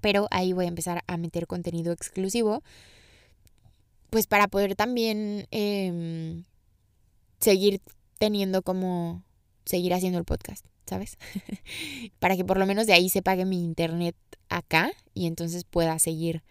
pero 0.02 0.28
ahí 0.32 0.54
voy 0.54 0.66
a 0.66 0.70
empezar 0.70 1.04
a 1.08 1.18
meter 1.18 1.48
contenido 1.48 1.92
exclusivo, 1.92 2.64
pues 4.10 4.28
para 4.28 4.48
poder 4.48 4.76
también 4.76 5.48
em, 5.52 6.44
seguir 7.40 7.82
teniendo 8.18 8.62
como 8.62 9.24
seguir 9.66 9.94
haciendo 9.94 10.18
el 10.18 10.26
podcast, 10.26 10.66
¿sabes? 10.86 11.18
Para 12.20 12.36
que 12.36 12.46
por 12.46 12.58
lo 12.58 12.66
menos 12.66 12.88
de 12.88 12.94
ahí 12.94 13.10
se 13.10 13.22
pague 13.22 13.46
mi 13.46 13.64
internet 13.64 14.16
acá 14.50 14.92
y 15.14 15.28
entonces 15.28 15.66
pueda 15.66 16.00
seguir 16.00 16.42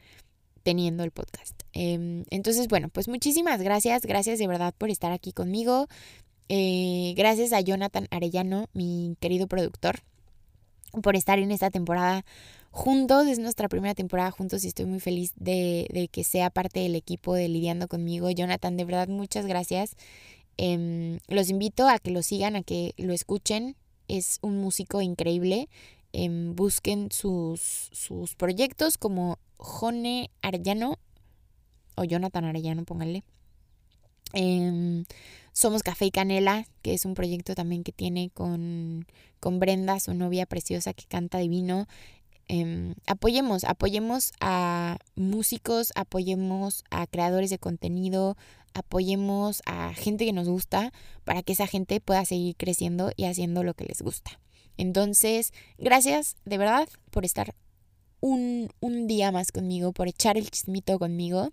teniendo 0.63 1.03
el 1.05 1.13
podcast. 1.13 1.63
Em, 1.73 2.25
entonces, 2.31 2.69
bueno, 2.69 2.89
pues 2.89 3.09
muchísimas 3.09 3.63
gracias, 3.63 4.03
gracias 4.03 4.39
de 4.39 4.47
verdad 4.47 4.75
por 4.77 4.91
estar 4.91 5.13
aquí 5.13 5.33
conmigo. 5.33 5.87
Eh, 6.49 7.15
gracias 7.17 7.53
a 7.53 7.61
Jonathan 7.61 8.07
Arellano, 8.11 8.67
mi 8.73 9.17
querido 9.21 9.49
productor, 9.49 10.01
por 11.03 11.17
estar 11.17 11.39
en 11.39 11.51
esta 11.51 11.71
temporada 11.71 12.25
juntos. 12.71 13.27
Es 13.27 13.39
nuestra 13.39 13.69
primera 13.69 13.95
temporada 13.95 14.31
juntos 14.31 14.65
y 14.65 14.69
estoy 14.69 14.87
muy 14.87 15.01
feliz 15.01 15.33
de, 15.37 15.89
de 15.93 16.09
que 16.09 16.25
sea 16.25 16.51
parte 16.51 16.81
del 16.81 16.95
equipo 16.95 17.35
de 17.35 17.49
Lidiando 17.49 17.89
conmigo. 17.89 18.31
Jonathan, 18.31 18.77
de 18.77 18.85
verdad, 18.85 19.09
muchas 19.09 19.47
gracias. 19.47 19.97
Em, 20.59 21.19
los 21.29 21.51
invito 21.51 21.89
a 21.89 21.99
que 21.99 22.11
lo 22.11 22.23
sigan, 22.23 22.57
a 22.57 22.63
que 22.63 22.95
lo 22.97 23.13
escuchen. 23.13 23.77
Es 24.09 24.39
un 24.43 24.59
músico 24.59 25.03
increíble. 25.03 25.69
Em, 26.13 26.55
busquen 26.55 27.11
sus, 27.11 27.89
sus 27.93 28.37
proyectos 28.37 28.99
como 28.99 29.39
Jone 29.59 30.31
Arellano 30.43 30.99
o 31.97 32.05
Jonathan 32.05 32.45
Arellano, 32.45 32.85
pónganle. 32.85 33.25
Em, 34.33 35.05
Somos 35.53 35.83
Café 35.83 36.07
y 36.07 36.11
Canela, 36.11 36.67
que 36.83 36.93
es 36.93 37.05
un 37.07 37.15
proyecto 37.15 37.55
también 37.55 37.83
que 37.83 37.93
tiene 37.93 38.31
con, 38.31 39.07
con 39.41 39.59
Brenda, 39.59 39.99
su 40.01 40.13
novia 40.13 40.45
preciosa 40.45 40.93
que 40.93 41.07
canta 41.07 41.39
divino. 41.39 41.87
apoyemos, 43.07 43.65
apoyemos 43.65 44.33
a 44.41 44.99
músicos, 45.15 45.93
apoyemos 45.95 46.85
a 46.91 47.07
creadores 47.07 47.51
de 47.51 47.59
contenido, 47.59 48.37
apoyemos 48.75 49.63
a 49.65 49.95
gente 49.95 50.27
que 50.27 50.33
nos 50.35 50.49
gusta 50.49 50.93
para 51.25 51.43
que 51.43 51.55
esa 51.55 51.67
gente 51.67 52.01
pueda 52.01 52.25
seguir 52.25 52.57
creciendo 52.57 53.11
y 53.17 53.25
haciendo 53.25 53.63
lo 53.63 53.73
que 53.73 53.87
les 53.87 54.03
gusta. 54.03 54.39
Entonces, 54.77 55.53
gracias 55.79 56.37
de 56.45 56.59
verdad 56.59 56.89
por 57.11 57.25
estar 57.25 57.55
un, 58.21 58.71
un 58.81 59.07
día 59.07 59.33
más 59.33 59.53
conmigo, 59.53 59.93
por 59.93 60.09
echar 60.09 60.37
el 60.37 60.51
chismito 60.51 60.99
conmigo. 60.99 61.51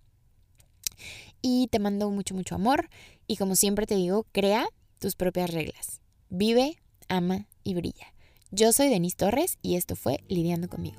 Y 1.46 1.68
te 1.68 1.78
mando 1.78 2.10
mucho, 2.10 2.34
mucho 2.34 2.56
amor. 2.56 2.89
Y 3.28 3.36
como 3.36 3.56
siempre 3.56 3.86
te 3.86 3.96
digo, 3.96 4.26
crea 4.32 4.66
tus 4.98 5.16
propias 5.16 5.52
reglas. 5.52 6.00
Vive, 6.30 6.78
ama 7.10 7.48
y 7.64 7.76
brilla. 7.76 8.08
Yo 8.50 8.72
soy 8.72 8.88
Denise 8.88 9.18
Torres 9.18 9.60
y 9.62 9.76
esto 9.76 9.96
fue 9.96 10.24
Lidiando 10.30 10.70
conmigo. 10.70 10.98